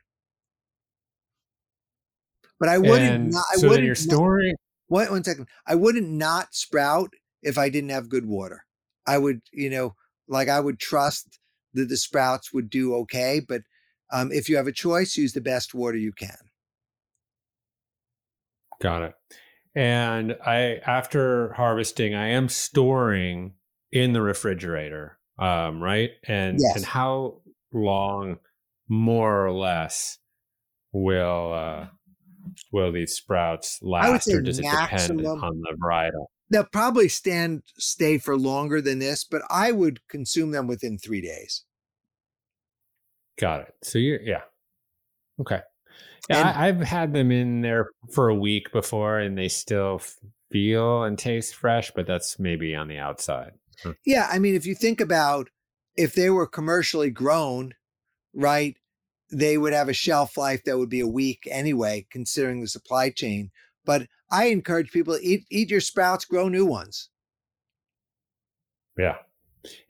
But 2.59 2.70
I 2.70 2.78
wouldn't. 2.78 3.15
And 3.15 3.31
not, 3.32 3.44
I 3.52 3.56
so 3.56 3.69
wouldn't. 3.69 3.86
Your 3.86 3.94
story. 3.94 4.55
Not, 4.90 5.10
one 5.10 5.24
second. 5.24 5.48
I 5.66 5.74
wouldn't 5.74 6.09
not 6.09 6.55
sprout 6.55 7.10
if 7.43 7.59
I 7.59 7.69
didn't 7.69 7.90
have 7.90 8.09
good 8.09 8.27
water. 8.27 8.65
I 9.06 9.19
would, 9.19 9.40
you 9.52 9.70
know, 9.70 9.94
like 10.28 10.48
I 10.48 10.60
would 10.60 10.78
trust 10.78 11.39
that 11.74 11.89
the 11.89 11.97
sprouts 11.97 12.52
would 12.52 12.70
do 12.70 12.94
okay. 12.94 13.40
But 13.47 13.62
um, 14.12 14.32
if 14.32 14.48
you 14.48 14.56
have 14.56 14.66
a 14.66 14.73
choice, 14.73 15.16
use 15.16 15.32
the 15.32 15.40
best 15.40 15.74
water 15.74 15.97
you 15.97 16.12
can. 16.12 16.36
Got 18.81 19.02
it. 19.02 19.15
And 19.74 20.36
I, 20.44 20.81
after 20.86 21.52
harvesting, 21.52 22.15
I 22.15 22.28
am 22.28 22.48
storing 22.48 23.55
in 23.93 24.12
the 24.12 24.23
refrigerator 24.23 25.19
um, 25.39 25.81
right? 25.81 26.10
And 26.27 26.59
yes. 26.60 26.77
and 26.77 26.85
how 26.85 27.40
long, 27.73 28.39
more 28.89 29.47
or 29.47 29.52
less, 29.52 30.19
will 30.93 31.52
uh, 31.52 31.86
will 32.72 32.92
these 32.92 33.14
sprouts 33.14 33.78
last, 33.82 34.28
or 34.28 34.40
does 34.40 34.60
maximum, 34.60 35.18
it 35.18 35.22
depend 35.22 35.42
on 35.42 35.60
the 35.60 35.76
varietal? 35.82 36.26
They'll 36.50 36.64
probably 36.64 37.08
stand 37.08 37.62
stay 37.78 38.18
for 38.18 38.36
longer 38.36 38.80
than 38.80 38.98
this, 38.98 39.24
but 39.24 39.42
I 39.50 39.72
would 39.72 40.00
consume 40.08 40.50
them 40.50 40.66
within 40.66 40.98
three 40.98 41.20
days. 41.20 41.64
Got 43.38 43.60
it. 43.60 43.74
So 43.82 43.98
you 43.98 44.18
yeah, 44.22 44.42
okay. 45.40 45.60
Yeah, 46.28 46.40
and, 46.40 46.48
I, 46.48 46.66
have 46.66 46.80
had 46.80 47.14
them 47.14 47.30
in 47.30 47.62
there 47.62 47.90
for 48.12 48.28
a 48.28 48.34
week 48.34 48.70
before, 48.72 49.18
and 49.18 49.38
they 49.38 49.48
still 49.48 50.02
feel 50.50 51.04
and 51.04 51.18
taste 51.18 51.54
fresh, 51.54 51.90
but 51.94 52.06
that's 52.06 52.38
maybe 52.38 52.74
on 52.74 52.88
the 52.88 52.98
outside. 52.98 53.52
Yeah, 54.04 54.28
I 54.30 54.38
mean, 54.38 54.54
if 54.54 54.66
you 54.66 54.74
think 54.74 55.00
about 55.00 55.48
if 55.96 56.14
they 56.14 56.30
were 56.30 56.46
commercially 56.46 57.10
grown, 57.10 57.74
right, 58.34 58.76
they 59.30 59.59
would 59.59 59.72
have 59.72 59.88
a 59.88 59.94
shelf 59.94 60.36
life 60.36 60.64
that 60.64 60.78
would 60.78 60.88
be 60.88 61.00
a 61.00 61.06
week 61.06 61.46
anyway, 61.50 62.06
considering 62.10 62.60
the 62.60 62.68
supply 62.68 63.10
chain. 63.10 63.50
But 63.84 64.06
I 64.30 64.46
encourage 64.46 64.90
people 64.90 65.16
to 65.16 65.24
eat 65.24 65.46
eat 65.50 65.70
your 65.70 65.80
sprouts, 65.80 66.24
grow 66.24 66.48
new 66.48 66.66
ones. 66.66 67.09
Yeah. 68.96 69.16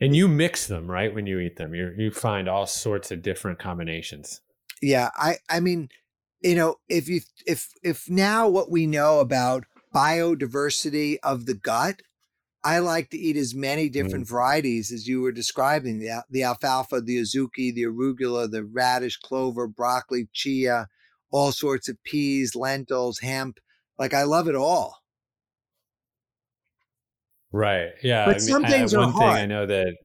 And 0.00 0.14
you 0.14 0.28
mix 0.28 0.66
them, 0.66 0.90
right? 0.90 1.14
When 1.14 1.26
you 1.26 1.38
eat 1.38 1.56
them, 1.56 1.74
you 1.74 1.92
you 1.96 2.10
find 2.10 2.48
all 2.48 2.66
sorts 2.66 3.10
of 3.10 3.22
different 3.22 3.58
combinations. 3.58 4.40
Yeah, 4.80 5.10
I 5.16 5.36
I 5.48 5.60
mean, 5.60 5.88
you 6.40 6.54
know, 6.54 6.76
if 6.88 7.08
you 7.08 7.20
if 7.46 7.72
if 7.82 8.08
now 8.08 8.48
what 8.48 8.70
we 8.70 8.86
know 8.86 9.20
about 9.20 9.64
biodiversity 9.94 11.18
of 11.22 11.46
the 11.46 11.54
gut, 11.54 12.02
I 12.68 12.80
like 12.80 13.08
to 13.10 13.16
eat 13.16 13.38
as 13.38 13.54
many 13.54 13.88
different 13.88 14.26
mm. 14.26 14.28
varieties 14.28 14.92
as 14.92 15.08
you 15.08 15.22
were 15.22 15.32
describing 15.32 16.00
the, 16.00 16.22
the 16.28 16.42
alfalfa, 16.42 17.00
the 17.00 17.16
azuki, 17.16 17.72
the 17.72 17.84
arugula, 17.84 18.50
the 18.50 18.62
radish, 18.62 19.16
clover, 19.16 19.66
broccoli, 19.66 20.28
chia, 20.34 20.86
all 21.30 21.50
sorts 21.50 21.88
of 21.88 21.96
peas, 22.04 22.54
lentils, 22.54 23.20
hemp. 23.20 23.58
Like 23.98 24.12
I 24.12 24.24
love 24.24 24.48
it 24.48 24.54
all. 24.54 24.98
Right. 27.52 27.92
Yeah. 28.02 28.26
But 28.26 28.36
I 28.36 28.38
some 28.40 28.60
mean, 28.60 28.70
things 28.70 28.92
I, 28.92 28.98
are 28.98 29.00
one 29.00 29.12
hard. 29.12 29.34
thing 29.36 29.42
I 29.44 29.46
know 29.46 29.64
that 29.64 29.96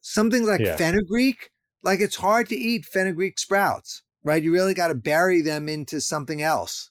something 0.00 0.46
like 0.46 0.62
yeah. 0.62 0.76
fenugreek, 0.76 1.50
like 1.82 2.00
it's 2.00 2.16
hard 2.16 2.48
to 2.48 2.56
eat 2.56 2.86
fenugreek 2.86 3.38
sprouts, 3.38 4.02
right? 4.22 4.42
You 4.42 4.54
really 4.54 4.72
got 4.72 4.88
to 4.88 4.94
bury 4.94 5.42
them 5.42 5.68
into 5.68 6.00
something 6.00 6.40
else. 6.40 6.90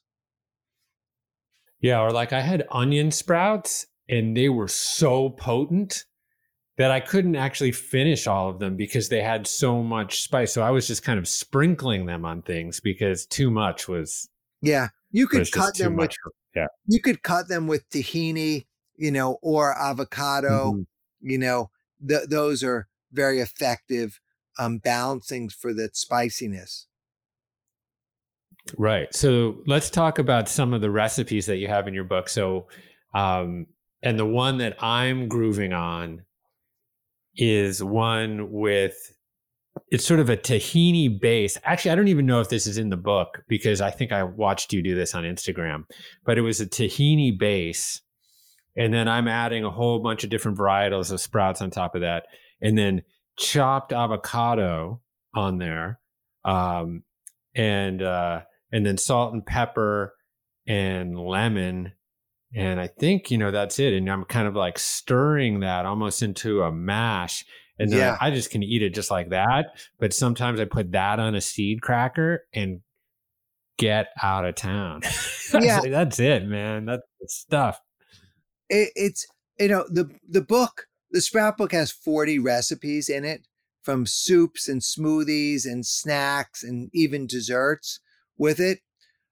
Yeah, 1.82 2.00
or 2.00 2.12
like 2.12 2.32
I 2.32 2.42
had 2.42 2.68
onion 2.70 3.10
sprouts 3.10 3.88
and 4.10 4.36
they 4.36 4.50
were 4.50 4.68
so 4.68 5.30
potent 5.30 6.06
that 6.78 6.92
I 6.92 7.00
couldn't 7.00 7.36
actually 7.36 7.72
finish 7.72 8.26
all 8.26 8.50
of 8.50 8.60
them 8.60 8.76
because 8.76 9.10
they 9.10 9.22
had 9.22 9.46
so 9.46 9.84
much 9.84 10.22
spice. 10.22 10.54
So 10.54 10.64
I 10.64 10.72
was 10.72 10.88
just 10.88 11.04
kind 11.04 11.20
of 11.20 11.28
sprinkling 11.28 12.06
them 12.06 12.26
on 12.26 12.42
things 12.42 12.80
because 12.80 13.26
too 13.26 13.52
much 13.52 13.88
was. 13.88 14.30
Yeah, 14.62 14.90
you 15.12 15.28
could 15.28 15.52
cut 15.52 15.78
them 15.78 15.96
with. 15.98 16.12
For, 16.24 16.32
yeah, 16.56 16.68
you 16.88 17.02
could 17.02 17.22
cut 17.22 17.48
them 17.48 17.68
with 17.68 17.90
tahini, 17.90 18.66
you 18.96 19.12
know, 19.12 19.38
or 19.42 19.78
avocado. 19.78 20.72
Mm-hmm. 20.74 21.30
You 21.30 21.38
know, 21.38 21.72
th- 22.08 22.30
those 22.30 22.64
are 22.64 22.88
very 23.12 23.40
effective 23.40 24.20
um, 24.58 24.78
balancing 24.80 25.50
for 25.50 25.74
that 25.74 25.96
spiciness. 25.96 26.88
Right. 28.78 29.14
So 29.14 29.58
let's 29.66 29.90
talk 29.90 30.20
about 30.20 30.48
some 30.48 30.74
of 30.74 30.82
the 30.82 30.90
recipes 30.90 31.46
that 31.48 31.58
you 31.58 31.68
have 31.68 31.88
in 31.88 31.94
your 31.94 32.06
book. 32.06 32.30
So, 32.30 32.68
um, 33.14 33.68
and 34.04 34.20
the 34.20 34.26
one 34.26 34.58
that 34.58 34.82
I'm 34.84 35.28
grooving 35.28 35.74
on 35.74 36.24
is 37.36 37.82
one 37.82 38.52
with 38.52 38.96
it's 39.90 40.06
sort 40.06 40.20
of 40.20 40.30
a 40.30 40.38
tahini 40.38 41.20
base. 41.20 41.58
Actually, 41.64 41.92
I 41.92 41.96
don't 41.96 42.08
even 42.10 42.28
know 42.28 42.42
if 42.42 42.50
this 42.50 42.68
is 42.68 42.78
in 42.78 42.90
the 42.90 42.98
book 42.98 43.44
because 43.48 43.82
I 43.82 43.90
think 43.90 44.12
I 44.12 44.24
watched 44.24 44.72
you 44.72 44.84
do 44.84 44.94
this 44.94 45.16
on 45.16 45.24
Instagram, 45.24 45.86
but 46.26 46.38
it 46.38 46.42
was 46.42 46.62
a 46.62 46.68
tahini 46.68 47.38
base. 47.38 48.02
And 48.76 48.94
then 48.94 49.08
I'm 49.08 49.28
adding 49.28 49.64
a 49.64 49.72
whole 49.72 50.00
bunch 50.00 50.24
of 50.24 50.30
different 50.30 50.58
varietals 50.58 51.12
of 51.12 51.22
sprouts 51.22 51.62
on 51.62 51.72
top 51.72 51.96
of 51.96 52.02
that. 52.02 52.26
And 52.62 52.78
then 52.78 53.04
chopped 53.38 53.94
avocado 53.94 55.02
on 55.34 55.58
there. 55.58 56.00
Um, 56.46 57.04
and, 57.56 58.02
uh, 58.02 58.42
and 58.72 58.86
then 58.86 58.98
salt 58.98 59.34
and 59.34 59.46
pepper 59.46 60.14
and 60.68 61.18
lemon 61.18 61.94
and 62.56 62.80
I 62.80 62.88
think, 62.88 63.32
you 63.32 63.38
know, 63.38 63.52
that's 63.52 63.80
it. 63.80 63.94
And 63.94 64.10
I'm 64.10 64.26
kind 64.26 64.48
of 64.48 64.56
like 64.56 64.78
stirring 64.78 65.62
that 65.62 65.86
almost 65.86 66.22
into 66.22 66.62
a 66.62 66.72
mash. 66.72 67.46
And 67.80 67.92
then 67.92 68.00
yeah. 68.00 68.18
I, 68.22 68.28
I 68.28 68.32
just 68.32 68.52
can 68.52 68.62
eat 68.62 68.84
it 68.84 68.94
just 68.94 69.10
like 69.10 69.30
that. 69.30 69.68
But 70.00 70.14
sometimes 70.14 70.60
I 70.60 70.66
put 70.66 70.92
that 70.92 71.20
on 71.20 71.34
a 71.34 71.42
seed 71.42 71.82
cracker 71.82 72.46
and 72.54 72.82
get 73.80 74.08
out 74.22 74.46
of 74.46 74.56
town. 74.56 75.02
yeah. 75.60 75.82
that's 75.82 76.20
it, 76.20 76.46
man. 76.46 76.86
That's 76.86 77.08
the 77.20 77.28
stuff. 77.28 77.80
It, 78.70 78.92
it's, 78.96 79.26
you 79.60 79.70
know, 79.70 79.86
the, 79.90 80.12
the 80.28 80.42
book, 80.42 80.88
the 81.10 81.22
Sprout 81.22 81.58
book 81.58 81.72
has 81.72 81.92
40 81.92 82.38
recipes 82.38 83.10
in 83.10 83.26
it 83.26 83.48
from 83.82 84.06
soups 84.06 84.70
and 84.70 84.82
smoothies 84.82 85.66
and 85.66 85.86
snacks 85.86 86.64
and 86.64 86.92
even 86.94 87.26
desserts 87.26 88.00
with 88.38 88.60
it. 88.60 88.80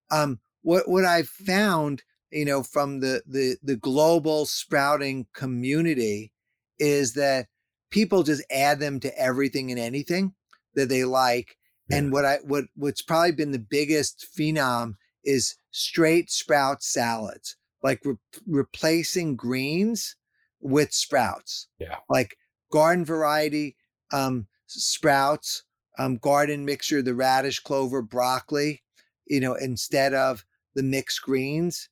Um, 0.10 0.40
what, 0.64 0.90
what 0.90 1.06
I've 1.06 1.30
found 1.30 2.04
you 2.32 2.46
know, 2.46 2.64
from 2.64 3.00
the 3.00 3.22
the 3.28 3.58
the 3.62 3.76
global 3.76 4.46
sprouting 4.46 5.28
community 5.34 6.32
is 6.80 7.14
that 7.14 7.48
people 7.92 8.24
just 8.24 8.44
add 8.52 8.80
them 8.80 9.00
to 9.02 9.20
everything 9.20 9.70
and 9.70 9.80
anything 9.80 10.34
that 10.76 10.90
they 10.90 11.04
like. 11.04 11.58
Yeah. 11.90 11.98
And 11.98 12.12
what 12.12 12.26
I 12.26 12.38
what 12.44 12.66
what's 12.76 13.02
probably 13.02 13.34
been 13.34 13.52
the 13.52 13.60
biggest 13.60 14.28
phenom 14.38 14.94
is 15.24 15.56
straight 15.72 16.32
sprout 16.32 16.82
salads, 16.82 17.58
like 17.84 18.00
re- 18.04 18.16
replacing 18.48 19.36
greens 19.36 20.16
with 20.62 20.94
sprouts. 20.94 21.68
Yeah. 21.80 21.98
Like 22.10 22.38
garden 22.72 23.06
variety 23.06 23.76
um, 24.14 24.48
sprouts, 24.68 25.64
um, 25.98 26.18
garden 26.18 26.66
mixture, 26.66 27.02
the 27.02 27.16
radish, 27.16 27.60
clover, 27.60 28.02
broccoli, 28.02 28.84
you 29.26 29.40
know, 29.40 29.54
instead 29.56 30.14
of 30.14 30.46
the 30.76 30.84
mixed 30.84 31.22
greens 31.22 31.90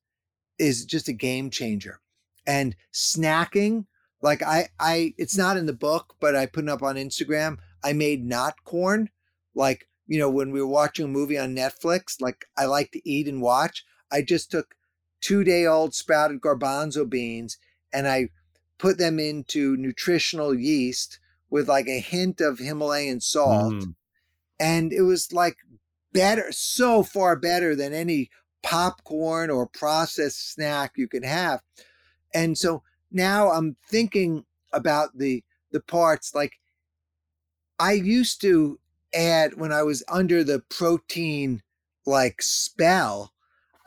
is 0.59 0.85
just 0.85 1.07
a 1.07 1.13
game 1.13 1.49
changer. 1.49 1.99
And 2.45 2.75
snacking, 2.93 3.85
like 4.21 4.43
I, 4.43 4.69
I, 4.79 5.13
it's 5.17 5.37
not 5.37 5.57
in 5.57 5.65
the 5.65 5.73
book, 5.73 6.15
but 6.19 6.35
I 6.35 6.45
put 6.45 6.65
it 6.65 6.69
up 6.69 6.83
on 6.83 6.95
Instagram. 6.95 7.57
I 7.83 7.93
made 7.93 8.25
not 8.25 8.63
corn, 8.65 9.09
like 9.55 9.87
you 10.07 10.19
know 10.19 10.29
when 10.29 10.51
we 10.51 10.61
were 10.61 10.67
watching 10.67 11.05
a 11.05 11.09
movie 11.09 11.37
on 11.37 11.55
Netflix. 11.55 12.19
Like 12.19 12.45
I 12.57 12.65
like 12.65 12.91
to 12.91 13.09
eat 13.09 13.27
and 13.27 13.41
watch. 13.41 13.85
I 14.11 14.21
just 14.21 14.51
took 14.51 14.75
two 15.21 15.43
day 15.43 15.65
old 15.65 15.93
sprouted 15.93 16.41
garbanzo 16.41 17.09
beans 17.09 17.57
and 17.93 18.07
I 18.07 18.29
put 18.77 18.97
them 18.97 19.19
into 19.19 19.77
nutritional 19.77 20.53
yeast 20.53 21.19
with 21.49 21.67
like 21.67 21.87
a 21.87 21.99
hint 21.99 22.41
of 22.41 22.59
Himalayan 22.59 23.19
salt. 23.21 23.73
Mm. 23.73 23.95
And 24.59 24.93
it 24.93 25.01
was 25.01 25.31
like 25.31 25.57
better, 26.11 26.51
so 26.51 27.03
far 27.03 27.35
better 27.35 27.75
than 27.75 27.93
any 27.93 28.29
popcorn 28.63 29.49
or 29.49 29.67
processed 29.67 30.53
snack 30.53 30.93
you 30.95 31.07
can 31.07 31.23
have. 31.23 31.61
And 32.33 32.57
so 32.57 32.83
now 33.11 33.51
I'm 33.51 33.75
thinking 33.87 34.45
about 34.71 35.17
the 35.17 35.43
the 35.71 35.79
parts 35.79 36.33
like 36.33 36.59
I 37.79 37.93
used 37.93 38.41
to 38.41 38.79
add 39.13 39.55
when 39.55 39.71
I 39.71 39.83
was 39.83 40.03
under 40.09 40.43
the 40.43 40.59
protein 40.69 41.61
like 42.05 42.41
spell, 42.41 43.33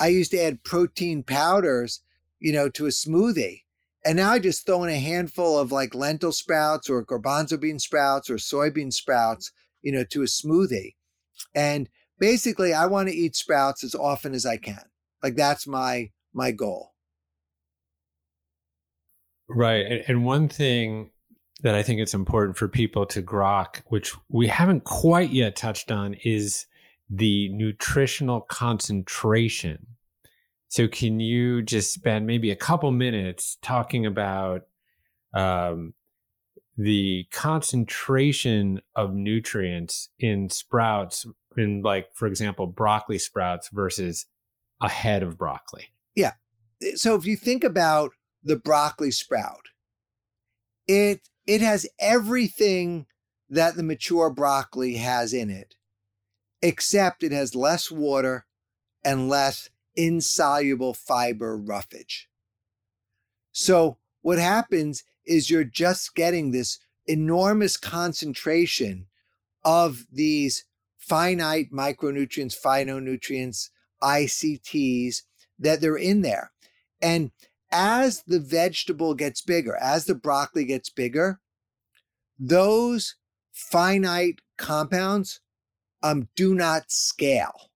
I 0.00 0.08
used 0.08 0.30
to 0.30 0.42
add 0.42 0.64
protein 0.64 1.22
powders, 1.22 2.00
you 2.40 2.52
know, 2.52 2.68
to 2.70 2.86
a 2.86 2.90
smoothie. 2.90 3.62
And 4.04 4.16
now 4.16 4.32
I 4.32 4.38
just 4.38 4.66
throw 4.66 4.82
in 4.84 4.90
a 4.90 4.98
handful 4.98 5.58
of 5.58 5.70
like 5.70 5.94
lentil 5.94 6.32
sprouts 6.32 6.90
or 6.90 7.04
garbanzo 7.04 7.60
bean 7.60 7.78
sprouts 7.78 8.28
or 8.30 8.36
soybean 8.36 8.92
sprouts, 8.92 9.52
you 9.82 9.92
know, 9.92 10.04
to 10.04 10.22
a 10.22 10.26
smoothie. 10.26 10.94
And 11.54 11.88
basically 12.22 12.72
I 12.72 12.86
want 12.86 13.08
to 13.08 13.14
eat 13.14 13.34
sprouts 13.34 13.82
as 13.82 13.96
often 13.96 14.32
as 14.32 14.46
I 14.46 14.56
can. 14.56 14.84
Like 15.24 15.34
that's 15.34 15.66
my 15.66 16.10
my 16.32 16.52
goal. 16.52 16.92
Right. 19.48 19.84
And, 19.84 20.04
and 20.06 20.24
one 20.24 20.48
thing 20.48 21.10
that 21.62 21.74
I 21.74 21.82
think 21.82 22.00
it's 22.00 22.14
important 22.14 22.56
for 22.56 22.68
people 22.68 23.06
to 23.06 23.22
grok, 23.22 23.82
which 23.86 24.14
we 24.28 24.46
haven't 24.46 24.84
quite 24.84 25.30
yet 25.30 25.56
touched 25.56 25.90
on, 25.90 26.14
is 26.24 26.66
the 27.10 27.48
nutritional 27.50 28.40
concentration. 28.42 29.86
So, 30.68 30.88
can 30.88 31.18
you 31.20 31.60
just 31.60 31.92
spend 31.92 32.26
maybe 32.26 32.50
a 32.52 32.56
couple 32.56 32.90
minutes 32.92 33.58
talking 33.62 34.06
about 34.06 34.62
um, 35.34 35.92
the 36.76 37.26
concentration 37.30 38.80
of 38.94 39.14
nutrients 39.14 40.08
in 40.18 40.48
sprouts 40.48 41.26
in 41.56 41.82
like 41.82 42.08
for 42.14 42.26
example 42.26 42.66
broccoli 42.66 43.18
sprouts 43.18 43.68
versus 43.68 44.26
a 44.80 44.88
head 44.88 45.22
of 45.22 45.36
broccoli. 45.36 45.88
Yeah. 46.14 46.32
So 46.94 47.14
if 47.14 47.26
you 47.26 47.36
think 47.36 47.62
about 47.62 48.12
the 48.42 48.56
broccoli 48.56 49.10
sprout 49.10 49.68
it 50.88 51.28
it 51.46 51.60
has 51.60 51.86
everything 52.00 53.06
that 53.50 53.76
the 53.76 53.82
mature 53.82 54.30
broccoli 54.30 54.94
has 54.94 55.32
in 55.32 55.50
it 55.50 55.74
except 56.62 57.22
it 57.22 57.32
has 57.32 57.54
less 57.54 57.90
water 57.90 58.46
and 59.04 59.28
less 59.28 59.68
insoluble 59.94 60.94
fiber 60.94 61.56
roughage. 61.56 62.28
So 63.52 63.98
what 64.22 64.38
happens 64.38 65.04
is 65.26 65.50
you're 65.50 65.64
just 65.64 66.14
getting 66.14 66.50
this 66.50 66.78
enormous 67.06 67.76
concentration 67.76 69.06
of 69.64 70.06
these 70.12 70.64
finite 70.98 71.72
micronutrients, 71.72 72.56
phytonutrients, 72.60 73.70
ICTs 74.02 75.22
that 75.58 75.80
they're 75.80 75.96
in 75.96 76.22
there. 76.22 76.52
And 77.00 77.30
as 77.70 78.22
the 78.26 78.40
vegetable 78.40 79.14
gets 79.14 79.40
bigger, 79.40 79.76
as 79.76 80.04
the 80.04 80.14
broccoli 80.14 80.64
gets 80.64 80.90
bigger, 80.90 81.40
those 82.38 83.16
finite 83.52 84.40
compounds 84.58 85.40
um, 86.02 86.28
do 86.34 86.54
not 86.54 86.90
scale. 86.90 87.70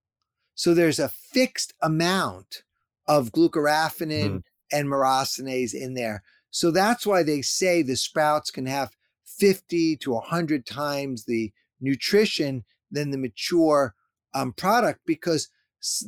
So 0.55 0.74
there's 0.74 0.98
a 0.98 1.09
fixed 1.09 1.74
amount 1.82 2.62
of 3.06 3.31
glucoraphanin 3.31 4.31
mm. 4.31 4.43
and 4.73 4.89
myrosinase 4.89 5.74
in 5.74 5.94
there. 5.94 6.23
So 6.57 6.70
that's 6.70 7.07
why 7.07 7.23
they 7.23 7.43
say 7.43 7.83
the 7.83 7.97
sprouts 7.97 8.51
can 8.51 8.65
have 8.65 8.97
50 9.27 9.99
to 9.99 10.12
100 10.12 10.65
times 10.65 11.27
the 11.27 11.53
nutrition 11.83 12.65
than 12.91 13.11
the 13.11 13.19
mature 13.19 13.95
um, 14.33 14.55
product 14.55 15.01
because 15.05 15.51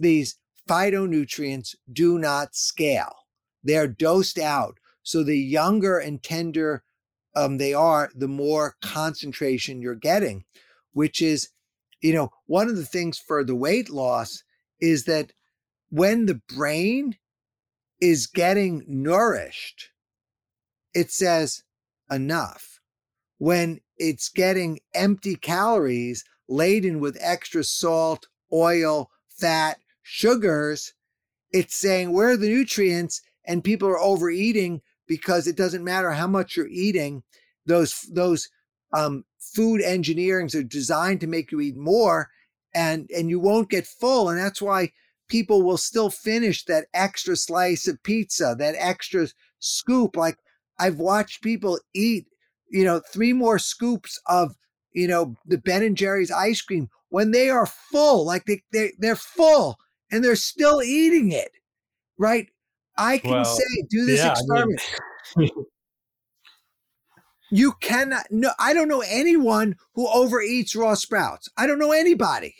these 0.00 0.38
phytonutrients 0.66 1.74
do 1.92 2.18
not 2.18 2.54
scale. 2.54 3.14
They're 3.62 3.86
dosed 3.86 4.38
out. 4.38 4.78
So 5.02 5.22
the 5.22 5.36
younger 5.36 5.98
and 5.98 6.22
tender 6.22 6.82
um, 7.36 7.58
they 7.58 7.74
are, 7.74 8.10
the 8.14 8.26
more 8.26 8.76
concentration 8.80 9.82
you're 9.82 9.94
getting, 9.96 10.46
which 10.94 11.20
is, 11.20 11.50
you 12.00 12.14
know, 12.14 12.30
one 12.46 12.70
of 12.70 12.76
the 12.76 12.86
things 12.86 13.18
for 13.18 13.44
the 13.44 13.54
weight 13.54 13.90
loss 13.90 14.42
is 14.80 15.04
that 15.04 15.34
when 15.90 16.24
the 16.24 16.40
brain 16.48 17.18
is 18.00 18.26
getting 18.26 18.82
nourished, 18.88 19.90
it 20.94 21.10
says 21.10 21.62
enough. 22.10 22.80
When 23.38 23.80
it's 23.96 24.28
getting 24.28 24.80
empty 24.94 25.36
calories 25.36 26.24
laden 26.48 27.00
with 27.00 27.18
extra 27.20 27.62
salt, 27.62 28.26
oil, 28.52 29.10
fat, 29.28 29.78
sugars, 30.02 30.94
it's 31.52 31.76
saying 31.76 32.12
where 32.12 32.30
are 32.30 32.36
the 32.36 32.48
nutrients 32.48 33.22
and 33.46 33.64
people 33.64 33.88
are 33.88 34.00
overeating 34.00 34.80
because 35.06 35.46
it 35.46 35.56
doesn't 35.56 35.84
matter 35.84 36.10
how 36.12 36.26
much 36.26 36.56
you're 36.56 36.68
eating 36.68 37.22
those 37.66 38.02
those 38.12 38.48
um, 38.92 39.24
food 39.38 39.80
engineerings 39.80 40.54
are 40.54 40.62
designed 40.62 41.20
to 41.20 41.26
make 41.26 41.52
you 41.52 41.60
eat 41.60 41.76
more 41.76 42.28
and 42.74 43.10
and 43.14 43.30
you 43.30 43.40
won't 43.40 43.70
get 43.70 43.86
full 43.86 44.28
and 44.28 44.38
that's 44.38 44.60
why 44.62 44.90
people 45.28 45.62
will 45.62 45.76
still 45.76 46.10
finish 46.10 46.64
that 46.64 46.86
extra 46.94 47.36
slice 47.36 47.86
of 47.86 48.02
pizza 48.02 48.54
that 48.58 48.74
extra 48.78 49.26
scoop 49.58 50.16
like 50.16 50.38
i've 50.78 50.98
watched 50.98 51.42
people 51.42 51.78
eat 51.94 52.26
you 52.70 52.84
know 52.84 53.00
three 53.12 53.32
more 53.32 53.58
scoops 53.58 54.20
of 54.26 54.54
you 54.92 55.08
know 55.08 55.34
the 55.46 55.58
ben 55.58 55.82
and 55.82 55.96
jerry's 55.96 56.30
ice 56.30 56.60
cream 56.60 56.88
when 57.10 57.30
they 57.30 57.48
are 57.48 57.66
full 57.66 58.24
like 58.24 58.44
they, 58.46 58.62
they 58.72 58.92
they're 58.98 59.16
full 59.16 59.76
and 60.10 60.24
they're 60.24 60.36
still 60.36 60.82
eating 60.82 61.32
it 61.32 61.52
right 62.18 62.48
i 62.96 63.18
can 63.18 63.30
well, 63.30 63.44
say 63.44 63.82
do 63.88 64.04
this 64.06 64.20
yeah, 64.20 64.30
experiment 64.32 64.80
I 65.36 65.40
mean, 65.40 65.50
You 67.50 67.72
cannot. 67.80 68.26
No, 68.30 68.50
I 68.58 68.74
don't 68.74 68.88
know 68.88 69.02
anyone 69.06 69.76
who 69.94 70.06
overeats 70.06 70.76
raw 70.76 70.94
sprouts. 70.94 71.48
I 71.56 71.66
don't 71.66 71.78
know 71.78 71.92
anybody. 71.92 72.54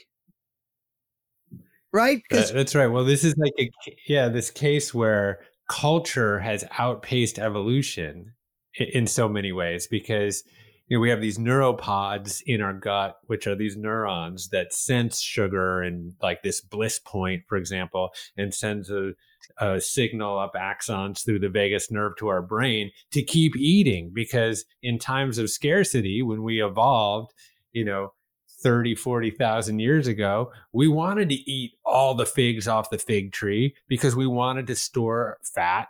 Right? 1.93 2.23
that's 2.31 2.75
right. 2.75 2.87
Well, 2.87 3.05
this 3.05 3.25
is 3.25 3.35
like 3.39 3.53
a 3.59 3.71
yeah, 4.07 4.29
this 4.29 4.51
case 4.51 4.93
where 4.93 5.41
culture 5.69 6.39
has 6.41 6.65
outpaced 6.79 7.39
evolution 7.39 8.33
in, 8.75 8.87
in 8.89 9.07
so 9.07 9.29
many 9.29 9.53
ways 9.53 9.87
because 9.87 10.43
you 10.89 10.97
know 10.97 11.01
we 11.01 11.11
have 11.11 11.21
these 11.21 11.39
neuropods 11.39 12.43
in 12.47 12.61
our 12.61 12.73
gut 12.73 13.19
which 13.27 13.47
are 13.47 13.55
these 13.55 13.77
neurons 13.77 14.49
that 14.49 14.73
sense 14.73 15.21
sugar 15.21 15.83
and 15.83 16.15
like 16.23 16.43
this 16.43 16.61
bliss 16.61 16.99
point 16.99 17.43
for 17.47 17.57
example 17.57 18.11
and 18.37 18.55
sends 18.55 18.91
a 18.91 19.13
uh, 19.59 19.79
signal 19.79 20.39
up 20.39 20.55
axons 20.55 21.25
through 21.25 21.39
the 21.39 21.49
vagus 21.49 21.91
nerve 21.91 22.13
to 22.17 22.29
our 22.29 22.43
brain 22.43 22.91
to 23.11 23.23
keep 23.23 23.57
eating 23.57 24.11
because 24.13 24.65
in 24.83 24.99
times 24.99 25.39
of 25.39 25.51
scarcity 25.51 26.23
when 26.23 26.43
we 26.43 26.63
evolved 26.63 27.33
you 27.73 27.85
know 27.85 28.13
30 28.61 28.95
40,000 28.95 29.79
years 29.79 30.07
ago 30.07 30.51
we 30.73 30.89
wanted 30.89 31.29
to 31.29 31.35
eat 31.35 31.73
all 31.85 32.15
the 32.15 32.27
figs 32.27 32.67
off 32.67 32.91
the 32.91 32.99
fig 32.99 33.33
tree 33.33 33.75
because 33.89 34.17
we 34.17 34.27
wanted 34.27 34.67
to 34.67 34.75
store 34.75 35.39
fat 35.43 35.89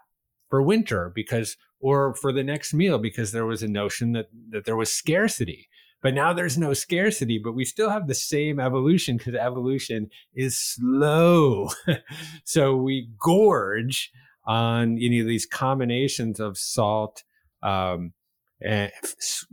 for 0.48 0.62
winter 0.62 1.10
because 1.14 1.56
or 1.80 2.14
for 2.14 2.32
the 2.32 2.44
next 2.44 2.74
meal 2.74 2.98
because 2.98 3.32
there 3.32 3.46
was 3.46 3.62
a 3.62 3.68
notion 3.68 4.12
that 4.12 4.26
that 4.50 4.64
there 4.64 4.76
was 4.76 4.92
scarcity 4.92 5.68
but 6.00 6.14
now 6.14 6.32
there's 6.32 6.56
no 6.56 6.74
scarcity, 6.74 7.40
but 7.42 7.54
we 7.54 7.64
still 7.64 7.90
have 7.90 8.06
the 8.06 8.14
same 8.14 8.60
evolution 8.60 9.16
because 9.16 9.34
evolution 9.34 10.10
is 10.32 10.56
slow. 10.58 11.70
so 12.44 12.76
we 12.76 13.08
gorge 13.20 14.12
on 14.46 14.98
any 15.02 15.18
of 15.18 15.26
these 15.26 15.44
combinations 15.44 16.38
of 16.38 16.56
salt, 16.56 17.24
um, 17.62 18.12
and 18.60 18.92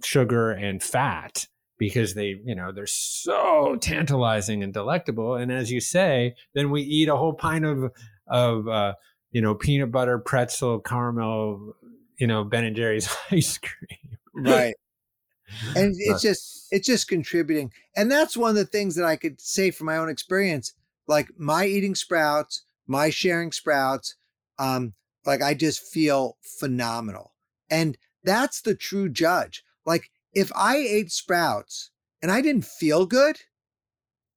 sugar 0.03 0.51
and 0.51 0.81
fat 0.81 1.47
because 1.77 2.13
they, 2.13 2.39
you 2.45 2.55
know, 2.55 2.71
they're 2.71 2.87
so 2.87 3.77
tantalizing 3.81 4.63
and 4.63 4.73
delectable. 4.73 5.35
And 5.35 5.51
as 5.51 5.71
you 5.71 5.81
say, 5.81 6.35
then 6.53 6.71
we 6.71 6.81
eat 6.81 7.09
a 7.09 7.15
whole 7.15 7.33
pint 7.33 7.65
of, 7.65 7.91
of, 8.27 8.67
uh, 8.67 8.93
you 9.31 9.41
know, 9.41 9.55
peanut 9.55 9.91
butter, 9.91 10.17
pretzel, 10.19 10.79
caramel, 10.79 11.75
you 12.17 12.27
know, 12.27 12.43
Ben 12.43 12.63
and 12.63 12.75
Jerry's 12.75 13.13
ice 13.31 13.57
cream. 13.57 14.17
Right 14.33 14.75
and 15.75 15.95
it's 15.97 16.21
just 16.21 16.67
it's 16.71 16.87
just 16.87 17.07
contributing 17.07 17.71
and 17.95 18.11
that's 18.11 18.35
one 18.35 18.49
of 18.49 18.55
the 18.55 18.65
things 18.65 18.95
that 18.95 19.05
i 19.05 19.15
could 19.15 19.39
say 19.39 19.69
from 19.69 19.85
my 19.85 19.97
own 19.97 20.09
experience 20.09 20.73
like 21.07 21.29
my 21.37 21.65
eating 21.65 21.95
sprouts 21.95 22.63
my 22.87 23.09
sharing 23.09 23.51
sprouts 23.51 24.15
um 24.57 24.93
like 25.25 25.41
i 25.41 25.53
just 25.53 25.81
feel 25.81 26.37
phenomenal 26.41 27.33
and 27.69 27.97
that's 28.23 28.61
the 28.61 28.75
true 28.75 29.07
judge 29.07 29.63
like 29.85 30.09
if 30.35 30.51
i 30.55 30.77
ate 30.77 31.11
sprouts 31.11 31.89
and 32.21 32.31
i 32.31 32.41
didn't 32.41 32.65
feel 32.65 33.05
good 33.05 33.37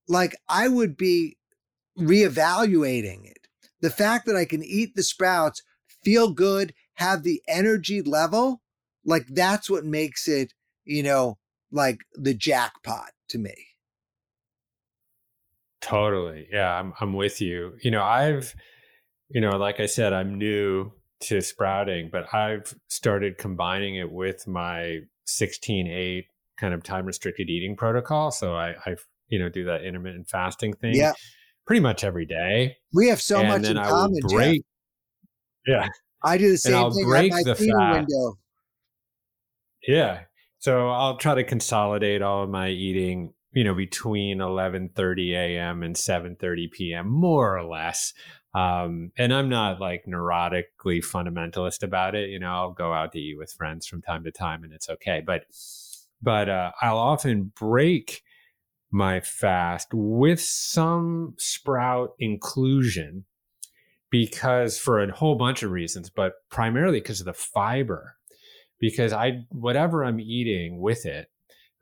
like 0.09 0.35
i 0.49 0.69
would 0.69 0.97
be 0.97 1.37
reevaluating 1.99 3.25
it 3.25 3.49
the 3.81 3.91
fact 3.91 4.27
that 4.27 4.37
i 4.37 4.45
can 4.45 4.63
eat 4.63 4.95
the 4.95 5.03
sprouts 5.03 5.63
feel 6.03 6.33
good 6.33 6.73
have 6.95 7.23
the 7.23 7.43
energy 7.49 8.01
level 8.01 8.63
like 9.05 9.27
that's 9.29 9.69
what 9.69 9.85
makes 9.85 10.29
it 10.29 10.55
you 10.89 11.03
know, 11.03 11.39
like 11.71 12.01
the 12.15 12.35
jackpot 12.35 13.11
to 13.29 13.39
me. 13.39 13.55
Totally. 15.81 16.49
Yeah, 16.51 16.75
I'm 16.75 16.95
I'm 17.01 17.13
with 17.13 17.41
you. 17.41 17.75
You 17.81 17.93
know, 17.93 18.03
I've 18.03 18.55
you 19.29 19.41
know, 19.41 19.57
like 19.59 19.79
I 19.79 19.87
said, 19.87 20.13
I'm 20.13 20.39
new 20.39 20.93
to 21.21 21.41
sprouting, 21.41 22.09
but 22.11 22.33
I've 22.35 22.75
started 22.89 23.39
combining 23.39 23.97
it 23.97 24.11
with 24.11 24.49
my 24.49 25.01
16-8 25.29 26.25
kind 26.59 26.75
of 26.75 26.83
time 26.83 27.07
restricted 27.07 27.49
eating 27.49 27.77
protocol. 27.77 28.31
So 28.31 28.55
I 28.55 28.75
I 28.87 28.97
you 29.29 29.39
know 29.39 29.49
do 29.49 29.65
that 29.65 29.85
intermittent 29.85 30.29
fasting 30.29 30.75
thing. 30.75 30.95
Yeah. 30.95 31.13
Pretty 31.67 31.81
much 31.81 32.03
every 32.03 32.25
day. 32.25 32.77
We 32.95 33.09
have 33.09 33.21
so 33.21 33.41
and 33.41 33.49
much 33.49 33.71
in 33.71 33.77
I 33.77 33.89
common. 33.89 34.21
Break, 34.23 34.65
yeah. 35.67 35.89
I 36.25 36.39
do 36.39 36.51
the 36.51 36.57
same 36.59 36.91
thing 36.93 37.05
break 37.05 37.31
my 37.31 37.43
the 37.43 37.55
fat. 37.55 37.93
window. 37.93 38.39
Yeah. 39.87 40.21
So 40.59 40.89
I'll 40.89 41.19
try 41.19 41.35
to 41.35 41.45
consolidate 41.45 42.23
all 42.23 42.43
of 42.43 42.51
my 42.51 42.71
eating, 42.71 43.35
you 43.53 43.65
know, 43.65 43.75
between 43.75 44.39
11:30 44.39 45.33
a.m. 45.35 45.83
and 45.83 45.95
7:30 45.95 46.73
p.m. 46.73 47.09
more 47.09 47.57
or 47.57 47.65
less. 47.65 48.15
Um, 48.55 49.13
and 49.19 49.33
I'm 49.33 49.49
not 49.49 49.81
like 49.81 50.05
neurotically 50.07 50.65
fundamentalist 51.05 51.83
about 51.83 52.15
it. 52.15 52.31
You 52.31 52.39
know, 52.39 52.51
I'll 52.51 52.73
go 52.73 52.93
out 52.93 53.13
to 53.13 53.19
eat 53.19 53.37
with 53.39 53.53
friends 53.53 53.87
from 53.87 54.03
time 54.03 54.25
to 54.25 54.31
time, 54.31 54.65
and 54.65 54.73
it's 54.73 54.89
okay. 54.89 55.23
But 55.25 55.45
but 56.23 56.49
uh, 56.49 56.73
I'll 56.81 56.99
often 56.99 57.53
break 57.55 58.23
my 58.91 59.21
fast 59.21 59.89
with 59.93 60.41
some 60.41 61.35
sprout 61.37 62.15
inclusion 62.19 63.25
because 64.11 64.79
for 64.79 65.03
a 65.03 65.13
whole 65.13 65.37
bunch 65.37 65.63
of 65.63 65.71
reasons, 65.71 66.09
but 66.09 66.35
primarily 66.51 67.01
because 67.01 67.21
of 67.21 67.27
the 67.27 67.35
fiber 67.35 68.17
because 68.81 69.13
I 69.13 69.45
whatever 69.51 70.05
I'm 70.05 70.21
eating 70.21 70.81
with 70.81 71.07
it, 71.07 71.31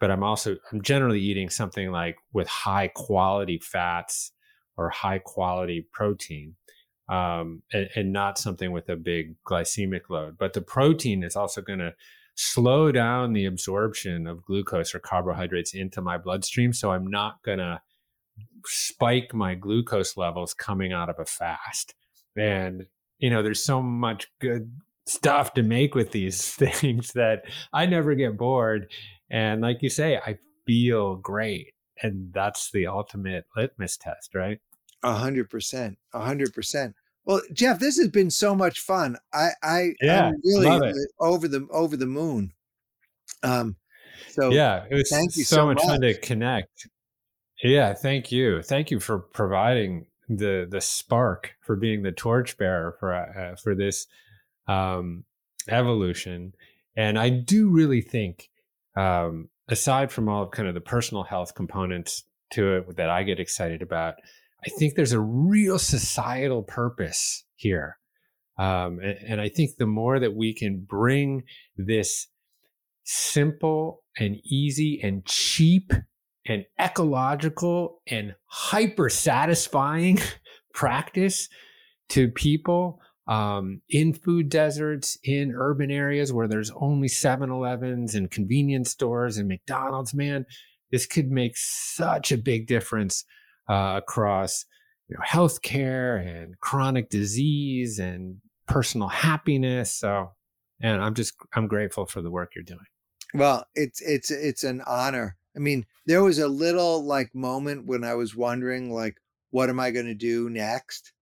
but 0.00 0.10
I'm 0.10 0.22
also 0.22 0.56
I'm 0.72 0.82
generally 0.82 1.20
eating 1.20 1.50
something 1.50 1.90
like 1.90 2.16
with 2.32 2.48
high 2.48 2.88
quality 2.88 3.58
fats 3.58 4.32
or 4.76 4.90
high 4.90 5.18
quality 5.18 5.86
protein, 5.92 6.54
um, 7.08 7.62
and, 7.72 7.88
and 7.94 8.12
not 8.12 8.38
something 8.38 8.72
with 8.72 8.88
a 8.88 8.96
big 8.96 9.36
glycemic 9.44 10.10
load. 10.10 10.36
But 10.38 10.52
the 10.52 10.62
protein 10.62 11.22
is 11.22 11.36
also 11.36 11.60
going 11.60 11.78
to 11.78 11.94
slow 12.34 12.92
down 12.92 13.32
the 13.32 13.46
absorption 13.46 14.26
of 14.26 14.44
glucose 14.44 14.94
or 14.94 14.98
carbohydrates 14.98 15.74
into 15.74 16.02
my 16.02 16.18
bloodstream, 16.18 16.72
so 16.72 16.92
I'm 16.92 17.06
not 17.06 17.42
going 17.42 17.58
to 17.58 17.80
spike 18.64 19.32
my 19.32 19.54
glucose 19.54 20.16
levels 20.16 20.52
coming 20.52 20.92
out 20.92 21.08
of 21.08 21.18
a 21.18 21.24
fast. 21.24 21.94
And 22.36 22.86
you 23.18 23.30
know, 23.30 23.42
there's 23.42 23.64
so 23.64 23.82
much 23.82 24.28
good 24.40 24.70
stuff 25.06 25.54
to 25.54 25.62
make 25.62 25.94
with 25.94 26.12
these 26.12 26.50
things 26.54 27.12
that 27.12 27.44
I 27.72 27.86
never 27.86 28.14
get 28.14 28.36
bored. 28.36 28.90
And 29.30 29.60
like 29.60 29.82
you 29.82 29.90
say, 29.90 30.18
I 30.18 30.38
feel 30.66 31.16
great. 31.16 31.72
And 32.02 32.32
that's 32.32 32.70
the 32.70 32.86
ultimate 32.86 33.46
litmus 33.56 33.96
test, 33.96 34.34
right? 34.34 34.58
A 35.06 35.14
hundred 35.14 35.48
percent. 35.48 35.96
A 36.12 36.20
hundred 36.20 36.52
percent. 36.52 36.96
Well, 37.24 37.40
Jeff, 37.52 37.78
this 37.78 37.96
has 37.98 38.08
been 38.08 38.30
so 38.30 38.56
much 38.56 38.80
fun. 38.80 39.16
I, 39.32 39.50
I, 39.62 39.92
yeah, 40.02 40.26
I'm 40.26 40.34
really 40.44 40.92
over 41.20 41.46
the 41.46 41.66
over 41.70 41.96
the 41.96 42.06
moon. 42.06 42.52
Um, 43.44 43.76
so 44.30 44.50
yeah, 44.50 44.84
it 44.90 44.94
was 44.96 45.08
thank 45.08 45.36
you 45.36 45.44
so, 45.44 45.56
so 45.56 45.66
much, 45.66 45.76
much 45.76 45.86
fun 45.86 46.00
to 46.00 46.18
connect. 46.18 46.88
Yeah, 47.62 47.94
thank 47.94 48.32
you, 48.32 48.62
thank 48.62 48.90
you 48.90 48.98
for 48.98 49.20
providing 49.20 50.06
the 50.28 50.66
the 50.68 50.80
spark 50.80 51.52
for 51.60 51.76
being 51.76 52.02
the 52.02 52.10
torchbearer 52.10 52.96
for 52.98 53.14
uh, 53.14 53.54
for 53.62 53.76
this 53.76 54.08
um, 54.66 55.22
evolution. 55.68 56.52
And 56.96 57.16
I 57.16 57.28
do 57.28 57.68
really 57.68 58.00
think, 58.00 58.50
um, 58.96 59.50
aside 59.68 60.10
from 60.10 60.28
all 60.28 60.42
of 60.42 60.50
kind 60.50 60.66
of 60.66 60.74
the 60.74 60.80
personal 60.80 61.22
health 61.22 61.54
components 61.54 62.24
to 62.54 62.76
it 62.76 62.96
that 62.96 63.10
I 63.10 63.22
get 63.22 63.38
excited 63.38 63.82
about, 63.82 64.14
I 64.66 64.70
think 64.70 64.94
there's 64.94 65.12
a 65.12 65.20
real 65.20 65.78
societal 65.78 66.62
purpose 66.62 67.44
here. 67.54 67.98
Um, 68.58 68.98
and, 69.00 69.18
and 69.28 69.40
I 69.40 69.48
think 69.48 69.76
the 69.78 69.86
more 69.86 70.18
that 70.18 70.34
we 70.34 70.54
can 70.54 70.84
bring 70.88 71.44
this 71.76 72.26
simple 73.04 74.02
and 74.18 74.38
easy 74.44 75.00
and 75.02 75.24
cheap 75.24 75.92
and 76.46 76.64
ecological 76.80 78.02
and 78.08 78.34
hyper 78.46 79.08
satisfying 79.08 80.18
practice 80.74 81.48
to 82.08 82.28
people 82.28 83.00
um, 83.28 83.82
in 83.88 84.14
food 84.14 84.48
deserts, 84.48 85.18
in 85.24 85.52
urban 85.56 85.90
areas 85.90 86.32
where 86.32 86.48
there's 86.48 86.70
only 86.76 87.08
7 87.08 87.50
Elevens 87.50 88.14
and 88.14 88.30
convenience 88.30 88.90
stores 88.90 89.36
and 89.36 89.48
McDonald's, 89.48 90.14
man, 90.14 90.46
this 90.92 91.06
could 91.06 91.30
make 91.30 91.56
such 91.56 92.30
a 92.30 92.38
big 92.38 92.66
difference 92.66 93.24
uh, 93.68 93.94
across 93.96 94.64
you 95.08 95.16
know, 95.16 95.24
healthcare 95.24 96.20
and 96.26 96.58
chronic 96.60 97.10
disease 97.10 97.98
and 97.98 98.38
personal 98.66 99.08
happiness. 99.08 99.94
So, 99.94 100.32
and 100.80 101.02
I'm 101.02 101.14
just, 101.14 101.34
I'm 101.54 101.68
grateful 101.68 102.06
for 102.06 102.22
the 102.22 102.30
work 102.30 102.52
you're 102.54 102.64
doing. 102.64 102.80
Well, 103.34 103.66
it's, 103.74 104.00
it's, 104.02 104.30
it's 104.30 104.64
an 104.64 104.82
honor. 104.86 105.36
I 105.56 105.58
mean, 105.58 105.86
there 106.06 106.22
was 106.22 106.38
a 106.38 106.48
little 106.48 107.04
like 107.04 107.34
moment 107.34 107.86
when 107.86 108.04
I 108.04 108.14
was 108.14 108.36
wondering, 108.36 108.92
like, 108.92 109.16
what 109.50 109.70
am 109.70 109.80
I 109.80 109.90
going 109.90 110.06
to 110.06 110.14
do 110.14 110.50
next? 110.50 111.12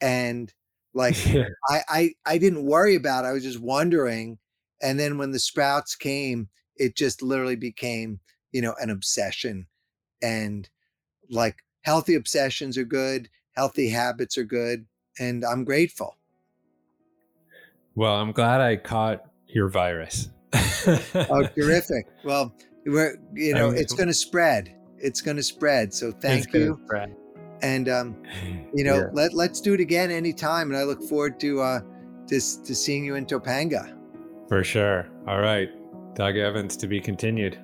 And 0.00 0.52
like, 0.94 1.16
I, 1.68 1.80
I, 1.88 2.10
I 2.24 2.38
didn't 2.38 2.66
worry 2.66 2.94
about 2.94 3.24
it. 3.24 3.28
I 3.28 3.32
was 3.32 3.42
just 3.42 3.60
wondering. 3.60 4.38
And 4.82 5.00
then 5.00 5.18
when 5.18 5.30
the 5.30 5.38
sprouts 5.38 5.96
came, 5.96 6.48
it 6.76 6.96
just 6.96 7.22
literally 7.22 7.56
became, 7.56 8.20
you 8.52 8.62
know, 8.62 8.74
an 8.80 8.90
obsession. 8.90 9.66
And 10.22 10.68
like 11.30 11.56
healthy 11.82 12.14
obsessions 12.14 12.78
are 12.78 12.84
good, 12.84 13.28
healthy 13.52 13.88
habits 13.88 14.38
are 14.38 14.44
good. 14.44 14.86
And 15.18 15.44
I'm 15.44 15.64
grateful. 15.64 16.16
Well, 17.94 18.14
I'm 18.14 18.32
glad 18.32 18.60
I 18.60 18.76
caught 18.76 19.24
your 19.46 19.68
virus. 19.68 20.30
oh, 20.54 21.48
terrific. 21.54 22.06
Well, 22.24 22.54
we're, 22.86 23.18
you 23.34 23.54
know, 23.54 23.70
it's 23.70 23.92
going 23.92 24.08
to 24.08 24.14
spread. 24.14 24.74
It's 24.98 25.20
going 25.20 25.36
to 25.36 25.42
spread. 25.42 25.92
So 25.92 26.10
thank 26.12 26.52
you. 26.54 26.80
Spread. 26.86 27.14
And, 27.60 27.88
um, 27.88 28.22
you 28.74 28.84
know, 28.84 28.96
yeah. 28.96 29.08
let, 29.12 29.34
let's 29.34 29.60
do 29.60 29.74
it 29.74 29.80
again 29.80 30.10
anytime. 30.10 30.70
And 30.70 30.78
I 30.78 30.84
look 30.84 31.02
forward 31.02 31.38
to, 31.40 31.60
uh, 31.60 31.80
to, 32.28 32.40
to 32.40 32.74
seeing 32.74 33.04
you 33.04 33.16
in 33.16 33.26
Topanga. 33.26 33.94
For 34.48 34.64
sure. 34.64 35.08
All 35.28 35.40
right. 35.40 35.68
Doug 36.14 36.36
Evans 36.36 36.76
to 36.78 36.86
be 36.86 37.00
continued. 37.00 37.58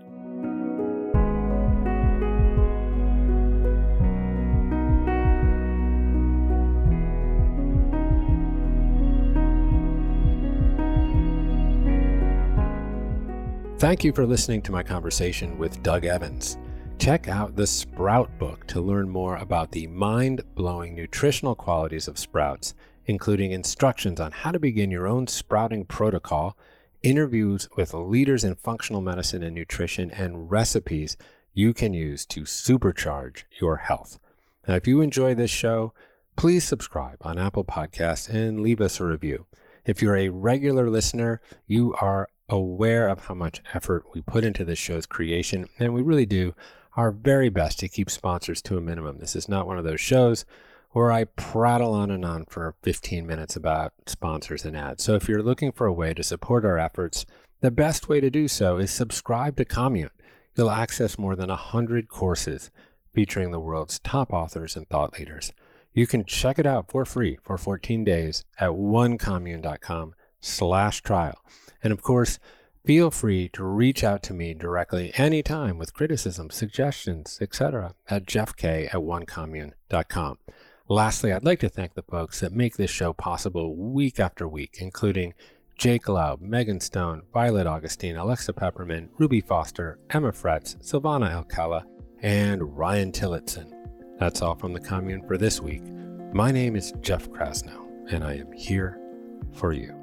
Thank 13.78 14.02
you 14.02 14.12
for 14.12 14.26
listening 14.26 14.60
to 14.62 14.72
my 14.72 14.82
conversation 14.82 15.56
with 15.56 15.84
Doug 15.84 16.04
Evans. 16.04 16.58
Check 16.98 17.28
out 17.28 17.54
the 17.54 17.64
Sprout 17.64 18.36
book 18.36 18.66
to 18.66 18.80
learn 18.80 19.08
more 19.08 19.36
about 19.36 19.70
the 19.70 19.86
mind 19.86 20.42
blowing 20.56 20.96
nutritional 20.96 21.54
qualities 21.54 22.08
of 22.08 22.18
sprouts, 22.18 22.74
including 23.06 23.52
instructions 23.52 24.18
on 24.18 24.32
how 24.32 24.50
to 24.50 24.58
begin 24.58 24.90
your 24.90 25.06
own 25.06 25.28
sprouting 25.28 25.84
protocol, 25.84 26.58
interviews 27.04 27.68
with 27.76 27.94
leaders 27.94 28.42
in 28.42 28.56
functional 28.56 29.00
medicine 29.00 29.44
and 29.44 29.54
nutrition, 29.54 30.10
and 30.10 30.50
recipes 30.50 31.16
you 31.54 31.72
can 31.72 31.94
use 31.94 32.26
to 32.26 32.40
supercharge 32.40 33.44
your 33.60 33.76
health. 33.76 34.18
Now, 34.66 34.74
if 34.74 34.88
you 34.88 35.00
enjoy 35.00 35.36
this 35.36 35.52
show, 35.52 35.94
please 36.34 36.64
subscribe 36.64 37.18
on 37.20 37.38
Apple 37.38 37.64
Podcasts 37.64 38.28
and 38.28 38.60
leave 38.60 38.80
us 38.80 38.98
a 38.98 39.04
review. 39.04 39.46
If 39.86 40.02
you're 40.02 40.16
a 40.16 40.30
regular 40.30 40.90
listener, 40.90 41.40
you 41.68 41.94
are 42.00 42.28
aware 42.48 43.08
of 43.08 43.26
how 43.26 43.34
much 43.34 43.62
effort 43.74 44.04
we 44.14 44.20
put 44.20 44.44
into 44.44 44.64
this 44.64 44.78
show's 44.78 45.06
creation, 45.06 45.68
and 45.78 45.92
we 45.92 46.02
really 46.02 46.26
do 46.26 46.54
our 46.96 47.10
very 47.10 47.48
best 47.48 47.78
to 47.80 47.88
keep 47.88 48.10
sponsors 48.10 48.60
to 48.62 48.76
a 48.76 48.80
minimum. 48.80 49.18
This 49.18 49.36
is 49.36 49.48
not 49.48 49.66
one 49.66 49.78
of 49.78 49.84
those 49.84 50.00
shows 50.00 50.44
where 50.90 51.12
I 51.12 51.24
prattle 51.24 51.92
on 51.92 52.10
and 52.10 52.24
on 52.24 52.46
for 52.46 52.74
15 52.82 53.26
minutes 53.26 53.56
about 53.56 53.92
sponsors 54.06 54.64
and 54.64 54.76
ads. 54.76 55.04
So 55.04 55.14
if 55.14 55.28
you're 55.28 55.42
looking 55.42 55.70
for 55.70 55.86
a 55.86 55.92
way 55.92 56.14
to 56.14 56.22
support 56.22 56.64
our 56.64 56.78
efforts, 56.78 57.26
the 57.60 57.70
best 57.70 58.08
way 58.08 58.20
to 58.20 58.30
do 58.30 58.48
so 58.48 58.78
is 58.78 58.90
subscribe 58.90 59.56
to 59.56 59.64
Commune. 59.64 60.10
You'll 60.56 60.70
access 60.70 61.18
more 61.18 61.36
than 61.36 61.50
100 61.50 62.08
courses 62.08 62.70
featuring 63.12 63.50
the 63.50 63.60
world's 63.60 63.98
top 63.98 64.32
authors 64.32 64.76
and 64.76 64.88
thought 64.88 65.18
leaders. 65.18 65.52
You 65.92 66.06
can 66.06 66.24
check 66.24 66.58
it 66.58 66.66
out 66.66 66.90
for 66.90 67.04
free 67.04 67.38
for 67.42 67.58
14 67.58 68.04
days 68.04 68.44
at 68.58 68.70
onecommune.com 68.70 70.14
slash 70.40 71.02
trial. 71.02 71.38
And 71.82 71.92
of 71.92 72.02
course, 72.02 72.38
feel 72.84 73.10
free 73.10 73.48
to 73.50 73.64
reach 73.64 74.02
out 74.02 74.22
to 74.24 74.34
me 74.34 74.54
directly 74.54 75.12
anytime 75.16 75.78
with 75.78 75.94
criticisms, 75.94 76.54
suggestions, 76.54 77.38
etc. 77.40 77.94
at 78.08 78.26
jeffk 78.26 78.64
at 78.64 78.92
onecommune.com. 78.92 80.38
Lastly, 80.90 81.32
I'd 81.32 81.44
like 81.44 81.60
to 81.60 81.68
thank 81.68 81.94
the 81.94 82.02
folks 82.02 82.40
that 82.40 82.52
make 82.52 82.76
this 82.76 82.90
show 82.90 83.12
possible 83.12 83.76
week 83.76 84.18
after 84.18 84.48
week, 84.48 84.78
including 84.80 85.34
Jake 85.76 86.06
Laub, 86.08 86.40
Megan 86.40 86.80
Stone, 86.80 87.22
Violet 87.32 87.66
Augustine, 87.66 88.16
Alexa 88.16 88.52
Pepperman, 88.54 89.10
Ruby 89.18 89.40
Foster, 89.40 89.98
Emma 90.10 90.32
Fretz, 90.32 90.76
Silvana 90.78 91.30
Alcala, 91.30 91.84
and 92.22 92.76
Ryan 92.76 93.12
Tillotson. 93.12 93.72
That's 94.18 94.42
all 94.42 94.56
from 94.56 94.72
the 94.72 94.80
commune 94.80 95.26
for 95.26 95.36
this 95.36 95.60
week. 95.60 95.82
My 96.32 96.50
name 96.50 96.74
is 96.74 96.92
Jeff 97.00 97.28
Krasnow, 97.28 97.86
and 98.10 98.24
I 98.24 98.34
am 98.34 98.50
here 98.52 98.98
for 99.52 99.72
you. 99.72 99.97